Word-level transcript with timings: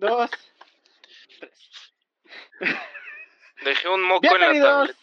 dos, 0.00 0.30
tres. 1.38 1.70
Dejé 3.64 3.88
un 3.88 4.02
moco 4.02 4.26
en 4.26 4.40
la 4.40 4.52
tablet. 4.62 4.96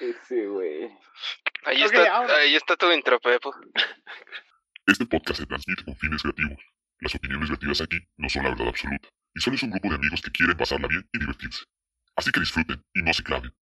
Ese 0.00 0.46
güey. 0.46 0.90
Ahí, 1.64 1.82
está, 1.82 2.14
ahora. 2.14 2.36
ahí 2.36 2.54
está 2.56 2.76
tu 2.76 2.92
intro, 2.92 3.18
Pepo. 3.20 3.54
Este 4.86 5.06
podcast 5.06 5.40
se 5.40 5.46
transmite 5.46 5.84
con 5.84 5.96
fines 5.96 6.20
creativos. 6.22 6.62
Las 7.00 7.14
opiniones 7.14 7.48
vertidas 7.48 7.80
aquí 7.80 7.98
no 8.16 8.28
son 8.28 8.44
la 8.44 8.50
verdad 8.50 8.68
absoluta, 8.68 9.08
y 9.34 9.40
solo 9.40 9.56
es 9.56 9.62
un 9.62 9.70
grupo 9.70 9.88
de 9.88 9.94
amigos 9.96 10.20
que 10.20 10.30
quieren 10.30 10.56
pasarla 10.56 10.88
bien 10.88 11.08
y 11.12 11.18
divertirse. 11.18 11.64
Así 12.16 12.30
que 12.30 12.40
disfruten 12.40 12.82
y 12.94 13.02
no 13.02 13.12
se 13.12 13.22
claven. 13.22 13.52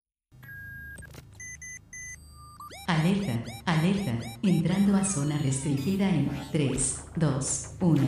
Alerta, 2.87 3.45
alerta, 3.65 4.19
entrando 4.43 4.97
a 4.97 5.05
zona 5.05 5.39
restringida 5.39 6.09
en 6.11 6.31
3, 6.53 7.05
2, 7.17 7.77
1. 7.81 8.07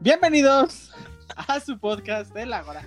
Bienvenidos 0.00 0.92
a 1.34 1.58
su 1.58 1.78
podcast 1.78 2.32
de 2.32 2.46
la 2.46 2.64
hora, 2.64 2.86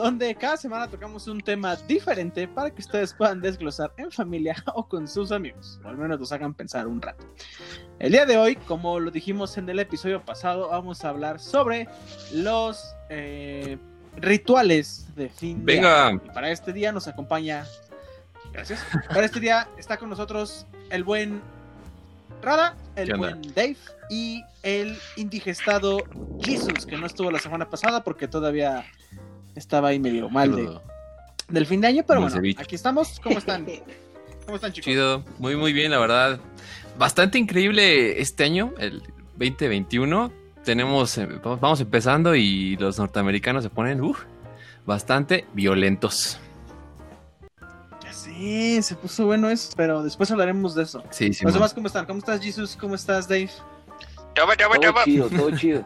donde 0.00 0.34
cada 0.34 0.56
semana 0.56 0.88
tocamos 0.88 1.26
un 1.28 1.40
tema 1.40 1.76
diferente 1.76 2.48
para 2.48 2.70
que 2.70 2.80
ustedes 2.80 3.14
puedan 3.14 3.40
desglosar 3.40 3.92
en 3.96 4.10
familia 4.10 4.56
o 4.74 4.86
con 4.86 5.06
sus 5.06 5.32
amigos, 5.32 5.80
o 5.84 5.88
al 5.88 5.96
menos 5.96 6.18
los 6.18 6.32
hagan 6.32 6.54
pensar 6.54 6.86
un 6.86 7.00
rato. 7.00 7.24
El 7.98 8.12
día 8.12 8.26
de 8.26 8.36
hoy, 8.36 8.56
como 8.56 8.98
lo 8.98 9.10
dijimos 9.10 9.58
en 9.58 9.68
el 9.68 9.78
episodio 9.78 10.24
pasado, 10.24 10.68
vamos 10.70 11.04
a 11.04 11.10
hablar 11.10 11.38
sobre 11.38 11.88
los 12.32 12.94
eh, 13.08 13.78
rituales 14.16 15.14
de 15.14 15.28
fin 15.28 15.64
de 15.64 15.74
Venga. 15.74 16.08
año. 16.08 16.22
Y 16.24 16.28
para 16.30 16.50
este 16.50 16.72
día 16.72 16.92
nos 16.92 17.06
acompaña, 17.06 17.66
gracias, 18.52 18.84
para 19.08 19.26
este 19.26 19.40
día 19.40 19.68
está 19.76 19.96
con 19.96 20.08
nosotros 20.08 20.66
el 20.90 21.04
buen 21.04 21.40
Rada, 22.42 22.74
el 22.96 23.14
buen 23.16 23.42
Dave 23.54 23.76
y 24.08 24.42
el 24.62 24.96
indigestado 25.16 25.98
Jesus, 26.40 26.86
que 26.86 26.96
no 26.96 27.06
estuvo 27.06 27.30
la 27.30 27.38
semana 27.38 27.68
pasada 27.68 28.02
porque 28.02 28.28
todavía 28.28 28.84
estaba 29.54 29.88
ahí 29.88 29.98
medio 29.98 30.28
mal 30.30 30.54
de- 30.54 30.78
del 31.48 31.66
fin 31.66 31.80
de 31.80 31.88
año, 31.88 32.04
pero 32.06 32.20
bueno, 32.20 32.34
ceviche. 32.34 32.62
aquí 32.62 32.74
estamos. 32.74 33.18
¿Cómo 33.22 33.38
están? 33.38 33.66
¿Cómo 34.46 34.56
están, 34.56 34.72
chicos? 34.72 34.84
Chido, 34.86 35.24
muy 35.38 35.56
muy 35.56 35.72
bien, 35.72 35.90
la 35.90 35.98
verdad. 35.98 36.40
Bastante 36.98 37.38
increíble 37.38 38.20
este 38.20 38.44
año, 38.44 38.72
el 38.78 39.02
2021. 39.36 40.32
Tenemos, 40.64 41.16
eh, 41.16 41.26
vamos 41.42 41.80
empezando 41.80 42.34
y 42.34 42.76
los 42.76 42.98
norteamericanos 42.98 43.62
se 43.64 43.70
ponen 43.70 44.00
uf, 44.02 44.20
bastante 44.84 45.46
violentos. 45.54 46.38
Ya 48.04 48.12
sé, 48.12 48.82
se 48.82 48.94
puso 48.94 49.24
bueno 49.26 49.48
eso, 49.48 49.72
pero 49.76 50.02
después 50.02 50.30
hablaremos 50.30 50.74
de 50.74 50.82
eso. 50.82 51.02
Sí, 51.10 51.32
sí. 51.32 51.44
Los 51.44 51.54
demás, 51.54 51.72
¿cómo 51.72 51.86
están? 51.86 52.04
¿Cómo 52.06 52.18
estás, 52.18 52.40
Jesus? 52.42 52.76
¿Cómo 52.78 52.94
estás, 52.94 53.26
Dave? 53.26 53.48
Chava, 54.34 54.54
chava, 54.56 54.74
Todo 54.74 54.82
chava. 54.82 55.04
chido, 55.04 55.28
todo 55.30 55.50
chido. 55.56 55.84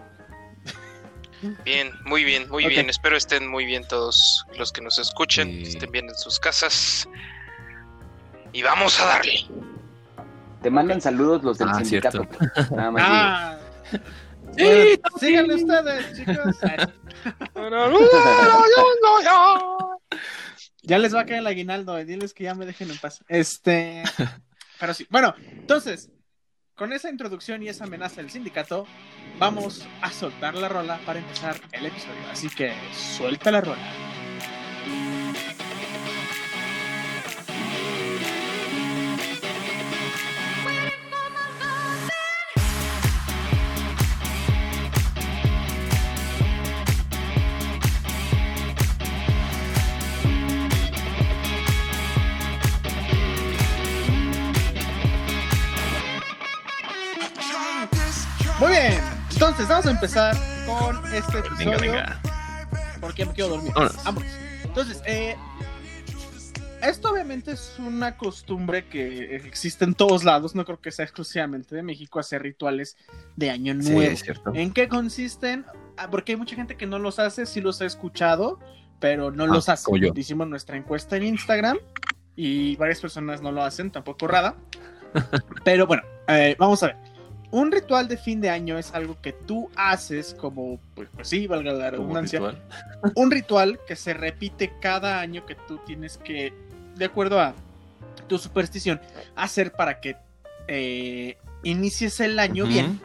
Bien, 1.65 1.91
muy 2.05 2.25
bien, 2.25 2.49
muy 2.51 2.67
bien. 2.67 2.89
Espero 2.91 3.17
estén 3.17 3.47
muy 3.49 3.65
bien 3.65 3.87
todos 3.87 4.45
los 4.59 4.73
que 4.73 4.81
nos 4.81 4.99
escuchen, 4.99 5.49
Sí. 5.49 5.63
estén 5.73 5.91
bien 5.91 6.09
en 6.09 6.15
sus 6.15 6.39
casas. 6.39 7.09
Y 8.53 8.63
vamos 8.63 9.01
a 9.01 9.07
darle. 9.07 9.47
Te 10.63 10.71
mandan 10.71 11.01
saludos 11.01 11.43
los 11.43 11.59
del 11.59 11.69
Ah, 11.71 11.75
sindicato. 11.85 12.27
cierto. 12.39 12.39
Nada 12.77 12.91
más. 12.91 13.03
Ah, 13.05 13.59
Sí, 14.57 14.63
bueno, 14.63 15.19
síganle 15.19 15.55
ustedes, 15.57 16.17
chicos. 16.17 16.35
Ya 20.83 20.99
les 20.99 21.15
va 21.15 21.21
a 21.21 21.27
caer 21.27 21.41
el 21.41 21.47
aguinaldo, 21.47 21.97
eh, 21.97 22.05
diles 22.05 22.35
que 22.35 22.45
ya 22.45 22.55
me 22.55 22.67
dejen 22.67 22.91
en 22.91 22.99
paz. 22.99 23.25
Este, 23.29 24.03
pero 24.81 24.95
sí. 24.95 25.07
Bueno, 25.11 25.35
entonces, 25.53 26.11
con 26.75 26.93
esa 26.93 27.09
introducción 27.09 27.63
y 27.63 27.69
esa 27.69 27.85
amenaza 27.85 28.17
del 28.17 28.31
sindicato, 28.31 28.87
vamos 29.39 29.87
a 30.03 30.11
soltar 30.11 30.55
la 30.55 30.69
rola 30.69 30.99
para 31.07 31.21
empezar 31.21 31.57
el 31.73 31.87
episodio. 31.87 32.21
Así 32.31 32.49
que 32.49 32.73
suelta 32.93 33.51
la 33.51 33.61
rola. 33.61 34.24
Entonces 59.55 59.69
vamos 59.69 59.87
a 59.87 59.91
empezar 59.93 60.37
con 60.67 61.15
este 61.15 61.39
episodio. 61.39 61.79
venga, 61.81 62.21
venga. 62.21 62.21
Porque 63.01 63.25
me 63.25 63.33
quiero 63.33 63.51
dormir. 63.51 63.73
Vámonos. 64.05 64.29
Entonces, 64.65 65.01
eh, 65.07 65.37
esto 66.83 67.13
obviamente 67.13 67.53
es 67.53 67.77
una 67.79 68.17
costumbre 68.17 68.89
que 68.89 69.37
existe 69.37 69.85
en 69.85 69.95
todos 69.95 70.25
lados. 70.25 70.57
No 70.57 70.65
creo 70.65 70.81
que 70.81 70.91
sea 70.91 71.05
exclusivamente 71.05 71.77
de 71.77 71.85
México 71.85 72.19
hacer 72.19 72.43
rituales 72.43 72.97
de 73.37 73.51
Año 73.51 73.75
Sí, 73.81 73.91
Nuevo. 73.93 74.11
es 74.11 74.21
cierto. 74.23 74.51
¿En 74.55 74.73
qué 74.73 74.89
consisten? 74.89 75.65
Ah, 75.97 76.11
Porque 76.11 76.33
hay 76.33 76.37
mucha 76.37 76.57
gente 76.57 76.77
que 76.77 76.87
no 76.87 76.99
los 76.99 77.21
hace, 77.21 77.47
sí 77.47 77.61
los 77.61 77.81
he 77.81 77.87
escuchado, 77.87 78.59
pero 78.99 79.31
no 79.31 79.47
los 79.47 79.69
hace. 79.69 79.85
como 79.85 79.99
yo. 79.99 80.13
Hicimos 80.17 80.49
nuestra 80.49 80.77
encuesta 80.77 81.17
en 81.17 81.23
Instagram 81.23 81.79
y 82.35 82.75
varias 82.75 83.01
personas 83.01 83.41
no 83.41 83.53
lo 83.53 83.63
hacen, 83.63 83.93
tampoco 83.93 84.27
Rada. 84.27 84.57
pero 85.65 85.87
bueno, 85.87 86.03
eh, 86.27 86.57
vamos 86.59 86.83
a 86.83 86.89
ver. 86.89 86.97
Un 87.55 87.71
ritual 87.71 88.09
de 88.09 88.17
fin 88.17 88.41
de 88.41 88.51
año 88.51 88.79
es 88.79 88.93
algo 88.95 89.17
que 89.23 89.33
tú 89.33 89.71
haces 89.77 90.35
como, 90.35 90.81
pues, 90.97 91.09
pues 91.15 91.29
sí, 91.29 91.47
valga 91.47 91.73
la 91.73 91.89
redundancia, 91.93 92.41
ritual. 92.41 92.63
un 93.15 93.31
ritual 93.31 93.79
que 93.87 93.95
se 93.95 94.13
repite 94.13 94.73
cada 94.81 95.21
año 95.21 95.47
que 95.47 95.55
tú 95.55 95.79
tienes 95.87 96.19
que, 96.19 96.53
de 96.97 97.05
acuerdo 97.05 97.39
a 97.41 97.55
tu 98.27 98.39
superstición, 98.39 99.01
hacer 99.37 99.71
para 99.71 100.01
que 100.01 100.17
eh, 100.67 101.37
inicies 101.63 102.19
el 102.19 102.41
año 102.41 102.67
bien 102.67 103.01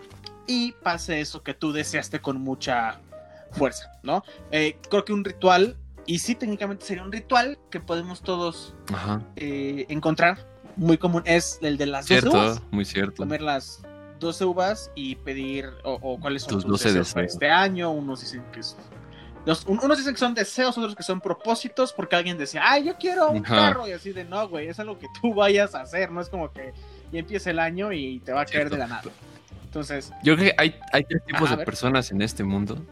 y 0.47 0.71
pase 0.71 1.19
eso 1.21 1.43
que 1.43 1.53
tú 1.53 1.71
deseaste 1.71 2.19
con 2.19 2.41
mucha 2.41 2.99
fuerza, 3.51 3.91
¿no? 4.01 4.23
Eh, 4.49 4.77
creo 4.89 5.05
que 5.05 5.13
un 5.13 5.23
ritual, 5.23 5.77
y 6.07 6.17
sí 6.17 6.33
técnicamente 6.33 6.87
sería 6.87 7.03
un 7.03 7.11
ritual 7.11 7.59
que 7.69 7.79
podemos 7.79 8.23
todos 8.23 8.73
Ajá. 8.91 9.21
eh, 9.35 9.85
encontrar, 9.89 10.47
muy 10.75 10.97
común, 10.97 11.21
es 11.25 11.59
el 11.61 11.77
de 11.77 11.85
las 11.85 12.07
12 12.07 12.21
Cierto, 12.21 12.37
uvas. 12.37 12.61
muy 12.71 12.85
cierto. 12.85 13.17
Comer 13.17 13.41
las 13.43 13.83
12 14.19 14.45
uvas 14.45 14.91
y 14.95 15.15
pedir, 15.15 15.69
o, 15.83 15.93
o 16.01 16.19
cuáles 16.19 16.43
son 16.43 16.53
Tus 16.53 16.63
tus 16.63 16.71
12 16.71 16.87
deseos 16.89 17.13
para 17.13 17.21
deseos. 17.23 17.33
este 17.35 17.49
año, 17.49 17.91
unos 17.91 18.21
dicen 18.21 18.43
que 18.51 18.61
los- 19.45 19.65
un- 19.65 19.79
unos 19.81 19.97
dicen 19.97 20.13
que 20.13 20.19
son 20.19 20.33
deseos, 20.33 20.77
otros 20.77 20.95
que 20.95 21.03
son 21.03 21.21
propósitos, 21.21 21.93
porque 21.93 22.15
alguien 22.15 22.37
decía, 22.37 22.61
ay, 22.65 22.85
yo 22.85 22.95
quiero 22.97 23.29
un 23.31 23.45
Ajá. 23.45 23.55
carro, 23.55 23.87
y 23.87 23.93
así 23.93 24.11
de, 24.11 24.25
no, 24.25 24.47
güey, 24.49 24.67
es 24.67 24.79
algo 24.79 24.99
que 24.99 25.07
tú 25.21 25.33
vayas 25.33 25.73
a 25.75 25.81
hacer, 25.81 26.11
no 26.11 26.21
es 26.21 26.29
como 26.29 26.51
que 26.51 26.73
ya 27.11 27.19
empieza 27.19 27.49
el 27.49 27.59
año 27.59 27.91
y 27.93 28.19
te 28.19 28.31
va 28.33 28.41
a 28.41 28.45
caer 28.45 28.69
de 28.69 28.77
la 28.77 28.87
nada. 28.87 29.03
Entonces, 29.65 30.11
Yo 30.23 30.35
creo 30.35 30.49
que 30.49 30.55
hay, 30.61 30.75
hay 30.91 31.03
tres 31.03 31.23
tipos 31.25 31.49
de 31.49 31.57
personas 31.63 32.11
en 32.11 32.21
este 32.21 32.43
mundo. 32.43 32.83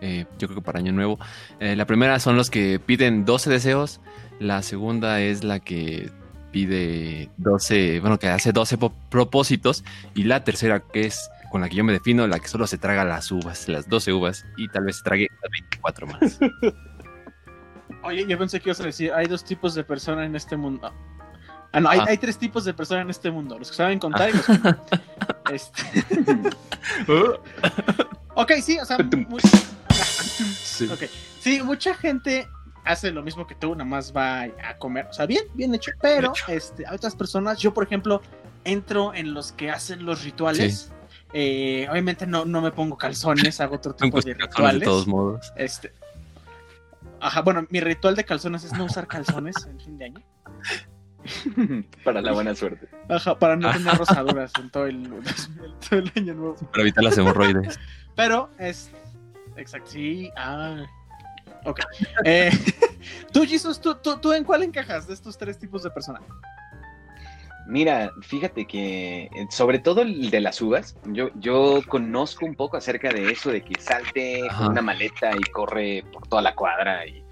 Eh, 0.00 0.26
yo 0.38 0.46
creo 0.46 0.60
que 0.60 0.64
para 0.64 0.78
Año 0.78 0.92
Nuevo. 0.92 1.18
Eh, 1.58 1.74
la 1.74 1.84
primera 1.86 2.20
son 2.20 2.36
los 2.36 2.48
que 2.50 2.78
piden 2.78 3.24
12 3.24 3.50
deseos. 3.50 4.00
La 4.38 4.62
segunda 4.62 5.20
es 5.20 5.42
la 5.42 5.58
que 5.58 6.10
pide 6.56 7.28
12, 7.36 8.00
bueno, 8.00 8.18
que 8.18 8.28
hace 8.28 8.50
12 8.50 8.78
po- 8.78 8.94
propósitos. 9.10 9.84
Y 10.14 10.22
la 10.22 10.42
tercera, 10.42 10.80
que 10.80 11.02
es 11.02 11.28
con 11.50 11.60
la 11.60 11.68
que 11.68 11.76
yo 11.76 11.84
me 11.84 11.92
defino, 11.92 12.26
la 12.26 12.38
que 12.38 12.48
solo 12.48 12.66
se 12.66 12.78
traga 12.78 13.04
las 13.04 13.30
uvas, 13.30 13.68
las 13.68 13.90
12 13.90 14.14
uvas. 14.14 14.46
Y 14.56 14.66
tal 14.68 14.84
vez 14.84 14.96
se 14.96 15.02
trague 15.04 15.28
las 15.42 15.50
24 15.50 16.06
más. 16.06 16.38
oye, 18.04 18.24
yo 18.26 18.38
pensé 18.38 18.58
que 18.60 18.70
ibas 18.70 18.80
a 18.80 18.84
decir, 18.84 19.12
hay 19.12 19.26
dos 19.26 19.44
tipos 19.44 19.74
de 19.74 19.84
personas 19.84 20.24
en 20.24 20.34
este 20.34 20.56
mundo. 20.56 20.90
Ah, 21.72 21.80
no, 21.80 21.90
hay, 21.90 21.98
Ah. 21.98 22.06
hay 22.08 22.16
tres 22.16 22.38
tipos 22.38 22.64
de 22.64 22.72
personas 22.72 23.04
en 23.04 23.10
este 23.10 23.30
mundo, 23.30 23.58
los 23.58 23.68
que 23.70 23.76
saben 23.76 23.98
contar 23.98 24.30
y 24.30 24.32
los 24.32 24.46
que. 25.44 25.54
Este, 25.54 25.82
ok, 28.34 28.52
sí, 28.62 28.78
o 28.78 28.84
sea, 28.86 28.96
muy- 29.28 29.40
Sí. 30.54 30.88
Ok, 30.90 31.02
sí, 31.38 31.62
mucha 31.62 31.94
gente 31.94 32.48
hace 32.86 33.10
lo 33.10 33.22
mismo 33.22 33.46
que 33.46 33.54
tú, 33.54 33.74
nada 33.74 33.84
más 33.84 34.14
va 34.16 34.42
a 34.42 34.78
comer, 34.78 35.06
o 35.10 35.12
sea, 35.12 35.26
bien, 35.26 35.44
bien 35.54 35.74
hecho, 35.74 35.92
pero 36.00 36.32
este, 36.48 36.86
hay 36.86 36.94
otras 36.94 37.14
personas, 37.14 37.58
yo 37.58 37.74
por 37.74 37.84
ejemplo, 37.84 38.22
entro 38.64 39.12
en 39.14 39.34
los 39.34 39.52
que 39.52 39.70
hacen 39.70 40.06
los 40.06 40.24
rituales, 40.24 40.92
eh, 41.32 41.86
obviamente 41.90 42.26
no, 42.26 42.44
no 42.44 42.62
me 42.62 42.70
pongo 42.70 42.96
calzones, 42.96 43.60
hago 43.60 43.76
otro 43.76 43.94
tipo 43.96 44.06
de 44.06 44.10
cuestiones 44.12 44.38
de 44.38 44.46
rituales, 44.46 44.82
todos 44.84 45.06
modos. 45.06 45.52
este, 45.56 45.92
Ajá, 47.20 47.42
bueno, 47.42 47.66
mi 47.70 47.80
ritual 47.80 48.14
de 48.14 48.24
calzones 48.24 48.64
es 48.64 48.72
no 48.72 48.84
usar 48.84 49.06
calzones 49.06 49.56
en 49.66 49.80
fin 49.80 49.98
de 49.98 50.04
año. 50.06 50.22
Para 52.04 52.20
la 52.20 52.32
buena 52.32 52.54
suerte. 52.54 52.88
Ajá, 53.08 53.36
para 53.36 53.56
no 53.56 53.72
tener 53.72 53.96
rosaduras 53.96 54.52
en 54.60 54.70
todo 54.70 54.86
el, 54.86 55.10
todo 55.88 55.98
el 55.98 56.12
año 56.14 56.34
nuevo. 56.34 56.54
Para 56.54 56.82
evitar 56.82 57.02
las 57.02 57.18
hemorroides. 57.18 57.80
Pero 58.14 58.50
es. 58.58 58.90
Exacto, 59.56 59.90
sí. 59.90 60.30
Ah. 60.36 60.84
Ok. 61.66 61.80
Eh, 62.24 62.50
tú, 63.32 63.44
Jesus, 63.44 63.80
¿tú, 63.80 63.96
tú, 63.96 64.18
tú 64.18 64.32
en 64.32 64.44
cuál 64.44 64.62
encajas 64.62 65.06
de 65.06 65.14
estos 65.14 65.36
tres 65.36 65.58
tipos 65.58 65.82
de 65.82 65.90
personas? 65.90 66.22
Mira, 67.66 68.12
fíjate 68.22 68.64
que 68.64 69.24
eh, 69.24 69.46
sobre 69.50 69.80
todo 69.80 70.02
el 70.02 70.30
de 70.30 70.40
las 70.40 70.62
uvas, 70.62 70.96
yo, 71.06 71.30
yo 71.34 71.82
conozco 71.88 72.46
un 72.46 72.54
poco 72.54 72.76
acerca 72.76 73.12
de 73.12 73.32
eso, 73.32 73.50
de 73.50 73.62
que 73.62 73.74
salte 73.80 74.48
Ajá. 74.48 74.58
con 74.58 74.72
una 74.72 74.82
maleta 74.82 75.36
y 75.36 75.42
corre 75.52 76.04
por 76.12 76.28
toda 76.28 76.42
la 76.42 76.54
cuadra 76.54 77.04
y 77.06 77.24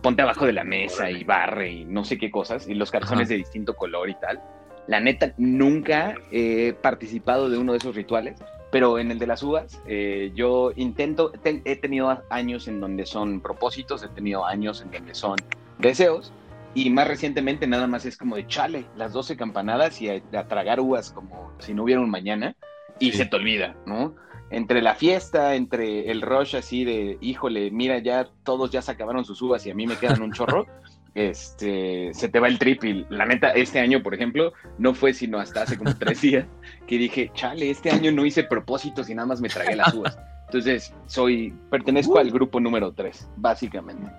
ponte 0.00 0.22
abajo 0.22 0.46
de 0.46 0.52
la 0.52 0.62
mesa 0.62 1.10
y 1.10 1.24
barre 1.24 1.70
y 1.72 1.84
no 1.86 2.04
sé 2.04 2.18
qué 2.18 2.30
cosas, 2.30 2.68
y 2.68 2.74
los 2.74 2.92
calzones 2.92 3.26
Ajá. 3.26 3.30
de 3.30 3.36
distinto 3.38 3.74
color 3.74 4.08
y 4.08 4.14
tal. 4.14 4.40
La 4.86 5.00
neta, 5.00 5.32
nunca 5.38 6.14
he 6.30 6.74
participado 6.74 7.50
de 7.50 7.58
uno 7.58 7.72
de 7.72 7.78
esos 7.78 7.96
rituales, 7.96 8.38
pero 8.74 8.98
en 8.98 9.12
el 9.12 9.20
de 9.20 9.28
las 9.28 9.40
uvas, 9.44 9.80
eh, 9.86 10.32
yo 10.34 10.72
intento, 10.74 11.30
te- 11.30 11.62
he 11.64 11.76
tenido 11.76 12.24
años 12.28 12.66
en 12.66 12.80
donde 12.80 13.06
son 13.06 13.40
propósitos, 13.40 14.02
he 14.02 14.08
tenido 14.08 14.44
años 14.44 14.82
en 14.82 14.90
donde 14.90 15.14
son 15.14 15.44
deseos, 15.78 16.32
y 16.74 16.90
más 16.90 17.06
recientemente 17.06 17.68
nada 17.68 17.86
más 17.86 18.04
es 18.04 18.16
como 18.16 18.34
de 18.34 18.48
chale, 18.48 18.86
las 18.96 19.12
12 19.12 19.36
campanadas 19.36 20.02
y 20.02 20.08
a, 20.10 20.20
a 20.36 20.48
tragar 20.48 20.80
uvas 20.80 21.12
como 21.12 21.52
si 21.60 21.72
no 21.72 21.84
hubiera 21.84 22.00
un 22.00 22.10
mañana, 22.10 22.56
y 22.98 23.12
Sí. 23.12 23.18
se 23.18 23.26
te 23.26 23.36
olvida, 23.36 23.76
¿no? 23.86 24.16
Entre 24.50 24.82
la 24.82 24.96
fiesta, 24.96 25.54
entre 25.54 26.10
el 26.10 26.20
rush 26.20 26.56
así 26.56 26.84
de, 26.84 27.16
híjole, 27.20 27.70
mira, 27.70 27.98
ya 28.00 28.28
todos 28.42 28.72
ya 28.72 28.82
se 28.82 28.90
acabaron 28.90 29.24
sus 29.24 29.40
uvas 29.40 29.64
y 29.66 29.70
a 29.70 29.74
mí 29.76 29.86
me 29.86 29.94
quedan 29.98 30.20
un 30.20 30.32
chorro, 30.32 30.66
este, 31.14 32.12
se 32.12 32.28
te 32.28 32.40
va 32.40 32.48
el 32.48 32.58
trip. 32.58 32.84
Y 32.84 33.06
la 33.08 33.26
neta, 33.26 33.50
este 33.50 33.80
año, 33.80 34.02
por 34.02 34.14
ejemplo, 34.14 34.52
no 34.78 34.94
fue 34.94 35.12
sino 35.14 35.38
hasta 35.38 35.62
hace 35.62 35.78
como 35.78 35.96
tres 35.96 36.20
días 36.22 36.46
que 36.86 36.98
dije, 36.98 37.30
chale, 37.34 37.70
este 37.70 37.90
año 37.90 38.12
no 38.12 38.24
hice 38.24 38.44
propósitos 38.44 39.08
y 39.08 39.14
nada 39.14 39.26
más 39.26 39.40
me 39.40 39.48
tragué 39.48 39.76
las 39.76 39.94
uvas. 39.94 40.18
Entonces, 40.46 40.92
soy, 41.06 41.54
pertenezco 41.70 42.18
al 42.18 42.30
grupo 42.30 42.60
número 42.60 42.92
3, 42.92 43.28
básicamente. 43.36 44.10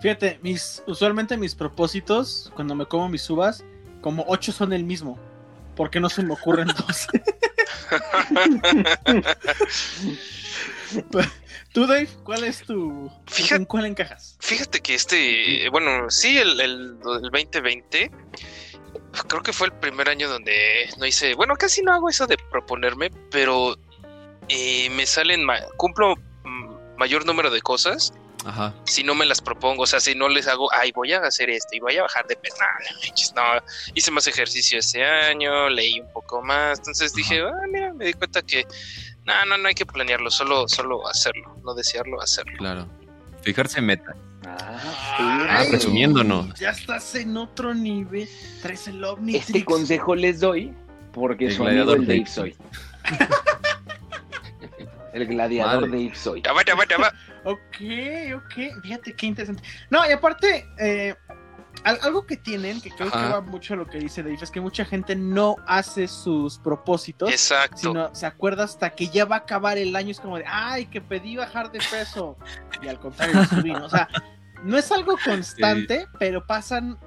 Fíjate, 0.00 0.40
mis, 0.42 0.82
usualmente 0.86 1.36
mis 1.36 1.54
propósitos, 1.54 2.50
cuando 2.56 2.74
me 2.74 2.86
como 2.86 3.08
mis 3.08 3.28
uvas, 3.30 3.64
como 4.00 4.24
ocho 4.26 4.50
son 4.50 4.72
el 4.72 4.82
mismo. 4.82 5.18
¿Por 5.76 5.90
qué 5.90 6.00
no 6.00 6.08
se 6.08 6.22
me 6.22 6.32
ocurren 6.32 6.68
dos? 6.86 7.06
Tú, 11.72 11.86
Dave, 11.86 12.08
¿cuál 12.24 12.44
es 12.44 12.62
tu. 12.62 13.10
Fíjate- 13.32 13.56
¿En 13.56 13.64
cuál 13.64 13.86
encajas? 13.86 14.36
Fíjate 14.40 14.80
que 14.80 14.94
este, 14.94 15.68
bueno, 15.70 16.10
sí, 16.10 16.38
el, 16.38 16.60
el, 16.60 16.98
el 17.00 17.00
2020, 17.00 18.10
creo 19.28 19.42
que 19.42 19.52
fue 19.52 19.68
el 19.68 19.72
primer 19.74 20.08
año 20.08 20.28
donde 20.28 20.88
no 20.98 21.06
hice, 21.06 21.34
bueno, 21.34 21.54
casi 21.56 21.82
no 21.82 21.92
hago 21.92 22.08
eso 22.08 22.26
de 22.26 22.36
proponerme, 22.50 23.10
pero 23.30 23.76
eh, 24.48 24.90
me 24.90 25.06
salen, 25.06 25.44
ma- 25.44 25.60
cumplo 25.76 26.14
mm, 26.44 26.96
mayor 26.98 27.24
número 27.24 27.50
de 27.50 27.60
cosas 27.62 28.12
Ajá. 28.44 28.74
si 28.84 29.02
no 29.04 29.14
me 29.14 29.24
las 29.24 29.40
propongo, 29.40 29.84
o 29.84 29.86
sea, 29.86 30.00
si 30.00 30.14
no 30.14 30.28
les 30.28 30.46
hago, 30.48 30.68
ay, 30.72 30.90
voy 30.92 31.12
a 31.12 31.20
hacer 31.20 31.48
esto 31.48 31.68
y 31.76 31.80
voy 31.80 31.96
a 31.96 32.02
bajar 32.02 32.26
de 32.26 32.36
peso, 32.36 32.56
no, 33.36 33.54
no 33.54 33.62
hice 33.94 34.10
más 34.10 34.26
ejercicio 34.26 34.78
ese 34.80 35.04
año, 35.04 35.68
leí 35.70 36.00
un 36.00 36.12
poco 36.12 36.42
más, 36.42 36.78
entonces 36.80 37.14
dije, 37.14 37.40
ah, 37.40 37.52
mira, 37.70 37.94
me 37.94 38.06
di 38.06 38.12
cuenta 38.14 38.42
que, 38.42 38.66
no, 39.24 39.44
no, 39.46 39.56
no 39.58 39.68
hay 39.68 39.74
que 39.74 39.86
planearlo, 39.86 40.28
solo, 40.30 40.66
solo 40.68 41.06
hacerlo, 41.08 41.56
no 41.64 41.72
desearlo, 41.74 42.20
hacerlo. 42.20 42.52
Claro. 42.58 42.88
Fijarse 43.42 43.78
en 43.80 43.86
meta. 43.86 44.14
Ah, 44.46 44.78
Ah, 45.50 45.64
presumiéndonos. 45.68 46.54
Ya 46.58 46.70
estás 46.70 47.14
en 47.14 47.36
otro 47.36 47.74
nivel. 47.74 48.28
Traes 48.62 48.88
el 48.88 49.02
Omnitrix. 49.04 49.48
Este 49.48 49.64
consejo 49.64 50.14
les 50.14 50.40
doy 50.40 50.72
porque 51.12 51.46
El 51.46 51.52
su 51.54 51.62
amigo 51.66 51.84
gladiador 51.84 51.98
el 52.00 52.06
Dave 52.06 52.18
Dave. 52.20 52.30
soy. 52.30 52.56
el 55.12 55.26
gladiador 55.26 55.88
Madre. 55.88 56.04
Dave 56.04 56.14
soy. 56.14 56.42
Ya 56.42 56.52
va, 56.52 56.64
ya 56.64 56.74
va, 56.74 56.84
ya 56.88 56.96
va. 56.98 57.12
Ok, 57.44 58.36
ok. 58.36 58.82
Fíjate 58.82 59.14
qué 59.14 59.26
interesante. 59.26 59.62
No, 59.90 60.08
y 60.08 60.12
aparte, 60.12 60.66
eh, 60.80 61.14
algo 61.84 62.26
que 62.26 62.36
tienen, 62.36 62.80
que 62.80 62.90
creo 62.90 63.10
que 63.10 63.16
va 63.16 63.40
mucho 63.40 63.74
a 63.74 63.76
lo 63.76 63.86
que 63.86 63.98
dice 63.98 64.22
Dave, 64.22 64.38
es 64.40 64.50
que 64.50 64.60
mucha 64.60 64.84
gente 64.84 65.16
no 65.16 65.56
hace 65.66 66.06
sus 66.06 66.58
propósitos. 66.58 67.30
Exacto. 67.30 67.76
sino 67.76 68.14
se 68.14 68.26
acuerda 68.26 68.64
hasta 68.64 68.90
que 68.90 69.08
ya 69.08 69.24
va 69.24 69.36
a 69.36 69.38
acabar 69.40 69.78
el 69.78 69.94
año. 69.96 70.10
Es 70.10 70.20
como 70.20 70.38
de, 70.38 70.44
ay, 70.46 70.86
que 70.86 71.00
pedí 71.00 71.36
bajar 71.36 71.72
de 71.72 71.80
peso. 71.90 72.36
Y 72.82 72.88
al 72.88 73.00
contrario, 73.00 73.34
lo 73.34 73.44
subí, 73.44 73.72
¿no? 73.72 73.86
O 73.86 73.90
sea, 73.90 74.08
no 74.64 74.78
es 74.78 74.90
algo 74.92 75.16
constante, 75.24 76.06
pero 76.18 76.46
pasan. 76.46 76.98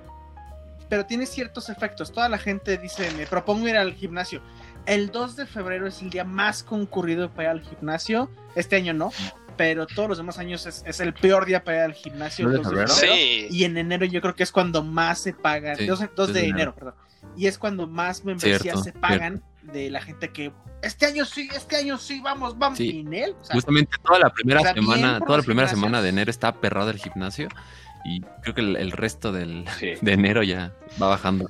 Pero 0.90 1.06
tiene 1.06 1.26
ciertos 1.26 1.70
efectos. 1.70 2.12
Toda 2.12 2.30
la 2.30 2.38
gente 2.38 2.78
dice, 2.78 3.10
me 3.12 3.26
propongo 3.26 3.68
ir 3.68 3.78
al 3.78 3.94
gimnasio. 3.94 4.42
El 4.86 5.10
2 5.10 5.36
de 5.36 5.46
febrero 5.48 5.88
es 5.88 6.02
el 6.02 6.12
día 6.12 6.24
más 6.24 6.64
concurrido 6.64 7.32
para 7.32 7.44
ir 7.44 7.50
al 7.50 7.62
gimnasio. 7.62 8.30
Este 8.56 8.76
año 8.76 8.94
no, 8.94 9.12
pero 9.58 9.86
todos 9.88 10.10
los 10.10 10.18
demás 10.18 10.38
años 10.38 10.66
es, 10.66 10.84
es 10.86 11.00
el 11.00 11.14
peor 11.14 11.46
día 11.46 11.64
para 11.64 11.78
ir 11.78 11.84
al 11.84 11.94
gimnasio. 11.94 12.48
el 12.50 12.58
2 12.58 12.64
de 12.64 12.64
2 12.64 12.72
de 12.72 12.88
febrero? 12.88 12.94
febrero. 12.96 13.16
Sí. 13.16 13.48
Y 13.50 13.64
en 13.64 13.78
enero 13.78 14.06
yo 14.06 14.22
creo 14.22 14.36
que 14.36 14.44
es 14.44 14.52
cuando 14.52 14.84
más 14.84 15.20
se 15.20 15.34
pagan. 15.34 15.76
Sí, 15.78 15.86
2, 15.86 16.00
de, 16.00 16.10
2 16.16 16.34
de 16.34 16.40
enero, 16.42 16.56
enero. 16.56 16.76
perdón. 16.76 16.94
Y 17.38 17.48
es 17.48 17.58
cuando 17.58 17.88
más 17.88 18.24
membresías 18.24 18.62
Cierto, 18.62 18.84
se 18.84 18.94
pagan 18.94 19.42
de 19.64 19.90
la 19.90 20.00
gente 20.02 20.30
que 20.30 20.52
este 20.84 21.08
año 21.08 21.26
sí, 21.26 21.50
este 21.56 21.76
año 21.78 21.98
sí, 21.98 22.20
vamos, 22.22 22.58
vamos. 22.58 22.78
Sí. 22.78 22.92
Y 22.92 23.00
en 23.00 23.14
él, 23.14 23.36
o 23.42 23.44
sea, 23.44 23.56
Justamente 23.56 23.98
toda 24.06 24.20
la 24.20 24.30
primera 24.30 24.62
semana, 24.74 25.20
toda 25.20 25.38
la 25.40 25.44
primera 25.44 25.68
gimnasios. 25.68 25.70
semana 25.80 26.02
de 26.04 26.10
enero 26.10 26.30
está 26.30 26.54
perrado 26.62 26.92
el 26.92 26.98
gimnasio. 27.00 27.50
Y 28.06 28.22
creo 28.44 28.54
que 28.54 28.62
el, 28.62 28.76
el 28.76 28.92
resto 28.92 29.32
del, 29.32 29.66
Sí. 29.80 29.94
de 30.00 30.12
enero 30.14 30.44
ya 30.44 30.74
va 31.02 31.08
bajando. 31.08 31.50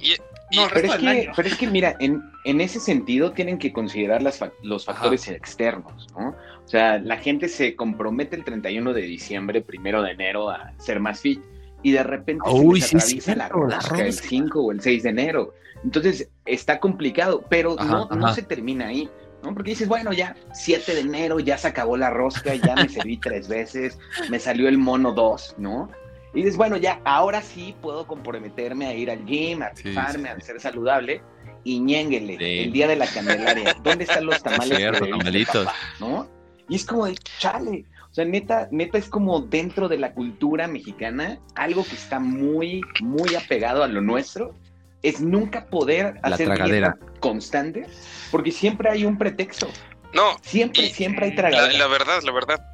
Y- 0.00 0.14
No, 0.56 0.64
el 0.64 0.70
Pero 0.70 0.80
resto 0.82 0.86
es, 0.96 1.02
del 1.02 1.12
que, 1.14 1.20
año. 1.22 1.32
pero 1.36 1.48
es 1.48 1.56
que, 1.56 1.66
mira, 1.66 1.96
en, 2.00 2.22
en 2.44 2.60
ese 2.60 2.80
sentido 2.80 3.32
tienen 3.32 3.58
que 3.58 3.72
considerar 3.72 4.22
las 4.22 4.40
fac- 4.40 4.52
los 4.62 4.84
factores 4.84 5.28
externos, 5.28 6.06
¿no? 6.16 6.28
O 6.64 6.68
sea, 6.68 6.98
la 6.98 7.16
gente 7.18 7.48
se 7.48 7.76
compromete 7.76 8.36
el 8.36 8.44
31 8.44 8.92
de 8.92 9.02
diciembre, 9.02 9.60
primero 9.62 10.02
de 10.02 10.12
enero, 10.12 10.50
a 10.50 10.72
ser 10.78 11.00
más 11.00 11.20
fit. 11.20 11.40
Y 11.82 11.92
de 11.92 12.02
repente 12.02 12.48
Uy, 12.50 12.80
se 12.80 12.98
sí 13.00 13.16
les 13.16 13.36
la 13.36 13.48
rosca 13.48 13.98
el 13.98 14.06
rosca. 14.06 14.28
5 14.28 14.60
o 14.62 14.72
el 14.72 14.80
6 14.80 15.02
de 15.02 15.10
enero. 15.10 15.54
Entonces, 15.84 16.30
está 16.46 16.80
complicado, 16.80 17.44
pero 17.50 17.76
Ajá, 17.78 17.86
no, 17.90 18.08
no 18.16 18.32
se 18.34 18.42
termina 18.42 18.86
ahí. 18.86 19.10
¿no? 19.42 19.52
Porque 19.52 19.72
dices, 19.72 19.86
bueno, 19.86 20.14
ya 20.14 20.34
7 20.54 20.94
de 20.94 21.00
enero, 21.00 21.38
ya 21.40 21.58
se 21.58 21.68
acabó 21.68 21.98
la 21.98 22.08
rosca, 22.08 22.54
ya 22.54 22.74
me 22.74 22.88
serví 22.88 23.18
tres 23.18 23.46
veces, 23.48 23.98
me 24.30 24.38
salió 24.38 24.66
el 24.68 24.78
mono 24.78 25.12
2, 25.12 25.56
¿no? 25.58 25.90
Y 26.34 26.38
dices, 26.38 26.56
bueno, 26.56 26.76
ya, 26.76 27.00
ahora 27.04 27.40
sí 27.42 27.74
puedo 27.80 28.06
comprometerme 28.06 28.86
a 28.86 28.94
ir 28.94 29.10
al 29.10 29.24
gym, 29.24 29.62
a 29.62 29.74
Sí, 29.74 29.84
rifarme, 29.84 30.28
sí. 30.30 30.34
a 30.36 30.40
ser 30.40 30.60
saludable. 30.60 31.22
Y 31.62 31.78
ñénguele, 31.80 32.36
Sí. 32.38 32.58
el 32.64 32.72
día 32.72 32.88
de 32.88 32.96
la 32.96 33.06
Candelaria, 33.06 33.74
¿dónde 33.82 34.04
están 34.04 34.26
los 34.26 34.42
tamales 34.42 34.76
Cierto, 34.78 35.06
tamalitos. 35.06 35.64
papá? 35.64 35.76
¿No? 36.00 36.28
Y 36.68 36.76
es 36.76 36.84
como 36.84 37.06
de, 37.06 37.14
chale, 37.38 37.84
o 38.10 38.14
sea, 38.14 38.24
neta, 38.24 38.68
neta 38.70 38.98
es 38.98 39.08
como 39.08 39.40
dentro 39.40 39.88
de 39.88 39.96
la 39.98 40.12
cultura 40.12 40.66
mexicana, 40.66 41.38
algo 41.54 41.84
que 41.84 41.94
está 41.94 42.18
muy, 42.20 42.80
muy 43.00 43.34
apegado 43.34 43.82
a 43.82 43.88
lo 43.88 44.00
nuestro, 44.00 44.54
es 45.02 45.20
nunca 45.20 45.66
poder 45.66 46.14
La 46.22 46.34
hacer 46.34 46.46
tragadera. 46.46 46.96
dieta 46.98 47.18
constante, 47.20 47.86
porque 48.30 48.50
siempre 48.50 48.90
hay 48.90 49.04
un 49.04 49.18
pretexto, 49.18 49.68
no, 50.14 50.36
siempre, 50.42 50.84
Y- 50.86 50.90
siempre 50.90 51.26
hay 51.26 51.34
tragadera. 51.34 51.72
la 51.78 51.86
verdad, 51.86 52.22
la 52.22 52.32
verdad, 52.32 52.64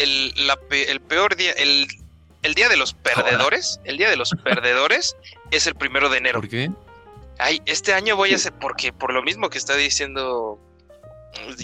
el, 0.00 0.46
la 0.46 0.56
pe- 0.56 0.90
el 0.90 1.00
peor 1.00 1.34
día, 1.36 1.52
el, 1.52 1.86
el 2.42 2.54
día 2.54 2.68
de 2.68 2.76
los 2.76 2.94
perdedores, 2.94 3.80
el 3.84 3.96
día 3.96 4.10
de 4.10 4.16
los 4.16 4.30
perdedores 4.44 5.16
es 5.50 5.66
el 5.66 5.74
primero 5.74 6.08
de 6.08 6.18
enero. 6.18 6.40
¿Por 6.40 6.48
qué? 6.48 6.70
Ay, 7.38 7.62
este 7.66 7.94
año 7.94 8.16
voy 8.16 8.32
a 8.32 8.36
hacer, 8.36 8.52
porque 8.52 8.92
por 8.92 9.12
lo 9.12 9.22
mismo 9.22 9.48
que 9.48 9.58
está 9.58 9.74
diciendo 9.74 10.58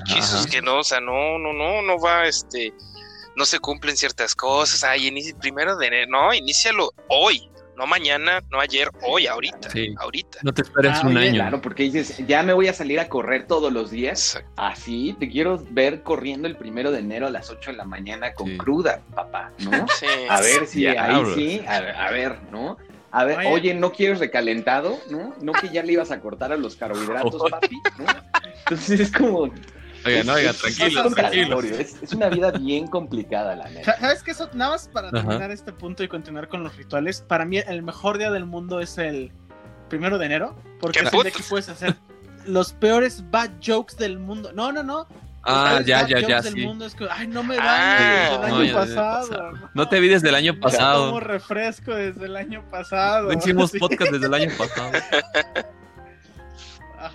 Jesus, 0.07 0.43
Ajá. 0.43 0.51
que 0.51 0.63
no, 0.63 0.79
o 0.79 0.85
sea, 0.85 1.01
no, 1.01 1.39
no, 1.39 1.53
no, 1.53 1.83
no 1.83 1.99
va, 1.99 2.27
este, 2.27 2.73
no 3.35 3.45
se 3.45 3.59
cumplen 3.59 3.97
ciertas 3.97 4.35
cosas. 4.35 4.85
Ay, 4.85 5.09
inicia 5.09 5.33
el 5.33 5.39
primero 5.39 5.77
de 5.77 5.87
enero, 5.87 6.11
no, 6.11 6.35
inícialo 6.35 6.93
hoy, 7.09 7.51
no 7.77 7.87
mañana, 7.87 8.43
no 8.51 8.61
ayer, 8.61 8.89
hoy, 9.03 9.27
ahorita, 9.27 9.71
Sí. 9.71 9.95
ahorita. 9.99 10.39
No 10.43 10.53
te 10.55 10.63
esperes 10.63 10.93
Ah, 10.97 11.07
un 11.07 11.17
oye, 11.17 11.29
año. 11.29 11.35
Claro, 11.41 11.61
porque 11.61 11.83
dices, 11.85 12.17
ya 12.27 12.43
me 12.43 12.53
voy 12.53 12.69
a 12.69 12.73
salir 12.73 12.99
a 13.01 13.09
correr 13.09 13.47
todos 13.47 13.73
los 13.73 13.91
días. 13.91 14.35
Exacto. 14.37 14.51
Así, 14.57 15.15
te 15.19 15.29
quiero 15.29 15.63
ver 15.71 16.03
corriendo 16.03 16.49
el 16.49 16.57
primero 16.57 16.91
de 16.91 17.01
enero 17.01 17.27
a 17.27 17.31
las 17.31 17.51
8 17.51 17.71
de 17.71 17.77
la 17.77 17.85
mañana 17.85 18.33
con 18.35 18.49
Sí. 18.49 18.57
cruda, 18.57 19.01
papá, 19.15 19.53
¿no? 19.59 19.71
Sí. 20.01 20.07
A 20.29 20.41
ver 20.41 20.67
si 20.67 20.87
ahí 20.87 21.25
sí, 21.35 21.63
a 21.67 21.81
ver, 21.81 21.97
a 21.97 22.11
ver, 22.11 22.39
¿no? 22.51 22.77
A 23.13 23.25
ver, 23.25 23.39
Oye. 23.39 23.49
oye, 23.49 23.75
¿no 23.75 23.93
quieres 23.93 24.19
recalentado? 24.19 24.99
¿No? 25.11 25.35
¿No 25.41 25.53
que 25.53 25.71
ya 25.71 25.83
le 25.83 25.93
ibas 25.93 26.11
a 26.11 26.21
cortar 26.21 26.53
a 26.53 26.57
los 26.57 26.77
carbohidratos, 26.77 27.41
papi? 27.51 27.77
¿No? 27.99 28.05
Entonces 28.59 29.01
es 29.01 29.13
como... 29.13 29.51
Oigan, 30.07 30.21
es- 30.21 30.29
oigan, 30.29 30.55
es- 30.55 31.15
tranquilos, 31.15 31.65
es 32.03 32.13
una 32.13 32.29
vida 32.29 32.51
bien 32.53 32.87
complicada, 32.87 33.57
la 33.57 33.69
neta. 33.69 33.93
Sa- 33.95 34.01
¿Sabes 34.01 34.23
qué? 34.23 34.31
Eso, 34.31 34.49
nada 34.55 34.73
más 34.73 34.89
para 34.89 35.09
Ajá. 35.09 35.17
terminar 35.19 35.51
este 35.51 35.73
punto 35.73 36.03
y 36.05 36.09
continuar 36.09 36.49
con 36.49 36.63
los 36.63 36.77
rituales. 36.77 37.21
Para 37.23 37.45
mí, 37.45 37.59
el 37.59 37.83
mejor 37.83 38.19
día 38.19 38.31
del 38.31 38.47
mundo 38.47 38.81
es 38.81 38.99
el 38.99 39.33
primero 39.89 40.19
de 40.19 40.27
enero. 40.27 40.57
Porque 40.81 41.01
¡Qué 41.01 41.07
es 41.07 41.13
el 41.15 41.23
día 41.23 41.31
que 41.33 41.43
puedes 41.43 41.69
hacer 41.69 41.95
los 42.47 42.73
peores 42.73 43.23
bad 43.31 43.51
jokes 43.65 43.97
del 43.97 44.19
mundo. 44.19 44.53
No, 44.53 44.71
no, 44.73 44.83
no. 44.83 45.07
Ah, 45.49 45.81
ya, 45.85 46.05
ya, 46.09 46.19
ya, 46.21 46.41
del 46.41 46.55
sí. 46.55 46.61
mundo 46.67 46.87
es 46.87 46.95
que, 46.97 47.07
ay, 47.09 47.29
no 47.29 47.45
me 47.45 47.57
Ah, 47.61 48.41
el 48.47 48.51
no, 48.51 48.57
año 48.57 48.75
pasado. 48.75 49.29
pasado. 49.29 49.53
No 49.75 49.89
te 49.89 50.01
vi 50.01 50.09
desde 50.09 50.29
el 50.31 50.35
año 50.35 50.59
pasado. 50.61 51.21
refresco 51.21 51.95
desde 51.95 52.27
el 52.27 52.37
año 52.37 52.65
pasado. 52.69 53.29
No 53.33 53.39
hicimos 53.39 53.71
Sí. 53.73 53.79
podcast 53.79 54.11
desde 54.11 54.27
el 54.27 54.35
año 54.35 54.51
pasado. 54.59 54.91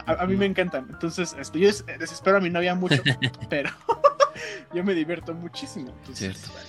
A, 0.05 0.23
a 0.23 0.25
mí 0.27 0.35
me 0.35 0.45
encantan. 0.45 0.87
Entonces, 0.89 1.35
este, 1.39 1.59
yo 1.59 1.67
des- 1.67 1.85
desespero 1.85 2.37
a 2.37 2.39
mi 2.41 2.49
novia 2.49 2.75
mucho, 2.75 3.01
pero 3.49 3.69
yo 4.73 4.83
me 4.83 4.93
divierto 4.93 5.33
muchísimo. 5.33 5.89
Entonces, 5.99 6.37
Cierto. 6.37 6.59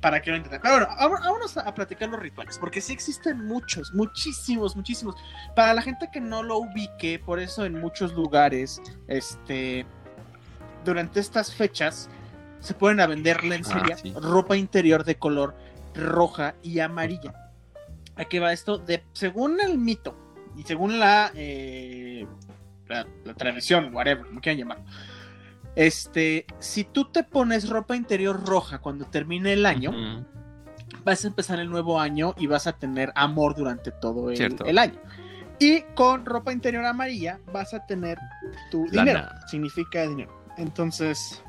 Para 0.00 0.20
que 0.22 0.30
lo 0.30 0.36
entiendan. 0.36 0.60
Pero 0.62 0.86
bueno, 0.86 1.20
vámonos 1.24 1.56
a, 1.56 1.62
a 1.62 1.74
platicar 1.74 2.08
los 2.08 2.20
rituales, 2.20 2.58
porque 2.58 2.80
sí 2.80 2.92
existen 2.92 3.46
muchos, 3.46 3.92
muchísimos, 3.94 4.76
muchísimos. 4.76 5.16
Para 5.56 5.74
la 5.74 5.82
gente 5.82 6.08
que 6.12 6.20
no 6.20 6.42
lo 6.42 6.58
ubique, 6.58 7.18
por 7.18 7.40
eso 7.40 7.64
en 7.64 7.80
muchos 7.80 8.12
lugares, 8.12 8.80
este, 9.08 9.84
durante 10.84 11.18
estas 11.18 11.52
fechas, 11.52 12.08
se 12.60 12.74
pueden 12.74 13.00
a 13.00 13.06
vender 13.06 13.42
lencería, 13.44 13.94
Ah, 13.96 14.00
sí. 14.00 14.14
ropa 14.20 14.56
interior 14.56 15.02
de 15.04 15.16
color 15.16 15.54
roja 15.94 16.54
y 16.62 16.78
amarilla. 16.80 17.34
¿A 18.16 18.24
qué 18.26 18.38
va 18.38 18.52
esto? 18.52 18.78
De, 18.78 19.02
según 19.12 19.60
el 19.60 19.78
mito 19.78 20.14
y 20.56 20.62
según 20.64 20.98
la, 20.98 21.30
eh, 21.34 22.26
la, 22.88 23.06
la 23.24 23.34
tradición, 23.34 23.94
whatever, 23.94 24.26
como 24.26 24.40
quieran 24.40 24.58
llamarlo, 24.58 24.84
este, 25.74 26.46
si 26.58 26.84
tú 26.84 27.10
te 27.10 27.22
pones 27.22 27.68
ropa 27.68 27.96
interior 27.96 28.46
roja 28.46 28.78
cuando 28.78 29.04
termine 29.04 29.52
el 29.52 29.66
año, 29.66 30.24
vas 31.04 31.24
a 31.24 31.28
empezar 31.28 31.60
el 31.60 31.68
nuevo 31.68 32.00
año 32.00 32.34
y 32.38 32.46
vas 32.46 32.66
a 32.66 32.72
tener 32.72 33.12
amor 33.14 33.54
durante 33.54 33.92
todo 33.92 34.30
el, 34.30 34.78
año. 34.78 34.98
Y 35.58 35.82
con 35.94 36.24
ropa 36.24 36.52
interior 36.52 36.84
amarilla 36.86 37.40
vas 37.52 37.74
a 37.74 37.84
tener 37.86 38.18
tu 38.70 38.86
Lana. 38.86 39.02
dinero. 39.12 39.28
Significa 39.48 40.06
dinero. 40.06 40.42
Entonces, 40.56 41.42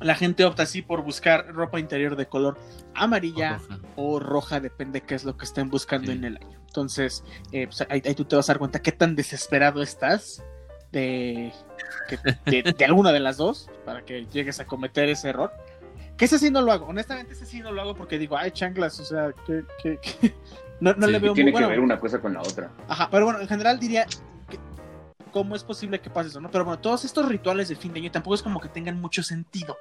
la 0.00 0.14
gente 0.14 0.44
opta 0.44 0.62
así 0.62 0.80
por 0.80 1.02
buscar 1.02 1.52
ropa 1.52 1.80
interior 1.80 2.14
de 2.14 2.26
color 2.26 2.58
amarilla 2.94 3.58
Roja. 3.58 3.78
o 3.96 4.20
roja, 4.20 4.60
depende 4.60 5.00
qué 5.00 5.16
es 5.16 5.24
lo 5.24 5.36
que 5.36 5.44
estén 5.44 5.68
buscando 5.68 6.12
Sí. 6.12 6.18
en 6.18 6.24
el 6.24 6.36
año. 6.36 6.59
Entonces, 6.70 7.24
eh, 7.50 7.66
pues, 7.66 7.80
ahí, 7.90 8.00
ahí 8.06 8.14
tú 8.14 8.24
te 8.24 8.36
vas 8.36 8.48
a 8.48 8.52
dar 8.52 8.58
cuenta 8.60 8.80
qué 8.80 8.92
tan 8.92 9.16
desesperado 9.16 9.82
estás 9.82 10.40
de, 10.92 11.52
de, 12.46 12.62
de 12.76 12.84
alguna 12.84 13.10
de 13.10 13.18
las 13.18 13.36
dos 13.38 13.68
para 13.84 14.04
que 14.04 14.24
llegues 14.26 14.60
a 14.60 14.66
cometer 14.66 15.08
ese 15.08 15.30
error. 15.30 15.52
Que 16.16 16.26
ese 16.26 16.38
sí 16.38 16.48
no 16.50 16.62
lo 16.62 16.70
hago, 16.70 16.86
honestamente 16.86 17.32
ese 17.32 17.44
sí 17.44 17.58
no 17.60 17.72
lo 17.72 17.80
hago 17.82 17.96
porque 17.96 18.18
digo, 18.18 18.36
ay, 18.36 18.52
chanclas, 18.52 19.00
o 19.00 19.04
sea, 19.04 19.32
que, 19.46 19.64
que- 19.82 19.98
que- 19.98 20.32
no, 20.80 20.94
no 20.94 21.06
Sí, 21.06 21.12
le 21.12 21.18
veo 21.18 21.32
Tiene 21.32 21.50
muy 21.50 21.58
que 21.58 21.64
bueno. 21.64 21.68
ver 21.70 21.80
una 21.80 21.98
cosa 21.98 22.20
con 22.20 22.34
la 22.34 22.40
otra. 22.40 22.70
Ajá, 22.86 23.08
pero 23.10 23.24
bueno, 23.24 23.40
en 23.40 23.48
general 23.48 23.80
diría 23.80 24.06
cómo 25.32 25.56
es 25.56 25.64
posible 25.64 26.00
que 26.00 26.08
pase 26.10 26.28
eso, 26.28 26.40
¿no? 26.40 26.52
Pero 26.52 26.64
bueno, 26.64 26.80
todos 26.80 27.04
estos 27.04 27.26
rituales 27.28 27.68
de 27.68 27.74
fin 27.74 27.92
de 27.92 27.98
año 28.00 28.10
tampoco 28.12 28.34
es 28.36 28.42
como 28.42 28.60
que 28.60 28.68
tengan 28.68 29.00
mucho 29.00 29.24
sentido. 29.24 29.76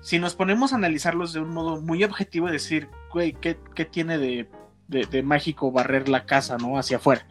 Si 0.00 0.18
nos 0.18 0.34
ponemos 0.34 0.72
a 0.72 0.76
analizarlos 0.76 1.32
de 1.34 1.40
un 1.40 1.50
modo 1.50 1.80
muy 1.80 2.02
objetivo 2.02 2.48
y 2.48 2.52
decir, 2.52 2.88
güey, 3.12 3.32
¿qué, 3.34 3.58
qué 3.74 3.84
tiene 3.84 4.16
de, 4.18 4.48
de- 4.90 5.06
de 5.06 5.22
mágico 5.22 5.70
barrer 5.72 6.08
la 6.08 6.24
casa, 6.26 6.56
¿no? 6.58 6.76
Hacia 6.78 6.98
afuera. 6.98 7.24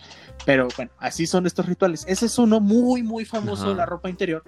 Pero 0.45 0.67
bueno, 0.75 0.91
así 0.97 1.27
son 1.27 1.45
estos 1.45 1.65
rituales. 1.65 2.05
Ese 2.07 2.25
es 2.27 2.37
uno 2.39 2.59
muy, 2.59 3.03
muy 3.03 3.25
famoso, 3.25 3.65
Ajá. 3.67 3.75
la 3.75 3.85
ropa 3.85 4.09
interior. 4.09 4.43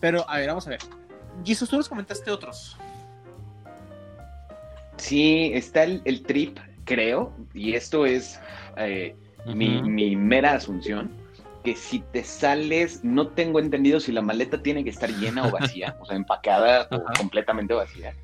Pero, 0.00 0.28
a 0.28 0.38
ver, 0.38 0.48
vamos 0.48 0.66
a 0.66 0.70
ver. 0.70 0.80
Jesus, 1.44 1.68
tú 1.70 1.76
nos 1.76 1.88
comentaste 1.88 2.30
otros. 2.30 2.76
Sí, 4.96 5.50
está 5.54 5.84
el, 5.84 6.02
el 6.04 6.22
trip, 6.22 6.58
creo, 6.84 7.32
y 7.54 7.74
esto 7.74 8.06
es 8.06 8.38
eh, 8.76 9.16
mi, 9.46 9.82
mi 9.82 10.14
mera 10.14 10.52
asunción, 10.54 11.10
que 11.64 11.74
si 11.74 12.00
te 12.12 12.22
sales, 12.22 13.02
no 13.02 13.28
tengo 13.28 13.58
entendido 13.58 13.98
si 14.00 14.12
la 14.12 14.20
maleta 14.22 14.62
tiene 14.62 14.84
que 14.84 14.90
estar 14.90 15.10
llena 15.10 15.46
o 15.46 15.50
vacía, 15.50 15.96
o 16.00 16.04
sea, 16.06 16.16
empacada 16.16 16.88
o 16.90 17.02
completamente 17.18 17.72
vacía, 17.74 18.14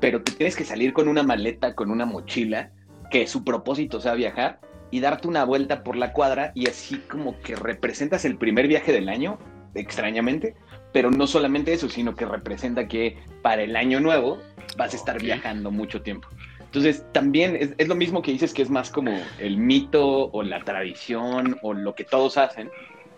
pero 0.00 0.22
te 0.22 0.32
tienes 0.32 0.54
que 0.56 0.64
salir 0.64 0.92
con 0.92 1.08
una 1.08 1.22
maleta, 1.22 1.74
con 1.74 1.90
una 1.90 2.06
mochila, 2.06 2.70
que 3.14 3.28
su 3.28 3.44
propósito 3.44 4.00
sea 4.00 4.14
viajar 4.14 4.58
y 4.90 4.98
darte 4.98 5.28
una 5.28 5.44
vuelta 5.44 5.84
por 5.84 5.94
la 5.94 6.12
cuadra 6.12 6.50
y 6.52 6.68
así 6.68 6.96
como 7.08 7.38
que 7.42 7.54
representas 7.54 8.24
el 8.24 8.36
primer 8.36 8.66
viaje 8.66 8.92
del 8.92 9.08
año, 9.08 9.38
extrañamente, 9.76 10.56
pero 10.92 11.12
no 11.12 11.28
solamente 11.28 11.72
eso, 11.72 11.88
sino 11.88 12.16
que 12.16 12.26
representa 12.26 12.88
que 12.88 13.16
para 13.40 13.62
el 13.62 13.76
año 13.76 14.00
nuevo 14.00 14.38
vas 14.76 14.94
a 14.94 14.96
estar 14.96 15.22
viajando 15.22 15.70
mucho 15.70 16.02
tiempo. 16.02 16.26
Entonces, 16.58 17.06
también 17.12 17.54
es, 17.54 17.74
es 17.78 17.86
lo 17.86 17.94
mismo 17.94 18.20
que 18.20 18.32
dices 18.32 18.52
que 18.52 18.62
es 18.62 18.70
más 18.70 18.90
como 18.90 19.16
el 19.38 19.58
mito 19.58 20.32
o 20.32 20.42
la 20.42 20.64
tradición 20.64 21.56
o 21.62 21.72
lo 21.72 21.94
que 21.94 22.02
todos 22.02 22.36
hacen, 22.36 22.68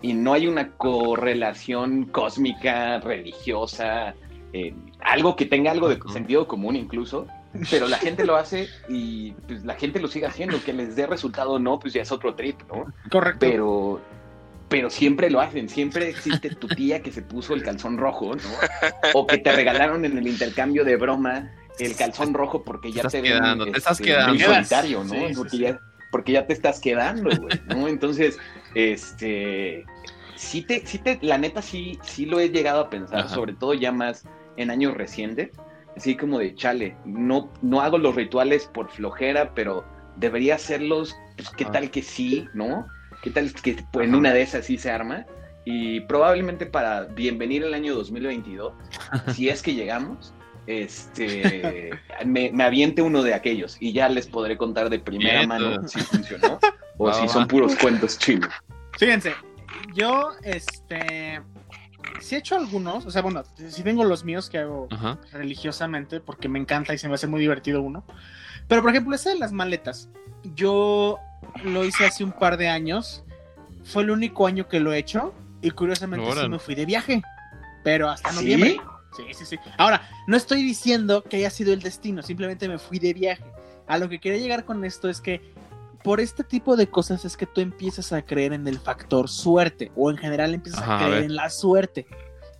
y 0.02 0.12
no 0.12 0.34
hay 0.34 0.46
una 0.46 0.72
correlación 0.72 2.04
cósmica, 2.04 3.00
religiosa, 3.00 4.14
eh, 4.52 4.74
algo 5.00 5.36
que 5.36 5.46
tenga 5.46 5.70
algo 5.70 5.88
de 5.88 5.98
sentido 6.12 6.46
común 6.46 6.76
incluso, 6.76 7.26
pero 7.70 7.88
la 7.88 7.98
gente 7.98 8.24
lo 8.24 8.36
hace 8.36 8.68
y 8.88 9.32
pues 9.46 9.64
la 9.64 9.74
gente 9.74 10.00
lo 10.00 10.08
sigue 10.08 10.26
haciendo, 10.26 10.62
que 10.62 10.72
les 10.72 10.96
dé 10.96 11.06
resultado 11.06 11.52
o 11.52 11.58
no, 11.58 11.78
pues 11.78 11.92
ya 11.92 12.02
es 12.02 12.12
otro 12.12 12.34
trip, 12.34 12.60
¿no? 12.68 12.86
Correcto. 13.10 13.38
Pero, 13.40 14.00
pero 14.68 14.90
siempre 14.90 15.30
lo 15.30 15.40
hacen, 15.40 15.68
siempre 15.68 16.08
existe 16.08 16.50
tu 16.54 16.68
tía 16.68 17.02
que 17.02 17.12
se 17.12 17.22
puso 17.22 17.54
el 17.54 17.62
calzón 17.62 17.98
rojo, 17.98 18.34
¿no? 18.34 18.42
O 19.14 19.26
que 19.26 19.38
te 19.38 19.52
regalaron 19.52 20.04
en 20.04 20.18
el 20.18 20.26
intercambio 20.26 20.84
de 20.84 20.96
broma 20.96 21.50
el 21.78 21.94
calzón 21.94 22.34
rojo 22.34 22.62
porque 22.64 22.90
ya 22.90 23.02
Te 23.02 23.08
estás 23.08 23.12
te 23.12 23.20
ven, 23.22 23.32
quedando, 23.32 23.64
te 23.64 23.78
estás 23.78 24.00
este, 24.00 24.04
quedando. 24.04 24.32
muy 24.34 24.42
solitario, 24.42 25.04
¿no? 25.04 25.10
Sí, 25.10 25.20
sí, 25.28 25.34
porque, 25.34 25.50
sí. 25.50 25.58
Ya, 25.58 25.80
porque 26.10 26.32
ya 26.32 26.46
te 26.46 26.52
estás 26.52 26.80
quedando, 26.80 27.30
güey, 27.36 27.60
¿no? 27.68 27.88
Entonces, 27.88 28.38
este, 28.74 29.84
sí 30.36 30.62
te, 30.62 30.86
sí 30.86 30.98
te, 30.98 31.18
la 31.22 31.38
neta 31.38 31.62
sí, 31.62 31.98
sí 32.02 32.26
lo 32.26 32.40
he 32.40 32.48
llegado 32.48 32.80
a 32.80 32.90
pensar, 32.90 33.20
Ajá. 33.20 33.28
sobre 33.28 33.54
todo 33.54 33.74
ya 33.74 33.92
más 33.92 34.24
en 34.56 34.70
años 34.70 34.94
recientes, 34.94 35.50
así 35.96 36.16
como 36.16 36.38
de 36.38 36.54
chale, 36.54 36.96
no, 37.04 37.50
no 37.62 37.80
hago 37.80 37.98
los 37.98 38.14
rituales 38.14 38.66
por 38.66 38.90
flojera, 38.90 39.54
pero 39.54 39.84
debería 40.16 40.56
hacerlos, 40.56 41.16
pues 41.36 41.50
qué 41.50 41.64
Ajá. 41.64 41.72
tal 41.72 41.90
que 41.90 42.02
sí, 42.02 42.46
¿no? 42.54 42.86
¿Qué 43.22 43.30
tal 43.30 43.52
que 43.52 43.76
pues, 43.92 44.06
en 44.08 44.14
una 44.14 44.32
de 44.32 44.42
esas 44.42 44.66
sí 44.66 44.78
se 44.78 44.90
arma? 44.90 45.26
Y 45.64 46.00
probablemente 46.02 46.66
para 46.66 47.04
bienvenir 47.04 47.64
el 47.64 47.74
año 47.74 47.94
2022, 47.94 48.72
si 49.34 49.48
es 49.48 49.62
que 49.62 49.74
llegamos, 49.74 50.32
este, 50.66 51.90
me, 52.24 52.50
me 52.52 52.64
aviente 52.64 53.02
uno 53.02 53.22
de 53.22 53.34
aquellos 53.34 53.76
y 53.80 53.92
ya 53.92 54.08
les 54.08 54.26
podré 54.26 54.56
contar 54.56 54.90
de 54.90 54.98
primera 54.98 55.38
Bien, 55.38 55.48
mano 55.48 55.76
todo. 55.76 55.88
si 55.88 56.00
funcionó 56.00 56.58
o 56.98 57.06
Va, 57.06 57.14
si 57.14 57.22
va, 57.22 57.28
son 57.28 57.46
puros 57.48 57.74
cuentos 57.76 58.18
chinos. 58.18 58.50
Fíjense, 58.98 59.34
yo, 59.94 60.30
este, 60.42 61.40
sí 62.20 62.34
he 62.34 62.38
hecho 62.38 62.56
algunos, 62.56 63.06
o 63.06 63.10
sea, 63.10 63.22
bueno, 63.22 63.42
sí 63.68 63.82
tengo 63.82 64.04
los 64.04 64.24
míos 64.24 64.48
que 64.50 64.58
hago 64.58 64.88
Ajá. 64.90 65.18
religiosamente 65.32 66.20
porque 66.20 66.48
me 66.48 66.58
encanta 66.58 66.94
y 66.94 66.98
se 66.98 67.08
me 67.08 67.14
hace 67.14 67.26
muy 67.26 67.40
divertido 67.40 67.82
uno. 67.82 68.04
Pero, 68.68 68.82
por 68.82 68.90
ejemplo, 68.90 69.14
ese 69.14 69.30
de 69.30 69.38
las 69.38 69.52
maletas, 69.52 70.08
yo 70.54 71.18
lo 71.64 71.84
hice 71.84 72.04
hace 72.04 72.24
un 72.24 72.32
par 72.32 72.56
de 72.56 72.68
años, 72.68 73.24
fue 73.84 74.02
el 74.02 74.10
único 74.10 74.46
año 74.46 74.68
que 74.68 74.80
lo 74.80 74.92
he 74.92 74.98
hecho 74.98 75.34
y 75.62 75.70
curiosamente 75.70 76.30
sí 76.32 76.48
me 76.48 76.58
fui 76.58 76.74
de 76.74 76.86
viaje, 76.86 77.22
pero 77.84 78.08
hasta 78.08 78.30
¿Sí? 78.30 78.36
noviembre. 78.36 78.80
Sí, 79.16 79.22
sí, 79.32 79.46
sí. 79.46 79.58
Ahora, 79.78 80.02
no 80.26 80.36
estoy 80.36 80.62
diciendo 80.62 81.22
que 81.22 81.36
haya 81.36 81.50
sido 81.50 81.72
el 81.72 81.80
destino, 81.80 82.22
simplemente 82.22 82.68
me 82.68 82.78
fui 82.78 82.98
de 82.98 83.14
viaje. 83.14 83.44
A 83.86 83.98
lo 83.98 84.08
que 84.08 84.18
quería 84.18 84.38
llegar 84.40 84.64
con 84.64 84.84
esto 84.84 85.08
es 85.08 85.20
que 85.20 85.54
por 86.06 86.20
este 86.20 86.44
tipo 86.44 86.76
de 86.76 86.88
cosas 86.88 87.24
es 87.24 87.36
que 87.36 87.46
tú 87.46 87.60
empiezas 87.60 88.12
a 88.12 88.22
creer 88.22 88.52
en 88.52 88.68
el 88.68 88.78
factor 88.78 89.28
suerte 89.28 89.90
o 89.96 90.08
en 90.08 90.16
general 90.16 90.54
empiezas 90.54 90.80
Ajá, 90.80 90.98
a 90.98 91.08
creer 91.08 91.24
en 91.24 91.34
la 91.34 91.50
suerte, 91.50 92.06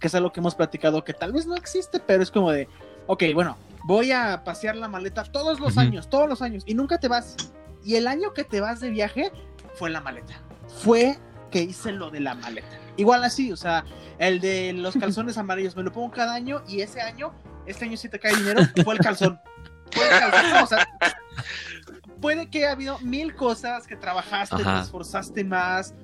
que 0.01 0.09
es 0.09 0.15
algo 0.17 0.33
que 0.33 0.41
hemos 0.41 0.57
platicado 0.57 1.05
que 1.05 1.13
tal 1.13 1.33
vez 1.33 1.47
no 1.47 1.55
existe, 1.55 2.01
pero 2.01 2.25
es 2.25 2.33
como 2.33 2.51
de, 2.51 2.69
ok, 3.07 3.23
bueno, 3.35 3.57
voy 3.85 4.11
a 4.11 4.43
pasear 4.43 4.75
la 4.75 4.89
maleta 4.89 5.23
todos 5.23 5.61
los 5.61 5.79
años, 5.79 6.11
todos 6.11 6.29
los 6.29 6.43
años 6.43 6.65
y 6.67 6.75
nunca 6.75 6.99
te 6.99 7.07
vas. 7.07 7.37
Y 7.85 7.95
el 7.95 8.09
año 8.09 8.35
que 8.35 8.43
te 8.43 8.61
vas 8.61 8.81
de 8.81 8.91
viaje 8.91 9.31
fue 9.75 9.91
la 9.91 10.01
maleta. 10.01 10.43
Fue 10.83 11.17
que 11.53 11.63
hice 11.63 11.93
lo 11.93 12.11
de 12.11 12.19
la 12.19 12.35
maleta. 12.35 12.81
Igual 12.97 13.23
así, 13.23 13.53
o 13.53 13.57
sea, 13.57 13.85
el 14.19 14.41
de 14.41 14.73
los 14.73 14.97
calzones 15.01 15.39
amarillos 15.39 15.77
me 15.77 15.85
lo 15.85 15.93
pongo 15.93 16.11
cada 16.11 16.35
año 16.35 16.65
y 16.67 16.81
ese 16.81 17.01
año, 17.01 17.33
este 17.65 17.85
año 17.85 17.97
sí 17.97 18.09
te 18.09 18.19
cae 18.19 18.35
dinero, 18.35 18.63
fue 18.83 18.95
el 18.95 18.99
calzón. 18.99 19.39
Fue 19.93 20.03
el 20.03 20.19
calzón. 20.19 20.65
O 20.65 20.67
sea, 20.67 20.89
puede 22.21 22.49
que 22.51 22.59
haya 22.59 22.73
habido 22.73 22.99
mil 23.01 23.35
cosas 23.35 23.87
que 23.87 23.97
trabajaste, 23.97 24.57
Ajá. 24.57 24.77
te 24.77 24.83
esforzaste 24.85 25.45
más, 25.45 25.95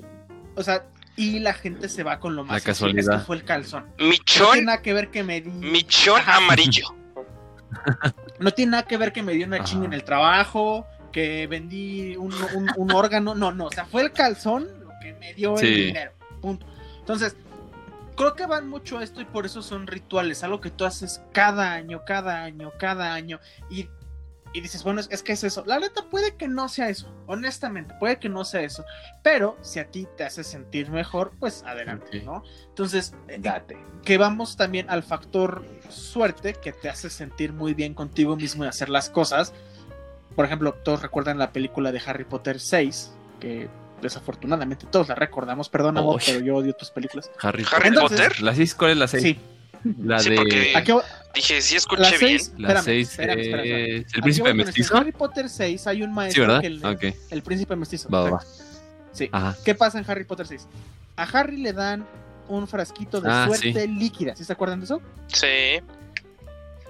o 0.57 0.62
sea, 0.62 0.85
y 1.16 1.40
la 1.40 1.52
gente 1.52 1.88
se 1.88 2.02
va 2.02 2.19
con 2.21 2.35
lo 2.37 2.45
más. 2.45 2.54
La 2.54 2.61
casualidad. 2.61 3.19
Que 3.21 3.25
fue 3.26 3.37
el 3.37 3.45
calzón. 3.45 3.85
No 3.85 3.95
tiene 3.97 4.11
Michón, 4.11 4.64
nada 4.64 4.83
que 4.83 4.92
ver 4.95 5.11
que 5.11 5.23
me 5.23 5.40
di. 5.40 5.50
michón 5.50 6.21
Ajá. 6.21 6.37
amarillo. 6.37 6.87
No 8.38 8.50
tiene 8.50 8.73
nada 8.73 8.83
que 8.85 8.97
ver 8.97 9.12
que 9.12 9.23
me 9.23 9.33
dio 9.33 9.47
una 9.47 9.57
Ajá. 9.57 9.64
chinga 9.64 9.87
en 9.87 9.92
el 9.92 10.04
trabajo, 10.04 10.87
que 11.12 11.47
vendí 11.47 12.16
un, 12.16 12.33
un- 12.54 12.71
un 12.76 12.92
órgano. 12.92 13.35
No, 13.35 13.52
no. 13.52 13.66
O 13.66 13.71
sea, 13.71 13.85
fue 13.87 14.02
el 14.02 14.12
calzón 14.12 14.66
lo 14.81 14.90
que 15.02 15.14
me 15.14 15.35
dio 15.35 15.57
el 15.59 15.75
dinero. 15.75 16.12
Punto. 16.40 16.66
Entonces, 16.99 17.37
creo 18.16 18.35
que 18.35 18.47
van 18.47 18.69
mucho 18.69 18.99
a 18.99 19.04
esto 19.04 19.21
y 19.21 19.25
por 19.25 19.45
eso 19.47 19.62
son 19.62 19.87
rituales. 19.87 20.42
Algo 20.45 20.61
que 20.61 20.71
tú 20.71 20.85
haces 20.85 21.23
cada 21.33 21.73
año, 21.73 22.02
cada 22.07 22.42
año, 22.42 22.73
cada 22.78 23.12
año. 23.14 23.38
Y 23.71 23.88
y 24.54 24.61
dices, 24.61 24.82
bueno, 24.85 25.00
es, 25.00 25.09
es 25.11 25.23
que 25.23 25.32
es 25.32 25.44
eso. 25.44 25.64
La 25.66 25.78
neta 25.78 26.02
puede 26.11 26.37
que 26.37 26.47
no 26.49 26.68
sea 26.68 26.88
eso, 26.88 27.09
honestamente, 27.26 27.94
puede 27.99 28.18
que 28.18 28.28
no 28.28 28.44
sea 28.44 28.62
eso. 28.62 28.85
Pero 29.23 29.56
si 29.62 29.78
a 29.78 29.87
ti 29.90 30.06
te 30.16 30.25
hace 30.25 30.44
sentir 30.44 30.90
mejor, 30.90 31.32
pues 31.38 31.62
adelante. 31.66 32.23
¿no? 32.23 32.42
Entonces, 32.68 33.14
eh, 33.28 33.38
Date. 33.40 33.78
que 34.04 34.18
vamos 34.18 34.56
también 34.56 34.90
al 34.90 35.02
factor 35.02 35.64
suerte 35.88 36.54
que 36.54 36.73
te 36.73 36.88
hace 36.88 37.09
sentir 37.11 37.52
muy 37.52 37.75
bien 37.75 37.94
contigo 37.94 38.37
mismo 38.37 38.64
y 38.64 38.68
hacer 38.68 38.88
las 38.88 39.09
cosas. 39.11 39.52
Por 40.37 40.44
ejemplo, 40.44 40.73
todos 40.75 41.02
recuerdan 41.02 41.38
la 41.38 41.52
película 41.52 41.92
de 41.92 42.00
Harry 42.06 42.25
Potter 42.25 42.59
6, 42.61 43.12
que 43.40 43.68
desafortunadamente 44.00 44.87
todos 44.90 45.09
la 45.09 45.14
recordamos. 45.14 45.68
Perdón, 45.68 45.97
amor, 45.99 46.16
Uy. 46.16 46.23
pero 46.26 46.40
yo 46.40 46.56
odio 46.56 46.73
tus 46.75 46.90
películas. 46.90 47.30
Harry, 47.40 47.64
Harry 47.73 47.88
Entonces- 47.88 48.21
Potter. 48.21 48.42
¿La 48.42 48.54
seis? 48.54 48.75
¿Cuál 48.75 48.90
es 48.92 48.97
la 48.97 49.09
6? 49.09 49.23
Sí, 49.23 49.38
La 49.99 50.19
Sí, 50.21 50.31
de. 50.31 50.37
porque- 50.37 50.73
Dije, 51.35 51.62
sí 51.62 51.75
la 51.75 51.79
escuché 51.79 52.03
bien. 52.19 52.19
6, 52.19 52.53
La 52.59 52.69
espérame, 52.69 52.85
6 52.85 53.11
espérame, 53.11 53.41
espérame, 53.41 53.65
espérame. 53.67 53.97
es. 54.07 54.15
¿El 54.15 54.23
príncipe 54.23 54.55
mestizo? 54.55 54.95
En 54.95 55.01
Harry 55.01 55.12
Potter 55.12 55.49
6 55.49 55.87
hay 55.87 56.03
un 56.03 56.11
Sí, 56.11 56.15
maestro 56.15 56.43
¿verdad? 56.47 56.61
que 56.61 56.71
le- 56.71 57.17
el 57.31 57.43
príncipe 57.43 57.75
mestizo. 57.77 58.09
Va, 58.11 58.31
va. 58.31 58.45
Sí. 59.12 59.29
Ajá. 59.33 59.57
¿Qué 59.65 59.75
pasa 59.75 59.99
en 59.99 60.05
Harry 60.11 60.25
Potter 60.25 60.47
6? 60.47 60.69
A 61.17 61.23
Harry 61.25 61.57
le 61.57 61.73
dan 61.73 62.07
un 62.49 62.69
frasquito 62.69 63.21
de 63.21 63.31
Ah, 63.31 63.47
suerte 63.47 63.73
sí. 63.83 63.89
líquida, 63.89 64.37
¿sí 64.37 64.45
se 64.45 64.53
acuerdan 64.53 64.81
de 64.81 64.85
eso? 64.85 65.01
Sí. 65.29 65.81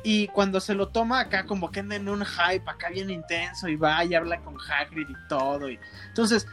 Y 0.04 0.26
cuando 0.28 0.60
se 0.60 0.74
lo 0.74 0.88
toma 0.88 1.20
acá, 1.20 1.44
como 1.46 1.70
que 1.70 1.78
anda 1.80 1.94
en 1.94 2.08
un 2.08 2.24
hype 2.24 2.68
acá 2.68 2.88
bien 2.90 3.10
intenso 3.10 3.68
y 3.68 3.76
va 3.76 4.04
y 4.04 4.14
habla 4.14 4.40
con 4.40 4.56
Hagrid 4.60 5.08
y 5.08 5.28
todo. 5.28 5.68
Y... 5.70 5.78
Entonces, 6.08 6.46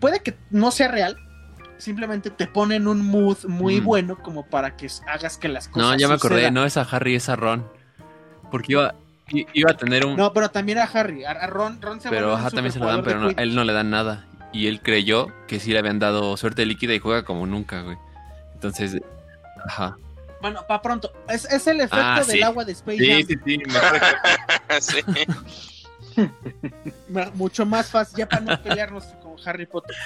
puede 0.00 0.20
que 0.20 0.34
no 0.50 0.70
sea 0.70 0.88
real, 0.88 1.18
simplemente 1.78 2.30
te 2.30 2.46
pone 2.46 2.76
en 2.76 2.86
un 2.88 3.00
mood 3.04 3.44
muy 3.46 3.80
Mm. 3.80 3.84
bueno 3.84 4.18
como 4.22 4.46
para 4.46 4.76
que 4.76 4.88
hagas 5.06 5.36
que 5.38 5.48
las 5.48 5.68
cosas 5.68 5.90
No, 5.90 5.96
ya 5.96 6.08
me 6.08 6.14
acordé, 6.14 6.50
no 6.50 6.64
es 6.64 6.76
a 6.76 6.82
Harry, 6.82 7.14
es 7.16 7.28
a 7.28 7.36
Ron. 7.36 7.66
Porque 8.50 8.72
iba, 8.72 8.94
iba 9.52 9.70
a 9.72 9.76
tener 9.76 10.06
un. 10.06 10.16
No, 10.16 10.32
pero 10.32 10.50
también 10.50 10.78
a 10.78 10.84
Harry, 10.84 11.24
a, 11.24 11.46
Ron, 11.46 11.80
Ron 11.82 12.00
se 12.00 12.08
pero 12.10 12.34
ajá, 12.34 12.50
también 12.50 12.72
se 12.72 12.78
lo 12.78 12.86
dan, 12.86 13.02
pero 13.02 13.18
no, 13.20 13.28
a 13.28 13.42
él 13.42 13.54
no 13.54 13.64
le 13.64 13.72
dan 13.72 13.90
nada. 13.90 14.26
Y 14.52 14.68
él 14.68 14.80
creyó 14.80 15.32
que 15.48 15.58
sí 15.58 15.72
le 15.72 15.80
habían 15.80 15.98
dado 15.98 16.36
suerte 16.36 16.64
líquida 16.64 16.94
y 16.94 17.00
juega 17.00 17.24
como 17.24 17.44
nunca, 17.46 17.82
güey. 17.82 17.96
Entonces, 18.54 19.00
ajá. 19.66 19.96
Bueno, 20.40 20.60
para 20.68 20.80
pronto, 20.82 21.10
es, 21.28 21.44
es 21.46 21.66
el 21.66 21.78
efecto 21.80 21.96
Ah, 21.98 22.16
del 22.24 22.26
sí. 22.36 22.42
agua 22.42 22.64
de 22.64 22.72
Space 22.72 22.98
Sí, 22.98 23.10
Jam. 23.10 23.22
sí, 23.26 23.34
sí, 23.44 23.58
mejor 23.66 24.00
que- 24.00 24.80
sí. 24.80 25.00
Mucho 27.34 27.66
más 27.66 27.90
fácil, 27.90 28.18
ya 28.18 28.28
para 28.28 28.42
no 28.42 28.62
pelearnos 28.62 29.04
con 29.22 29.34
Harry 29.44 29.66
Potter. 29.66 29.96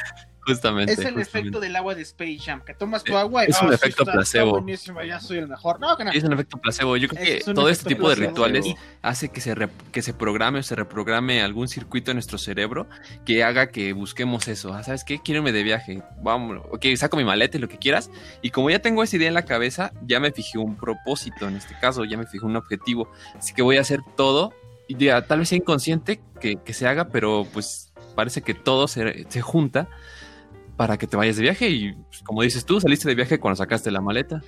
Justamente. 0.48 0.92
Es 0.92 0.98
el 0.98 1.04
justamente. 1.14 1.38
efecto 1.38 1.60
del 1.60 1.76
agua 1.76 1.94
de 1.94 2.02
Space 2.02 2.38
Jam, 2.44 2.62
que 2.64 2.74
tomas 2.74 3.04
tu 3.04 3.16
agua 3.16 3.44
y 3.46 3.50
es 3.50 3.62
un 3.62 3.70
"Ah, 3.70 3.74
efecto 3.74 4.04
placebo". 4.04 4.64
Está 4.68 5.04
ya 5.04 5.20
soy 5.20 5.38
el 5.38 5.48
mejor. 5.48 5.78
No, 5.80 5.96
que 5.96 6.04
no. 6.04 6.10
Es 6.12 6.24
un 6.24 6.32
efecto 6.32 6.56
placebo. 6.58 6.96
Yo 6.96 7.08
creo 7.08 7.22
que 7.24 7.36
es 7.38 7.46
un 7.48 7.54
todo 7.54 7.68
este 7.68 7.88
tipo 7.88 8.08
de 8.08 8.16
placebo. 8.16 8.30
rituales 8.46 8.66
Y- 8.66 8.74
hace 9.02 9.28
que 9.28 9.40
se, 9.40 9.54
re- 9.54 9.68
que 9.92 10.02
se 10.02 10.12
programe 10.14 10.58
o 10.58 10.62
se 10.62 10.74
reprograme 10.74 11.42
algún 11.42 11.68
circuito 11.68 12.10
en 12.10 12.16
nuestro 12.16 12.38
cerebro 12.38 12.86
que 13.24 13.44
haga 13.44 13.68
que 13.68 13.92
busquemos 13.92 14.48
eso. 14.48 14.72
Ah, 14.74 14.82
¿Sabes 14.82 15.04
qué? 15.04 15.20
Quiero 15.20 15.38
irme 15.38 15.52
de 15.52 15.62
viaje. 15.62 16.02
Vamos, 16.22 16.62
ok, 16.70 16.86
saco 16.96 17.16
mi 17.16 17.24
maleta 17.24 17.56
y 17.56 17.60
lo 17.60 17.68
que 17.68 17.78
quieras. 17.78 18.10
Y 18.42 18.50
como 18.50 18.70
ya 18.70 18.80
tengo 18.80 19.02
esa 19.02 19.16
idea 19.16 19.28
en 19.28 19.34
la 19.34 19.44
cabeza, 19.44 19.92
ya 20.06 20.20
me 20.20 20.32
fijé 20.32 20.58
un 20.58 20.76
propósito 20.76 21.48
en 21.48 21.56
este 21.56 21.74
caso, 21.80 22.04
ya 22.04 22.16
me 22.16 22.26
fijé 22.26 22.44
un 22.46 22.56
objetivo. 22.56 23.10
Así 23.36 23.54
que 23.54 23.62
voy 23.62 23.76
a 23.76 23.82
hacer 23.82 24.00
todo. 24.16 24.52
Y 24.90 24.94
diga, 24.94 25.20
tal 25.26 25.40
vez 25.40 25.50
sea 25.50 25.58
inconsciente 25.58 26.18
que, 26.40 26.56
que 26.56 26.72
se 26.72 26.86
haga, 26.88 27.08
pero 27.08 27.46
pues 27.52 27.92
parece 28.14 28.40
que 28.40 28.54
todo 28.54 28.88
se, 28.88 29.26
se 29.28 29.42
junta 29.42 29.88
para 30.78 30.96
que 30.96 31.06
te 31.06 31.16
vayas 31.18 31.36
de 31.36 31.42
viaje. 31.42 31.68
Y 31.68 31.92
pues, 31.92 32.22
como 32.22 32.40
dices 32.42 32.64
tú, 32.64 32.80
saliste 32.80 33.08
de 33.08 33.14
viaje 33.16 33.38
cuando 33.38 33.56
sacaste 33.56 33.90
la 33.90 34.00
maleta. 34.00 34.40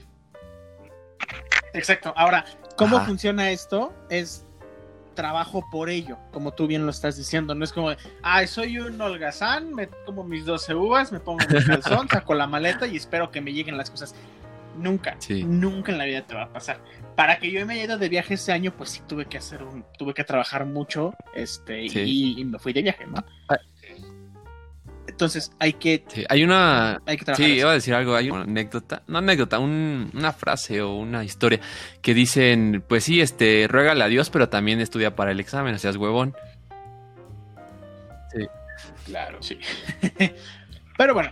Exacto. 1.74 2.12
Ahora, 2.16 2.44
¿cómo 2.76 2.96
Ajá. 2.96 3.06
funciona 3.06 3.50
esto? 3.50 3.92
Es 4.08 4.46
trabajo 5.14 5.62
por 5.70 5.90
ello, 5.90 6.16
como 6.32 6.52
tú 6.52 6.66
bien 6.66 6.84
lo 6.84 6.90
estás 6.90 7.16
diciendo. 7.16 7.54
No 7.54 7.64
es 7.64 7.72
como, 7.72 7.90
ay, 8.22 8.46
soy 8.46 8.78
un 8.78 8.98
holgazán, 9.00 9.74
me 9.74 9.88
como 10.06 10.24
mis 10.24 10.44
12 10.46 10.74
uvas, 10.74 11.12
me 11.12 11.20
pongo 11.20 11.40
mi 11.50 11.64
calzón, 11.64 12.08
saco 12.10 12.32
la 12.34 12.46
maleta 12.46 12.86
y 12.86 12.96
espero 12.96 13.30
que 13.30 13.40
me 13.40 13.52
lleguen 13.52 13.76
las 13.76 13.90
cosas. 13.90 14.14
Nunca, 14.78 15.16
Sí. 15.18 15.42
nunca 15.44 15.90
en 15.92 15.98
la 15.98 16.04
vida 16.04 16.22
te 16.26 16.34
va 16.34 16.44
a 16.44 16.52
pasar. 16.52 16.80
Para 17.16 17.38
que 17.38 17.50
yo 17.50 17.66
me 17.66 17.74
haya 17.74 17.84
ido 17.84 17.98
de 17.98 18.08
viaje 18.08 18.34
ese 18.34 18.52
año, 18.52 18.72
pues 18.74 18.90
sí 18.90 19.02
tuve 19.06 19.26
que 19.26 19.36
hacer 19.36 19.62
un, 19.64 19.84
tuve 19.98 20.14
que 20.14 20.22
trabajar 20.24 20.64
mucho, 20.64 21.12
este, 21.34 21.88
Sí. 21.88 22.00
y, 22.36 22.40
y 22.40 22.44
me 22.44 22.58
fui 22.58 22.72
de 22.72 22.82
viaje, 22.82 23.04
¿no? 23.06 23.22
Entonces 25.20 25.52
hay 25.58 25.74
que, 25.74 26.02
Sí, 26.08 26.24
hay 26.30 26.42
una, 26.44 27.02
hay 27.04 27.16
que 27.18 27.24
trabajar. 27.26 27.44
Sí, 27.44 27.52
eso. 27.52 27.60
iba 27.60 27.70
a 27.70 27.74
decir 27.74 27.92
algo, 27.94 28.16
hay 28.16 28.30
una 28.30 28.44
anécdota, 28.44 29.02
no 29.06 29.18
anécdota, 29.18 29.58
un- 29.58 30.10
una 30.14 30.32
frase 30.32 30.80
o 30.80 30.94
una 30.94 31.22
historia 31.24 31.60
que 32.00 32.14
dicen, 32.14 32.82
pues 32.88 33.04
sí, 33.04 33.20
este, 33.20 33.66
ruégale 33.68 34.02
a 34.02 34.08
Dios, 34.08 34.30
pero 34.30 34.48
también 34.48 34.80
estudia 34.80 35.14
para 35.14 35.32
el 35.32 35.38
examen, 35.40 35.74
o 35.74 35.78
seas 35.78 35.96
huevón. 35.96 36.34
Claro. 39.04 39.42
Sí. 39.42 39.58
Pero 40.96 41.14
bueno. 41.14 41.30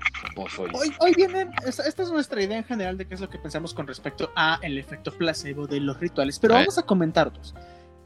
Hoy, 0.72 0.92
hoy 0.98 1.14
vienen, 1.14 1.50
esta, 1.66 1.84
esta 1.84 2.02
es 2.02 2.10
nuestra 2.10 2.42
idea 2.42 2.56
en 2.58 2.64
general 2.64 2.96
de 2.98 3.06
qué 3.06 3.14
es 3.14 3.20
lo 3.20 3.28
que 3.28 3.38
pensamos 3.38 3.72
con 3.74 3.86
respecto 3.86 4.32
a 4.34 4.58
el 4.62 4.78
efecto 4.78 5.12
placebo 5.12 5.66
de 5.66 5.78
los 5.80 6.00
rituales, 6.00 6.38
pero 6.38 6.54
vamos 6.54 6.78
a 6.78 6.82
comentar 6.82 7.28
otros. 7.28 7.54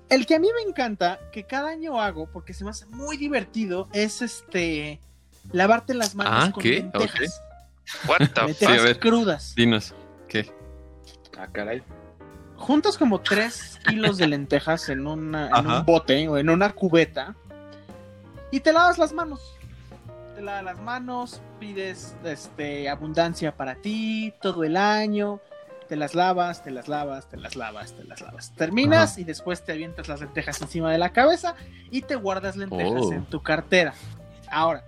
El 0.08 0.26
que 0.26 0.34
a 0.34 0.38
mí 0.40 0.48
me 0.54 0.68
encanta, 0.68 1.20
que 1.32 1.44
cada 1.44 1.70
año 1.70 2.00
hago, 2.00 2.28
porque 2.32 2.52
se 2.52 2.64
me 2.64 2.70
hace 2.70 2.86
muy 2.86 3.16
divertido, 3.16 3.88
es 3.92 4.20
este 4.22 5.00
lavarte 5.50 5.94
las 5.94 6.14
manos 6.14 6.32
Ah, 6.36 6.52
con 6.52 6.62
¿qué? 6.62 6.74
lentejas. 6.74 7.40
What 8.06 8.18
the 8.18 8.24
Lentejas 8.46 8.56
Sí, 8.58 8.64
a 8.66 8.82
ver. 8.82 8.98
crudas. 9.00 9.54
Dinos, 9.56 9.94
¿qué? 10.28 10.50
Ah, 11.38 11.48
caray. 11.50 11.82
Juntas 12.56 12.96
como 12.96 13.20
3 13.20 13.80
kilos 13.88 14.18
de 14.18 14.28
lentejas 14.28 14.88
en, 14.88 15.06
una, 15.06 15.48
en 15.48 15.54
Ajá. 15.54 15.78
un 15.80 15.84
bote 15.86 16.28
o 16.28 16.38
en 16.38 16.48
una 16.48 16.72
cubeta 16.72 17.34
y 18.52 18.60
te 18.60 18.72
lavas 18.72 18.98
las 18.98 19.12
manos. 19.12 19.40
Te 20.36 20.42
lavas 20.42 20.62
las 20.64 20.80
manos, 20.80 21.42
pides 21.58 22.14
este, 22.24 22.88
abundancia 22.88 23.56
para 23.56 23.74
ti 23.74 24.32
todo 24.40 24.62
el 24.64 24.76
año, 24.76 25.40
te 25.88 25.96
las 25.96 26.14
lavas, 26.14 26.62
te 26.62 26.70
las 26.70 26.86
lavas, 26.88 27.28
te 27.28 27.36
las 27.36 27.56
lavas, 27.56 27.92
te 27.94 28.04
las 28.04 28.20
lavas. 28.20 28.52
Terminas 28.54 29.12
Ajá. 29.12 29.20
y 29.20 29.24
después 29.24 29.64
te 29.64 29.72
avientas 29.72 30.06
las 30.08 30.20
lentejas 30.20 30.62
encima 30.62 30.92
de 30.92 30.98
la 30.98 31.12
cabeza 31.12 31.54
y 31.90 32.02
te 32.02 32.14
guardas 32.14 32.56
lentejas 32.56 33.02
Oh. 33.06 33.12
en 33.12 33.24
tu 33.26 33.42
cartera. 33.42 33.92
Ahora, 34.50 34.84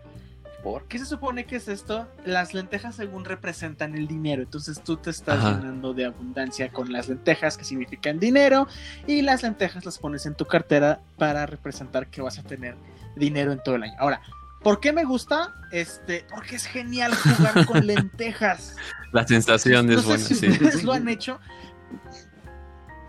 ¿Por? 0.64 0.86
¿Qué 0.88 0.98
se 0.98 1.04
supone 1.04 1.44
que 1.44 1.56
es 1.56 1.68
esto? 1.68 2.08
Las 2.24 2.54
lentejas 2.54 2.96
según 2.96 3.24
representan 3.26 3.94
el 3.94 4.08
dinero, 4.08 4.42
entonces 4.42 4.82
tú 4.82 4.96
te 4.96 5.10
estás 5.10 5.38
Ajá. 5.38 5.56
llenando 5.58 5.92
de 5.92 6.06
abundancia 6.06 6.70
con 6.72 6.90
las 6.90 7.08
lentejas 7.08 7.56
que 7.58 7.64
significan 7.64 8.18
dinero 8.18 8.66
y 9.06 9.20
las 9.22 9.42
lentejas 9.42 9.84
las 9.84 9.98
pones 9.98 10.24
en 10.24 10.34
tu 10.34 10.46
cartera 10.46 11.00
para 11.18 11.44
representar 11.44 12.08
que 12.08 12.22
vas 12.22 12.38
a 12.38 12.42
tener 12.42 12.76
dinero 13.14 13.52
en 13.52 13.62
todo 13.62 13.76
el 13.76 13.82
año. 13.82 13.92
Ahora, 13.98 14.22
¿por 14.62 14.80
qué 14.80 14.92
me 14.94 15.04
gusta? 15.04 15.52
Este, 15.70 16.24
porque 16.34 16.56
es 16.56 16.64
genial 16.64 17.14
jugar 17.14 17.66
con 17.66 17.86
lentejas. 17.86 18.74
La 19.12 19.26
sensación 19.28 19.86
No 19.86 19.92
es 19.92 20.04
buena, 20.06 20.24
si 20.24 20.34
sí. 20.34 20.48
ustedes 20.48 20.82
lo 20.82 20.94
han 20.94 21.08
hecho. 21.10 21.38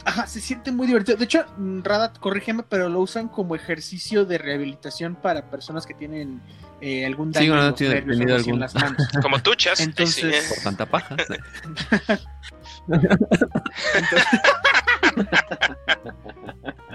Ajá, 0.05 0.27
se 0.27 0.39
siente 0.39 0.71
muy 0.71 0.85
divertido. 0.87 1.17
De 1.17 1.25
hecho, 1.25 1.43
mm, 1.57 1.81
Radat, 1.83 2.19
corrígeme, 2.19 2.63
pero 2.63 2.89
lo 2.89 2.99
usan 3.01 3.27
como 3.27 3.55
ejercicio 3.55 4.23
de 4.25 4.37
rehabilitación 4.37 5.15
para 5.15 5.49
personas 5.49 5.85
que 5.85 5.93
tienen 5.95 6.41
eh, 6.81 7.05
algún 7.05 7.31
daño 7.31 7.45
Sí, 7.45 7.49
bueno, 7.49 7.67
en 7.67 7.73
tiene- 7.75 8.57
las 8.59 8.75
manos. 8.75 9.07
Como 9.21 9.39
tú, 9.41 9.55
Chas. 9.55 9.79
Entonces- 9.79 10.53
Por 10.53 10.63
tanta 10.63 10.85
paja. 10.85 11.15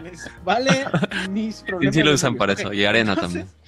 Les 0.02 0.30
vale 0.44 0.86
mis 1.30 1.62
problemas. 1.62 1.94
sí 1.94 2.02
lo 2.02 2.12
usan 2.14 2.36
para 2.36 2.52
eso. 2.52 2.72
Y 2.72 2.84
arena 2.84 3.12
entonces, 3.14 3.44
también. 3.46 3.59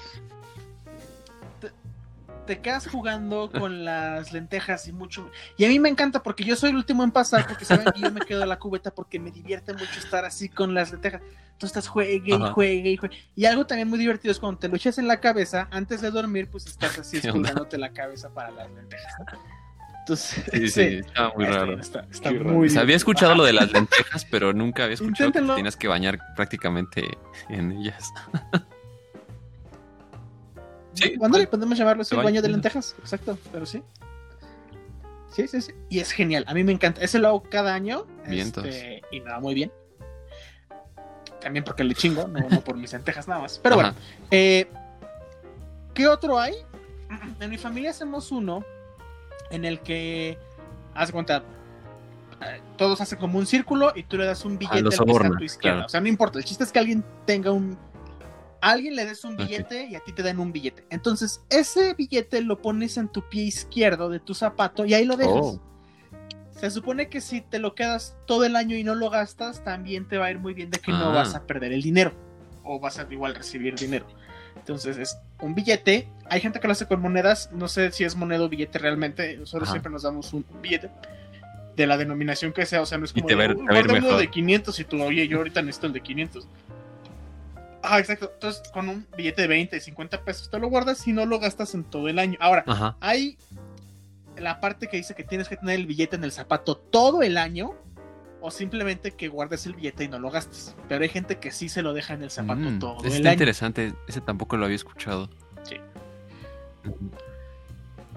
Te, 2.55 2.61
quedas 2.61 2.87
jugando 2.87 3.51
con 3.51 3.85
las 3.85 4.33
lentejas 4.33 4.87
y 4.89 4.93
mucho. 4.93 5.31
Y 5.57 5.65
a 5.65 5.69
mí 5.69 5.79
me 5.79 5.89
encanta 5.89 6.23
porque 6.23 6.45
yo 6.45 6.57
soy 6.57 6.71
el 6.71 6.77
último 6.77 7.05
en 7.05 7.11
pasar 7.11 7.47
porque 7.47 7.65
saben 7.65 7.87
que 7.93 8.01
yo 8.01 8.11
me 8.11 8.21
quedo 8.21 8.43
en 8.43 8.49
la 8.49 8.59
cubeta 8.59 8.95
porque 8.95 9.19
me 9.19 9.31
divierte 9.31 9.73
mucho 9.73 9.99
estar 9.99 10.25
así 10.25 10.49
con 10.49 10.75
las 10.75 10.93
lentejas. 10.93 11.23
Tú 11.59 11.67
estás 11.67 11.89
juegue 11.89 12.35
y 12.35 12.53
juegue 12.53 12.91
y 12.91 12.97
juegue. 12.97 13.17
Y 13.37 13.45
algo 13.47 13.67
también 13.67 13.89
muy 13.89 13.99
divertido 13.99 14.33
es 14.33 14.39
cuando 14.39 14.59
te 14.59 14.69
lo 14.69 14.77
echas 14.77 14.99
en 14.99 15.07
la 15.07 15.21
cabeza 15.21 15.69
antes 15.71 16.01
de 16.01 16.11
dormir, 16.11 16.49
pues 16.51 16.67
estás 16.67 16.99
así 16.99 17.17
esculcándote 17.23 17.79
la 17.79 17.93
cabeza 17.93 18.29
para 18.31 18.51
las 18.51 18.71
lentejas. 18.71 19.15
Entonces, 20.01 20.45
Sí, 20.53 20.69
sí, 20.69 20.81
está 20.99 21.33
muy 21.35 21.45
raro. 21.45 21.79
Está, 21.79 22.05
muy 22.31 22.39
raro. 22.39 22.59
O 22.59 22.69
sea, 22.69 22.83
había 22.83 22.97
escuchado 22.97 23.35
lo 23.35 23.45
de 23.45 23.53
las 23.53 23.73
lentejas, 23.73 24.25
pero 24.25 24.53
nunca 24.53 24.85
había 24.85 24.95
escuchado 24.95 25.31
que 25.33 25.41
tenías 25.41 25.77
que 25.77 25.89
bañar 25.89 26.19
prácticamente 26.35 27.17
en 27.49 27.73
ellas. 27.73 28.13
Sí, 30.95 31.15
Ándale, 31.23 31.47
podemos 31.47 31.79
llamarlo 31.79 32.03
así, 32.03 32.15
Se 32.15 32.17
baño 32.17 32.43
de 32.43 32.49
lentejas, 32.49 32.95
exacto, 32.99 33.39
pero 33.51 33.67
sí. 33.67 33.83
Sí, 35.31 35.49
sí, 35.49 35.63
sí. 35.63 35.73
Y 35.89 36.01
es 36.01 36.13
genial, 36.13 36.45
a 36.47 36.55
mí 36.55 36.63
me 36.63 36.73
encanta. 36.73 37.01
Ese 37.01 37.19
lo 37.19 37.29
hago 37.29 37.43
cada 37.45 37.75
año 37.75 38.07
este, 38.27 39.03
y 39.11 39.21
me 39.21 39.31
va 39.31 39.41
muy 39.41 39.55
bien. 39.55 39.73
También 41.41 41.65
porque 41.65 41.85
le 41.85 41.95
chingo, 41.95 42.29
no, 42.29 42.49
no 42.49 42.61
por 42.61 42.77
mis 42.77 42.93
lentejas 42.93 43.27
nada 43.27 43.41
más. 43.41 43.59
Pero 43.59 43.75
Ajá. 43.77 43.91
bueno, 43.91 43.99
eh, 44.31 44.69
¿qué 45.95 46.07
otro 46.07 46.39
hay? 46.39 46.55
En 47.41 47.51
mi 47.51 47.59
familia 47.59 47.91
hacemos 47.91 48.31
uno 48.31 48.65
en 49.51 49.65
el 49.65 49.81
que, 49.81 50.39
haz 50.95 51.09
de 51.09 51.13
cuenta, 51.13 51.43
eh, 52.41 52.61
todos 52.77 53.01
hacen 53.01 53.19
como 53.19 53.39
un 53.39 53.47
círculo 53.47 53.93
y 53.95 54.03
tú 54.03 54.17
le 54.17 54.27
das 54.27 54.45
un 54.45 54.59
billete 54.59 54.83
lo 54.83 54.91
al 54.91 54.99
que 54.99 55.13
está 55.13 55.27
a 55.27 55.31
tu 55.31 55.45
izquierda. 55.45 55.75
claro. 55.77 55.87
O 55.87 55.89
sea, 55.89 56.01
no 56.01 56.09
importa. 56.09 56.39
El 56.39 56.45
chiste 56.45 56.65
es 56.65 56.73
que 56.73 56.79
alguien 56.79 57.05
tenga 57.27 57.51
un. 57.53 57.79
Alguien 58.63 58.95
le 58.95 59.05
des 59.05 59.25
un 59.25 59.37
billete 59.37 59.87
y 59.91 59.97
a 59.97 60.01
ti 60.01 60.13
te 60.13 60.23
den 60.23 60.39
un 60.39 60.53
billete. 60.53 60.85
Entonces, 60.89 61.43
ese 61.51 61.95
billete 61.95 62.41
lo 62.43 62.63
pones 62.63 62.97
en 62.97 63.09
tu 63.09 63.29
pie 63.29 63.43
izquierdo 63.43 64.09
de 64.09 64.21
tu 64.21 64.35
zapato 64.35 64.87
y 64.87 64.95
ahí 64.95 65.05
lo 65.05 65.17
dejas. 65.17 65.33
Oh. 65.35 65.61
Se 66.59 66.71
supone 66.71 67.09
que 67.09 67.21
si 67.21 67.41
te 67.41 67.59
lo 67.59 67.75
quedas 67.75 68.17
todo 68.25 68.45
el 68.45 68.55
año 68.55 68.77
y 68.77 68.85
no 68.85 68.95
lo 68.95 69.11
gastas, 69.11 69.65
también 69.65 70.07
te 70.07 70.17
va 70.17 70.27
a 70.27 70.31
ir 70.31 70.39
muy 70.39 70.55
bien 70.55 70.71
de 70.71 70.79
que 70.79 70.93
no 70.93 71.07
Ah. 71.11 71.15
vas 71.15 71.35
a 71.35 71.45
perder 71.45 71.73
el 71.73 71.83
dinero. 71.83 72.13
O 72.63 72.79
vas 72.79 73.01
a 73.01 73.07
igual 73.11 73.35
recibir 73.35 73.75
dinero. 73.75 74.07
Entonces 74.55 74.97
es 74.97 75.19
un 75.41 75.57
billete. 75.57 76.07
Hay 76.31 76.41
gente 76.41 76.61
que 76.61 76.69
lo 76.69 76.73
hace 76.73 76.87
con 76.87 77.01
monedas. 77.01 77.51
No 77.53 77.67
sé 77.67 77.91
si 77.91 78.05
es 78.05 78.15
moneda 78.15 78.45
o 78.45 78.49
billete 78.49 78.79
realmente. 78.79 79.37
Nosotros 79.39 79.65
Ajá. 79.69 79.73
siempre 79.73 79.91
nos 79.91 80.03
damos 80.05 80.33
un 80.33 80.45
billete. 80.63 80.89
De 81.75 81.87
la 81.89 81.97
denominación 81.97 82.53
que 82.53 82.65
sea. 82.65 82.81
O 82.83 82.87
sea, 82.87 82.99
no 82.99 83.07
es 83.07 83.11
Y 83.11 83.15
como 83.23 83.27
te 83.27 83.35
de, 83.35 83.55
"Uy, 83.55 83.67
te 83.67 83.93
mejor". 83.93 84.19
de 84.21 84.31
500 84.31 84.79
y 84.79 84.85
tú, 84.85 85.03
oye, 85.03 85.27
yo 85.27 85.39
ahorita 85.39 85.63
necesito 85.63 85.89
el 85.89 85.95
de 85.95 86.01
500. 86.03 86.47
Ah, 87.83 87.99
exacto. 87.99 88.31
Entonces, 88.35 88.63
con 88.73 88.89
un 88.89 89.07
billete 89.17 89.43
de 89.43 89.49
20, 89.49 89.81
50 89.81 90.25
pesos, 90.25 90.51
te 90.51 90.59
lo 90.59 90.69
guardas 90.69 91.07
y 91.09 91.13
no 91.13 91.27
lo 91.27 91.39
gastas 91.41 91.75
en 91.75 91.85
todo 91.85 92.09
el 92.09 92.19
año. 92.19 92.39
Ahora, 92.41 92.65
Ajá. 92.67 92.97
hay 93.01 93.37
la 94.37 94.61
parte 94.61 94.89
que 94.89 94.97
dice 94.97 95.15
que 95.15 95.25
tienes 95.25 95.49
que 95.49 95.57
tener 95.57 95.75
el 95.81 95.87
billete 95.87 96.17
en 96.17 96.25
el 96.25 96.33
zapato 96.33 96.77
todo 96.77 97.23
el 97.23 97.37
año 97.37 97.75
o 98.41 98.51
simplemente 98.51 99.13
que 99.13 99.29
guardes 99.29 99.67
el 99.67 99.75
billete 99.75 100.05
y 100.05 100.09
no 100.09 100.19
lo 100.19 100.31
gastes. 100.31 100.75
Pero 100.89 101.03
hay 101.03 101.09
gente 101.09 101.39
que 101.39 101.51
sí 101.53 101.69
se 101.69 101.83
lo 101.83 101.93
deja 101.93 102.15
en 102.15 102.23
el 102.23 102.31
zapato 102.31 102.61
Mm, 102.61 102.79
todo 102.79 103.01
el 103.01 103.07
está 103.13 103.19
año. 103.29 103.33
interesante. 103.33 103.95
Ese 104.09 104.21
tampoco 104.21 104.57
lo 104.57 104.65
había 104.65 104.77
escuchado. 104.77 105.29
Sí. 105.65 105.77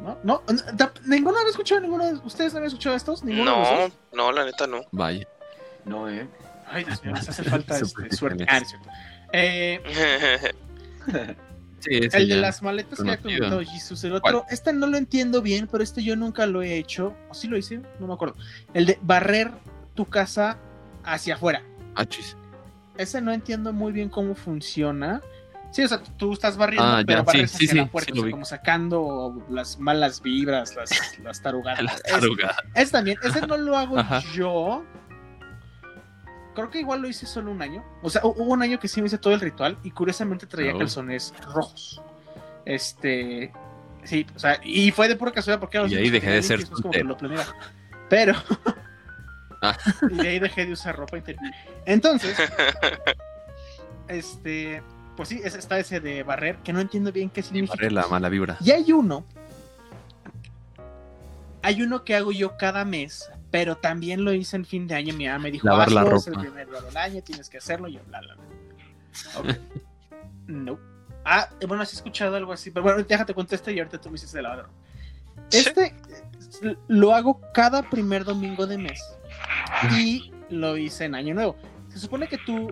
¿No? 0.01 0.17
¿No? 0.23 0.43
¿N- 0.49 0.61
¿Ninguno 1.05 1.37
había 1.37 1.49
escuchado? 1.51 1.81
¿Ninguno 1.81 2.05
de 2.05 2.13
ustedes 2.25 2.53
había 2.55 2.67
escuchado 2.67 2.95
estos? 2.95 3.23
¿Ninguno 3.23 3.51
de 3.51 3.57
los 3.59 3.69
No, 4.13 4.23
no, 4.25 4.31
la 4.31 4.45
neta 4.45 4.67
no. 4.67 4.81
Vaya. 4.91 5.27
No, 5.85 6.09
¿eh? 6.09 6.27
Ay, 6.67 6.83
Dios 6.83 7.03
mío, 7.03 7.13
les 7.15 7.29
hace 7.29 7.43
falta 7.49 7.77
este, 7.77 8.15
suerte. 8.15 8.45
Ah, 8.47 8.57
no 8.59 8.61
es 8.63 8.69
cierto. 8.69 8.89
Eh, 9.37 10.53
Sí, 11.79 11.99
el 12.13 12.29
de 12.29 12.37
las 12.37 12.63
maletas 12.63 12.97
que 12.99 13.11
ha 13.11 13.17
conocido. 13.17 13.47
comentado 13.49 13.61
Jesus. 13.71 14.03
El 14.05 14.13
otro, 14.13 14.43
este 14.49 14.73
no 14.73 14.87
lo 14.87 14.97
entiendo 14.97 15.43
bien, 15.43 15.67
pero 15.71 15.83
este 15.83 16.03
yo 16.03 16.15
nunca 16.15 16.47
lo 16.47 16.63
he 16.63 16.77
hecho. 16.79 17.13
¿O 17.29 17.35
sí 17.35 17.47
lo 17.47 17.57
hice? 17.57 17.79
No 17.99 18.07
me 18.07 18.13
acuerdo. 18.15 18.35
El 18.73 18.87
de 18.87 18.97
barrer 19.03 19.51
tu 19.93 20.05
casa 20.05 20.57
hacia 21.03 21.35
afuera. 21.35 21.61
Ah, 21.93 22.03
chis. 22.05 22.35
Ese 22.97 23.21
no 23.21 23.31
entiendo 23.31 23.71
muy 23.71 23.91
bien 23.91 24.09
cómo 24.09 24.33
funciona. 24.33 25.21
Sí, 25.69 25.83
o 25.83 25.87
sea, 25.87 26.01
tú 26.17 26.33
estás 26.33 26.57
barriendo, 26.57 26.87
Ah, 26.87 27.03
pero 27.05 27.19
ya, 27.19 27.23
barres 27.23 27.51
sí, 27.51 27.57
hacia 27.65 27.69
sí, 27.69 27.75
la 27.77 27.85
puerta, 27.85 28.11
sí 28.13 28.19
o 28.19 28.23
sea, 28.23 28.31
como 28.31 28.45
sacando 28.45 29.45
las 29.49 29.77
malas 29.77 30.21
vibras, 30.23 30.73
las, 30.75 31.19
las 31.19 31.39
tarugadas. 31.43 31.83
Las 31.83 31.97
Es- 31.97 32.11
tarugadas. 32.13 32.57
ese 32.73 32.91
también, 32.93 33.17
ese 33.21 33.41
no 33.45 33.57
lo 33.57 33.77
hago 33.77 33.99
Ajá. 33.99 34.23
yo. 34.33 34.83
Creo 36.55 36.71
que 36.71 36.79
igual 36.79 37.01
lo 37.01 37.07
hice 37.07 37.25
solo 37.27 37.51
un 37.51 37.61
año. 37.61 37.83
O 38.01 38.09
sea, 38.09 38.21
hu- 38.23 38.33
hubo 38.37 38.53
un 38.53 38.61
año 38.63 38.79
que 38.79 38.87
sí 38.87 39.01
me 39.01 39.07
hice 39.07 39.17
todo 39.19 39.33
el 39.33 39.39
ritual 39.41 39.77
y 39.83 39.91
curiosamente 39.91 40.47
traía 40.47 40.73
Oh. 40.73 40.79
calzones 40.79 41.33
rojos. 41.53 42.01
Este. 42.65 43.51
Sí, 44.03 44.25
o 44.35 44.39
sea, 44.39 44.59
y 44.63 44.91
fue 44.91 45.07
de 45.07 45.15
pura 45.15 45.31
casualidad 45.31 45.59
porque 45.59 45.77
Y 45.87 45.95
ahí 45.95 46.09
dejé 46.09 46.31
de 46.31 46.41
ser 46.41 46.61
es 46.61 46.69
como 46.69 46.89
que 46.91 47.03
lo. 47.03 47.17
Pero. 48.09 48.33
Ah. 49.61 49.77
y 50.11 50.15
de 50.15 50.27
ahí 50.29 50.39
dejé 50.39 50.65
de 50.65 50.73
usar 50.73 50.95
ropa 50.95 51.17
interior. 51.17 51.43
Entonces, 51.85 52.35
este. 54.07 54.81
Pues 55.17 55.29
sí, 55.29 55.39
está 55.43 55.79
ese 55.79 56.01
de 56.01 56.23
barrer, 56.23 56.57
que 56.57 56.73
no 56.73 56.81
entiendo 56.81 57.11
bien 57.11 57.29
qué 57.29 57.41
significa. 57.41 57.73
Barrer 57.75 57.93
la 57.93 58.07
mala 58.07 58.27
vibra. 58.29 58.57
Y 58.59 58.71
hay 58.71 58.91
uno. 58.91 59.25
Hay 61.61 61.81
uno 61.81 62.03
que 62.03 62.15
hago 62.15 62.31
yo 62.31 62.57
cada 62.57 62.85
mes, 62.85 63.29
pero 63.55 63.77
también 63.77 64.25
lo 64.25 64.33
hice 64.33 64.57
en 64.57 64.65
fin 64.65 64.85
de 64.85 64.95
año. 64.95 65.13
Mi 65.13 65.27
mamá 65.27 65.39
me 65.39 65.49
dijo: 65.51 65.65
Lavar 65.65 65.89
la 65.89 66.01
"Hazlo, 66.01 66.17
es 66.17 66.25
ropa". 66.25 66.41
el 66.41 66.47
primer 66.47 66.69
día 66.69 66.81
del 66.81 66.97
año, 66.97 67.23
tienes 67.23 67.49
que 67.49 67.57
hacerlo. 67.59 67.87
Y 67.87 67.93
yo, 67.93 68.01
bla, 68.07 68.19
bla, 68.19 68.35
bla. 68.35 68.43
Ok. 69.39 69.59
no. 70.47 70.77
Ah, 71.23 71.47
eh, 71.61 71.65
bueno, 71.65 71.81
has 71.81 71.93
escuchado 71.93 72.35
algo 72.35 72.51
así, 72.51 72.69
pero 72.69 72.83
bueno, 72.83 73.01
déjate 73.01 73.33
contestar 73.33 73.73
y 73.73 73.79
ahorita 73.79 74.01
tú 74.01 74.09
me 74.09 74.15
dices 74.15 74.33
de 74.33 74.41
lavar 74.41 74.57
la 74.57 74.63
ropa. 74.63 74.75
Este 75.53 75.95
eh, 76.63 76.75
lo 76.89 77.15
hago 77.15 77.39
cada 77.53 77.89
primer 77.89 78.25
domingo 78.25 78.67
de 78.67 78.77
mes 78.77 79.01
y 79.93 80.33
lo 80.49 80.75
hice 80.75 81.05
en 81.05 81.15
Año 81.15 81.33
Nuevo. 81.33 81.55
Se 81.87 81.97
supone 81.99 82.27
que 82.27 82.37
tú 82.39 82.67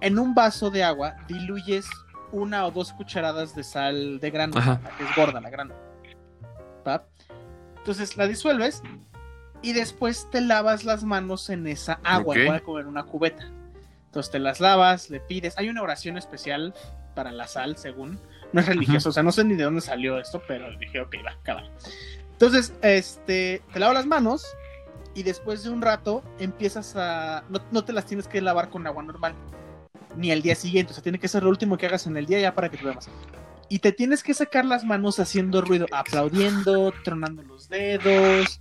en 0.00 0.18
un 0.18 0.34
vaso 0.34 0.68
de 0.68 0.82
agua 0.82 1.14
diluyes 1.28 1.86
una 2.32 2.66
o 2.66 2.72
dos 2.72 2.92
cucharadas 2.92 3.54
de 3.54 3.62
sal 3.62 4.18
de 4.18 4.30
grano, 4.32 4.58
Ajá. 4.58 4.80
que 4.98 5.04
es 5.04 5.14
gorda 5.14 5.40
la 5.40 5.48
grano. 5.48 5.74
¿Va? 6.84 7.06
Entonces 7.76 8.16
la 8.16 8.26
disuelves 8.26 8.82
y 9.62 9.72
después 9.72 10.28
te 10.30 10.40
lavas 10.40 10.84
las 10.84 11.04
manos 11.04 11.50
en 11.50 11.66
esa 11.66 12.00
agua, 12.04 12.34
Ok. 12.34 12.40
igual 12.42 12.62
como 12.62 12.80
en 12.80 12.86
una 12.86 13.04
cubeta. 13.04 13.50
Entonces 14.06 14.30
te 14.32 14.38
las 14.38 14.60
lavas, 14.60 15.10
le 15.10 15.20
pides. 15.20 15.58
Hay 15.58 15.68
una 15.68 15.82
oración 15.82 16.16
especial 16.16 16.74
para 17.14 17.30
la 17.32 17.46
sal, 17.46 17.76
según. 17.76 18.18
No 18.52 18.60
es 18.60 18.66
religioso, 18.66 19.10
o 19.10 19.12
sea, 19.12 19.22
no 19.22 19.32
sé 19.32 19.44
ni 19.44 19.54
de 19.54 19.64
dónde 19.64 19.80
salió 19.80 20.18
esto, 20.18 20.42
pero 20.48 20.74
dije, 20.78 21.00
ok, 21.00 21.16
va, 21.26 21.36
cabal. 21.42 21.70
Entonces, 22.32 22.72
este, 22.82 23.62
te 23.72 23.78
lavas 23.78 23.96
las 23.96 24.06
manos 24.06 24.46
y 25.14 25.24
después 25.24 25.64
de 25.64 25.70
un 25.70 25.82
rato 25.82 26.22
empiezas 26.38 26.94
a. 26.96 27.44
No, 27.48 27.60
no 27.70 27.84
te 27.84 27.92
las 27.92 28.06
tienes 28.06 28.28
que 28.28 28.40
lavar 28.40 28.70
con 28.70 28.86
agua 28.86 29.02
normal, 29.02 29.34
ni 30.16 30.30
al 30.30 30.40
día 30.40 30.54
siguiente, 30.54 30.92
o 30.92 30.94
sea, 30.94 31.02
tiene 31.02 31.18
que 31.18 31.28
ser 31.28 31.42
lo 31.42 31.50
último 31.50 31.76
que 31.76 31.86
hagas 31.86 32.06
en 32.06 32.16
el 32.16 32.26
día 32.26 32.38
ya 32.40 32.54
para 32.54 32.70
que 32.70 32.78
te 32.78 32.84
veas. 32.84 33.10
Y 33.68 33.80
te 33.80 33.92
tienes 33.92 34.22
que 34.22 34.32
sacar 34.32 34.64
las 34.64 34.84
manos 34.84 35.20
haciendo 35.20 35.60
ruido, 35.60 35.86
aplaudiendo, 35.92 36.94
tronando 37.04 37.42
los 37.42 37.68
dedos 37.68 38.60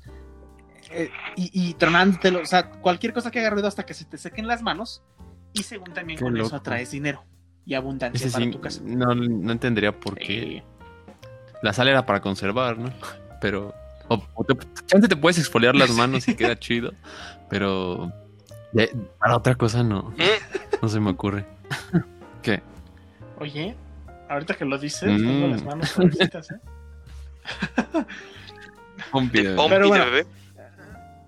eh, 0.92 1.10
y, 1.36 1.50
y 1.70 1.74
tronándotelo, 1.76 2.42
o 2.42 2.46
sea, 2.46 2.70
cualquier 2.70 3.14
cosa 3.14 3.32
que 3.32 3.40
haga 3.40 3.50
ruido 3.52 3.68
hasta 3.68 3.86
que 3.86 3.94
se 3.94 4.06
te 4.06 4.18
sequen 4.18 4.48
las 4.48 4.62
manos. 4.62 5.04
Y 5.54 5.64
según 5.64 5.94
también 5.94 6.20
Qué 6.20 6.26
con 6.26 6.38
eso 6.38 6.56
atraes 6.56 6.92
dinero 6.92 7.24
y 7.66 7.74
abundancia 7.74 8.26
Ese 8.28 8.34
para 8.34 8.46
sí, 8.46 8.52
tu 8.52 8.62
casa. 8.62 8.82
no, 8.84 9.16
no 9.16 9.52
entendería 9.52 9.98
por 9.98 10.16
qué. 10.18 10.58
Eh, 10.58 10.64
La 11.64 11.74
sal 11.74 11.88
era 11.88 12.06
para 12.06 12.22
conservar, 12.22 12.78
¿no? 12.78 12.92
Pero. 13.42 13.74
O, 14.10 14.24
o 14.36 14.44
te, 14.44 14.54
chance 14.86 15.08
te 15.08 15.16
puedes 15.16 15.38
exfoliar 15.40 15.76
las 15.76 15.90
manos 15.96 16.28
y 16.28 16.36
queda 16.36 16.58
chido. 16.60 16.94
Pero. 17.50 18.12
de- 18.74 18.96
para 19.20 19.36
otra 19.38 19.56
cosa 19.56 19.84
no. 19.84 20.14
Mm, 20.18 20.78
No 20.82 20.88
se 20.90 21.00
me 21.00 21.10
ocurre. 21.12 21.46
¿Qué? 22.42 22.62
Oye, 23.40 23.76
ahorita 24.30 24.54
que 24.56 24.66
lo 24.66 24.78
dices, 24.78 25.10
Mm. 25.12 25.18
tengo 25.26 25.48
las 25.48 25.64
manos 25.64 25.90
suavecitas, 25.90 26.52
¿eh? 26.52 26.60
Pompi 29.12 29.42
de 29.42 29.50
de- 29.50 29.56
pompi 29.56 29.70
Pero 29.72 29.84
de 29.84 29.90
bueno. 29.90 30.06
bebé. 30.06 30.26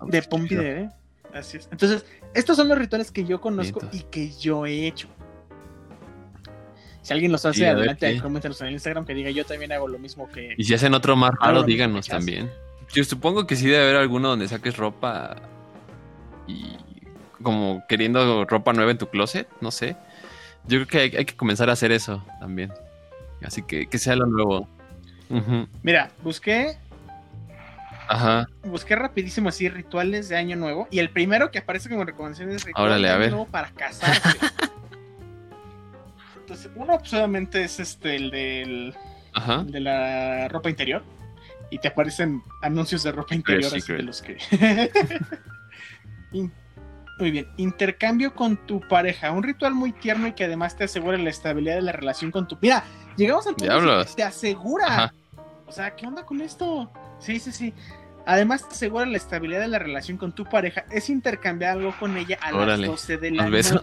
De 0.05 0.21
Pompi 0.23 0.55
de 0.55 0.63
bebé. 0.63 0.89
Así 1.33 1.57
es. 1.57 1.69
Entonces, 1.71 2.05
estos 2.33 2.57
son 2.57 2.67
los 2.67 2.77
rituales 2.77 3.11
que 3.11 3.23
yo 3.25 3.39
conozco 3.39 3.79
Vientos. 3.81 3.99
y 3.99 4.03
que 4.03 4.31
yo 4.31 4.65
he 4.65 4.87
hecho. 4.87 5.07
Si 7.01 7.13
alguien 7.13 7.31
los 7.31 7.45
hace, 7.45 7.59
Sí, 7.59 7.65
adelante, 7.65 8.19
coméntenos 8.21 8.59
en 8.61 8.67
el 8.67 8.73
Instagram 8.73 9.05
que 9.05 9.13
diga 9.13 9.29
yo 9.31 9.45
también 9.45 9.71
hago 9.71 9.87
lo 9.87 9.97
mismo 9.99 10.29
que. 10.29 10.53
Y 10.57 10.63
si 10.63 10.73
hacen 10.73 10.93
otro 10.93 11.15
más 11.15 11.31
raro, 11.39 11.63
díganos 11.63 12.07
también. 12.07 12.49
Yo 12.93 13.03
supongo 13.03 13.45
que 13.47 13.55
sí 13.55 13.67
debe 13.67 13.83
haber 13.83 13.95
alguno 13.97 14.29
donde 14.29 14.47
saques 14.47 14.75
ropa 14.77 15.35
y 16.47 16.75
como 17.41 17.83
queriendo 17.87 18.45
ropa 18.45 18.73
nueva 18.73 18.91
en 18.91 18.97
tu 18.97 19.07
closet, 19.07 19.47
no 19.61 19.71
sé. 19.71 19.95
Yo 20.65 20.79
creo 20.79 20.87
que 20.87 20.97
hay, 20.99 21.15
hay 21.19 21.25
que 21.25 21.35
comenzar 21.35 21.69
a 21.69 21.73
hacer 21.73 21.91
eso 21.91 22.23
también. 22.39 22.73
Así 23.43 23.61
que 23.61 23.87
que 23.87 23.97
sea 23.97 24.15
lo 24.15 24.25
nuevo. 24.25 24.67
Mira, 25.83 26.11
busqué, 26.23 26.77
Ajá. 28.09 28.47
busqué 28.63 28.95
rapidísimo 28.95 29.49
así 29.49 29.69
rituales 29.69 30.29
de 30.29 30.35
año 30.37 30.55
nuevo. 30.55 30.87
Y 30.91 30.99
el 30.99 31.09
primero 31.11 31.51
que 31.51 31.59
aparece 31.59 31.89
como 31.89 32.03
recomendación 32.03 32.49
es 32.51 32.63
ritual 32.65 32.87
Órale, 32.87 33.07
de 33.07 33.13
año 33.13 33.29
nuevo 33.29 33.45
para 33.45 33.69
casarse. 33.69 34.37
Entonces, 36.37 36.71
uno 36.75 36.97
pues, 36.97 37.13
obviamente 37.13 37.63
es 37.63 37.79
este 37.79 38.15
el 38.15 38.31
del 38.31 38.95
Ajá. 39.33 39.63
de 39.63 39.79
la 39.79 40.47
ropa 40.47 40.69
interior 40.69 41.03
y 41.69 41.77
te 41.77 41.87
aparecen 41.89 42.41
anuncios 42.63 43.03
de 43.03 43.11
ropa 43.11 43.35
interior 43.35 43.71
así 43.75 43.93
de 43.93 44.01
los 44.01 44.23
que 44.23 44.37
In- 46.31 46.51
muy 47.19 47.29
bien 47.31 47.47
intercambio 47.57 48.33
con 48.33 48.57
tu 48.65 48.79
pareja 48.87 49.31
un 49.31 49.43
ritual 49.43 49.75
muy 49.75 49.91
tierno 49.91 50.25
y 50.25 50.33
que 50.33 50.45
además 50.45 50.75
te 50.75 50.85
asegura 50.85 51.17
la 51.19 51.29
estabilidad 51.29 51.75
de 51.75 51.81
la 51.83 51.91
relación 51.91 52.31
con 52.31 52.47
tu 52.47 52.57
mira 52.61 52.83
llegamos 53.17 53.45
al 53.45 53.55
punto 53.55 53.79
que 54.05 54.15
te 54.15 54.23
asegura 54.23 54.85
Ajá. 54.87 55.13
o 55.67 55.71
sea 55.71 55.95
qué 55.95 56.07
onda 56.07 56.25
con 56.25 56.41
esto 56.41 56.91
sí 57.19 57.39
sí 57.39 57.51
sí 57.51 57.73
Además, 58.31 58.67
te 58.67 58.75
asegura 58.75 59.07
la 59.07 59.17
estabilidad 59.17 59.59
de 59.61 59.67
la 59.69 59.79
relación 59.79 60.17
con 60.17 60.33
tu 60.33 60.45
pareja. 60.45 60.85
Es 60.91 61.09
intercambiar 61.09 61.77
algo 61.77 61.95
con 61.99 62.15
ella 62.15 62.37
a 62.43 62.53
Órale. 62.55 62.83
las 62.83 62.91
12 62.91 63.17
de 63.17 63.31
la 63.31 63.49
noche. 63.49 63.73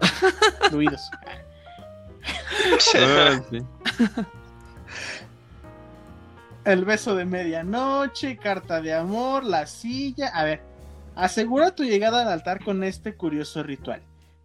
Fluidos. 0.71 1.11
Ah. 2.97 3.41
El 6.65 6.85
beso 6.85 7.15
de 7.17 7.25
medianoche, 7.25 8.37
carta 8.37 8.81
de 8.81 8.95
amor, 8.95 9.43
la 9.45 9.67
silla. 9.67 10.29
A 10.29 10.45
ver, 10.45 10.61
asegura 11.17 11.75
tu 11.75 11.83
llegada 11.85 12.23
al 12.23 12.29
altar 12.29 12.63
con 12.65 12.83
este 12.85 13.15
curioso 13.15 13.63
ritual. 13.65 14.01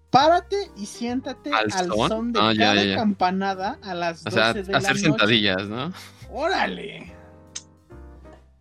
Párate 0.09 0.57
y 0.77 0.87
siéntate 0.87 1.51
¿Al 1.53 1.71
al, 1.71 1.87
son? 1.87 2.09
son? 2.09 2.33
de 2.33 2.39
Ah, 2.39 2.51
cada 2.57 2.75
ya, 2.75 2.83
ya. 2.83 2.95
campanada 2.95 3.77
a 3.83 3.93
las 3.93 4.23
12 4.23 4.29
O 4.29 4.31
sea, 4.41 4.53
de 4.53 4.63
la 4.71 4.77
hacer 4.79 4.91
noche. 4.93 5.01
sentadillas, 5.05 5.67
¿no? 5.67 5.93
¡Órale! 6.31 7.11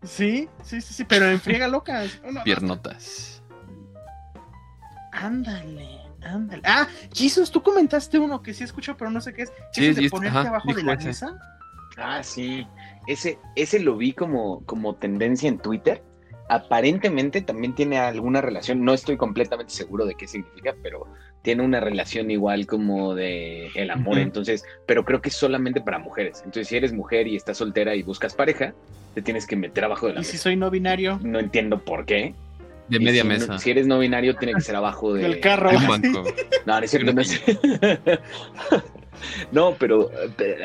Sí, 0.03 0.49
sí, 0.63 0.81
sí, 0.81 0.93
sí, 0.93 1.03
pero 1.03 1.27
en 1.29 1.39
friega 1.39 1.67
loca. 1.67 2.03
Uno, 2.27 2.43
Piernotas. 2.43 3.41
Ándale, 5.11 5.99
ándale. 6.23 6.61
Ah, 6.65 6.87
Jesus, 7.13 7.51
tú 7.51 7.61
comentaste 7.61 8.17
uno 8.17 8.41
que 8.41 8.53
sí 8.53 8.63
escucho, 8.63 8.95
pero 8.97 9.11
no 9.11 9.21
sé 9.21 9.33
qué 9.33 9.43
es. 9.43 9.53
Sí, 9.73 9.87
¿Es 9.87 9.95
de 9.97 10.09
ponerte 10.09 10.39
ajá, 10.39 10.49
abajo 10.49 10.73
de 10.73 10.83
la 10.83 10.93
ese. 10.93 11.07
mesa? 11.07 11.37
Ah, 11.97 12.23
sí. 12.23 12.65
Ese, 13.07 13.37
ese 13.55 13.79
lo 13.79 13.97
vi 13.97 14.13
como, 14.13 14.65
como 14.65 14.95
tendencia 14.95 15.49
en 15.49 15.57
Twitter. 15.59 16.03
Aparentemente 16.49 17.41
también 17.41 17.75
tiene 17.75 17.97
alguna 17.99 18.41
relación, 18.41 18.83
no 18.83 18.93
estoy 18.93 19.15
completamente 19.15 19.71
seguro 19.71 20.05
de 20.05 20.15
qué 20.15 20.27
significa, 20.27 20.75
pero 20.83 21.07
tiene 21.43 21.63
una 21.63 21.79
relación 21.79 22.29
igual 22.29 22.65
como 22.67 23.15
de 23.15 23.67
el 23.75 23.89
amor, 23.89 24.17
entonces, 24.19 24.65
pero 24.85 25.05
creo 25.05 25.21
que 25.21 25.29
es 25.29 25.35
solamente 25.35 25.79
para 25.79 25.97
mujeres. 25.97 26.39
Entonces, 26.39 26.67
si 26.67 26.75
eres 26.75 26.91
mujer 26.91 27.27
y 27.27 27.37
estás 27.37 27.57
soltera 27.57 27.95
y 27.95 28.03
buscas 28.03 28.33
pareja, 28.35 28.73
te 29.13 29.21
tienes 29.21 29.45
que 29.47 29.55
meter 29.55 29.83
abajo 29.85 30.07
de 30.07 30.13
la 30.13 30.21
Y 30.21 30.23
si 30.23 30.33
mesa. 30.33 30.43
soy 30.43 30.55
no 30.55 30.69
binario, 30.69 31.19
No 31.23 31.39
entiendo 31.39 31.83
por 31.83 32.05
qué. 32.05 32.35
De 32.87 32.97
Y 32.97 32.99
media 32.99 33.21
si 33.23 33.27
no- 33.27 33.33
mesa. 33.33 33.57
si 33.59 33.71
eres 33.71 33.87
no 33.87 33.99
binario, 33.99 34.35
tiene 34.35 34.53
que 34.53 34.61
ser 34.61 34.75
abajo 34.75 35.13
de, 35.13 35.23
del 35.23 35.39
carro. 35.39 35.71
Banco. 35.87 36.23
No, 36.65 36.77
no 36.79 36.83
es 36.83 36.91
cierto, 36.91 37.13
no 37.13 37.21
es- 37.21 37.41
No, 39.51 39.75
pero, 39.77 40.09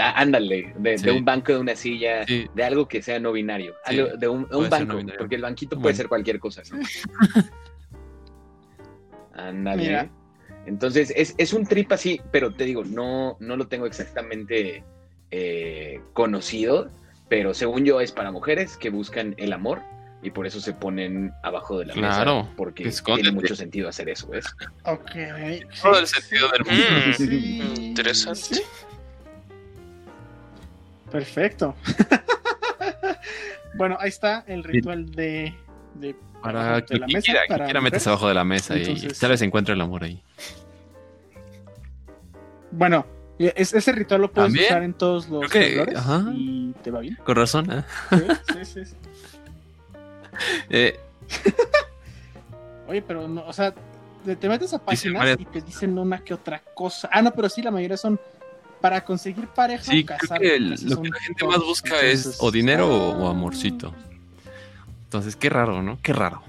ah, 0.00 0.14
ándale, 0.16 0.72
de, 0.78 0.98
Sí. 0.98 1.04
de 1.04 1.12
un 1.12 1.24
banco, 1.24 1.52
de 1.52 1.58
una 1.58 1.76
silla, 1.76 2.26
Sí. 2.26 2.46
de 2.54 2.64
algo 2.64 2.88
que 2.88 3.02
sea 3.02 3.20
no 3.20 3.32
binario, 3.32 3.74
Sí, 3.86 3.98
algo- 4.00 4.16
de 4.16 4.28
un, 4.28 4.46
un 4.52 4.70
banco, 4.70 5.02
no 5.02 5.12
porque 5.18 5.34
el 5.34 5.42
banquito 5.42 5.78
puede 5.80 5.94
ser 5.94 6.08
cualquier 6.08 6.38
cosa. 6.40 6.62
Ándale. 9.34 9.82
Mira. 9.82 10.10
Entonces, 10.66 11.12
es, 11.14 11.34
es 11.38 11.52
un 11.52 11.64
trip 11.66 11.92
así, 11.92 12.20
pero 12.32 12.52
te 12.54 12.64
digo, 12.64 12.84
no, 12.84 13.36
no 13.40 13.56
lo 13.56 13.68
tengo 13.68 13.86
exactamente 13.86 14.82
eh, 15.30 16.00
conocido, 16.12 16.88
pero 17.28 17.54
según 17.54 17.84
yo 17.84 18.00
es 18.00 18.12
para 18.12 18.30
mujeres 18.30 18.76
que 18.76 18.90
buscan 18.90 19.34
el 19.38 19.52
amor 19.52 19.82
y 20.22 20.30
por 20.30 20.46
eso 20.46 20.60
se 20.60 20.72
ponen 20.72 21.32
abajo 21.42 21.78
de 21.78 21.86
la 21.86 21.94
Claro, 21.94 22.42
mesa, 22.44 22.52
porque 22.56 22.82
que 22.84 22.88
escóndete. 22.88 23.22
tiene 23.28 23.40
mucho 23.40 23.54
sentido 23.56 23.88
hacer 23.88 24.08
eso, 24.08 24.26
¿ves? 24.28 24.46
Ok. 24.84 25.10
Todo 25.82 25.98
el 25.98 26.06
sentido 26.06 26.48
del 26.50 26.64
mundo. 26.64 26.84
Mm, 27.08 27.12
Sí. 27.12 27.58
interesante. 27.86 28.40
Sí. 28.40 28.62
Perfecto. 31.10 31.74
bueno, 33.78 33.96
ahí 34.00 34.08
está 34.08 34.44
el 34.48 34.64
ritual 34.64 35.10
de, 35.12 35.54
de 35.94 36.16
Para 36.42 36.84
que 36.84 36.98
la 36.98 37.06
quien 37.06 37.16
mesa, 37.18 37.24
quiera, 37.24 37.40
quien 37.46 37.48
para 37.48 37.64
quiera 37.66 37.80
meterse 37.80 38.04
mujeres. 38.04 38.06
abajo 38.08 38.28
de 38.28 38.34
la 38.34 38.44
mesa 38.44 38.76
y 38.76 39.08
tal 39.08 39.30
vez 39.30 39.42
encuentre 39.42 39.74
el 39.74 39.80
amor 39.80 40.04
ahí. 40.04 40.22
Bueno, 42.72 43.06
es- 43.38 43.74
ese 43.74 43.92
ritual 43.92 44.22
lo 44.22 44.30
puedes 44.32 44.48
También. 44.48 44.66
usar 44.66 44.82
en 44.82 44.94
todos 44.94 45.28
los 45.28 45.50
Creo 45.50 45.62
que- 45.64 45.72
colores 45.74 45.96
ajá. 45.98 46.24
y 46.34 46.72
te 46.82 46.90
va 46.90 47.00
bien. 47.00 47.16
Con 47.24 47.36
razón, 47.36 47.70
¿eh? 47.70 47.84
Sí, 48.10 48.64
sí, 48.64 48.84
sí. 48.86 48.94
Eh, 50.70 50.98
Oye, 52.88 53.02
pero 53.02 53.26
no, 53.26 53.44
o 53.46 53.52
sea, 53.52 53.74
te 54.24 54.36
te 54.36 54.48
metes 54.48 54.72
a 54.74 54.78
páginas 54.78 55.36
y 55.40 55.44
te 55.46 55.60
dicen 55.60 55.98
una 55.98 56.18
que 56.22 56.34
otra 56.34 56.62
cosa. 56.74 57.08
Ah, 57.12 57.22
no, 57.22 57.32
pero 57.32 57.48
sí, 57.48 57.62
la 57.62 57.70
mayoría 57.70 57.96
son 57.96 58.20
para 58.80 59.02
conseguir 59.04 59.48
pareja 59.48 59.82
Sí, 59.84 60.02
o 60.02 60.06
creo 60.06 60.18
casar. 60.18 60.40
que 60.40 60.54
el- 60.56 60.70
casi 60.70 60.88
lo 60.88 61.02
que 61.02 61.08
la 61.08 61.18
gente 61.20 61.46
más 61.46 61.58
busca 61.58 62.00
es 62.00 62.36
o 62.40 62.50
dinero 62.50 62.86
o, 62.88 63.10
o 63.24 63.26
ah, 63.26 63.30
amorcito. 63.30 63.92
Entonces, 65.04 65.34
qué 65.36 65.48
raro, 65.48 65.82
¿no? 65.82 65.98
Qué 66.02 66.12
raro. 66.12 66.42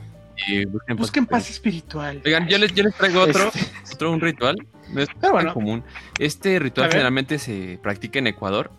Y 0.45 0.65
busquen, 0.65 0.97
Busquen 0.97 1.25
paz 1.25 1.43
paz 1.43 1.49
espiritual. 1.49 2.21
Oigan, 2.25 2.47
yo 2.47 2.57
les, 2.57 2.73
yo 2.73 2.83
les 2.83 2.93
traigo 2.95 3.21
otro, 3.21 3.47
Este, 3.47 3.65
otro 3.93 4.11
un 4.11 4.21
ritual. 4.21 4.55
No 4.89 5.01
es 5.01 5.07
Pero 5.07 5.19
tan 5.19 5.31
bueno. 5.31 5.53
común. 5.53 5.83
Este 6.19 6.59
ritual 6.59 6.89
generalmente 6.91 7.39
se 7.39 7.79
practica 7.81 8.19
en 8.19 8.27
Ecuador. 8.27 8.71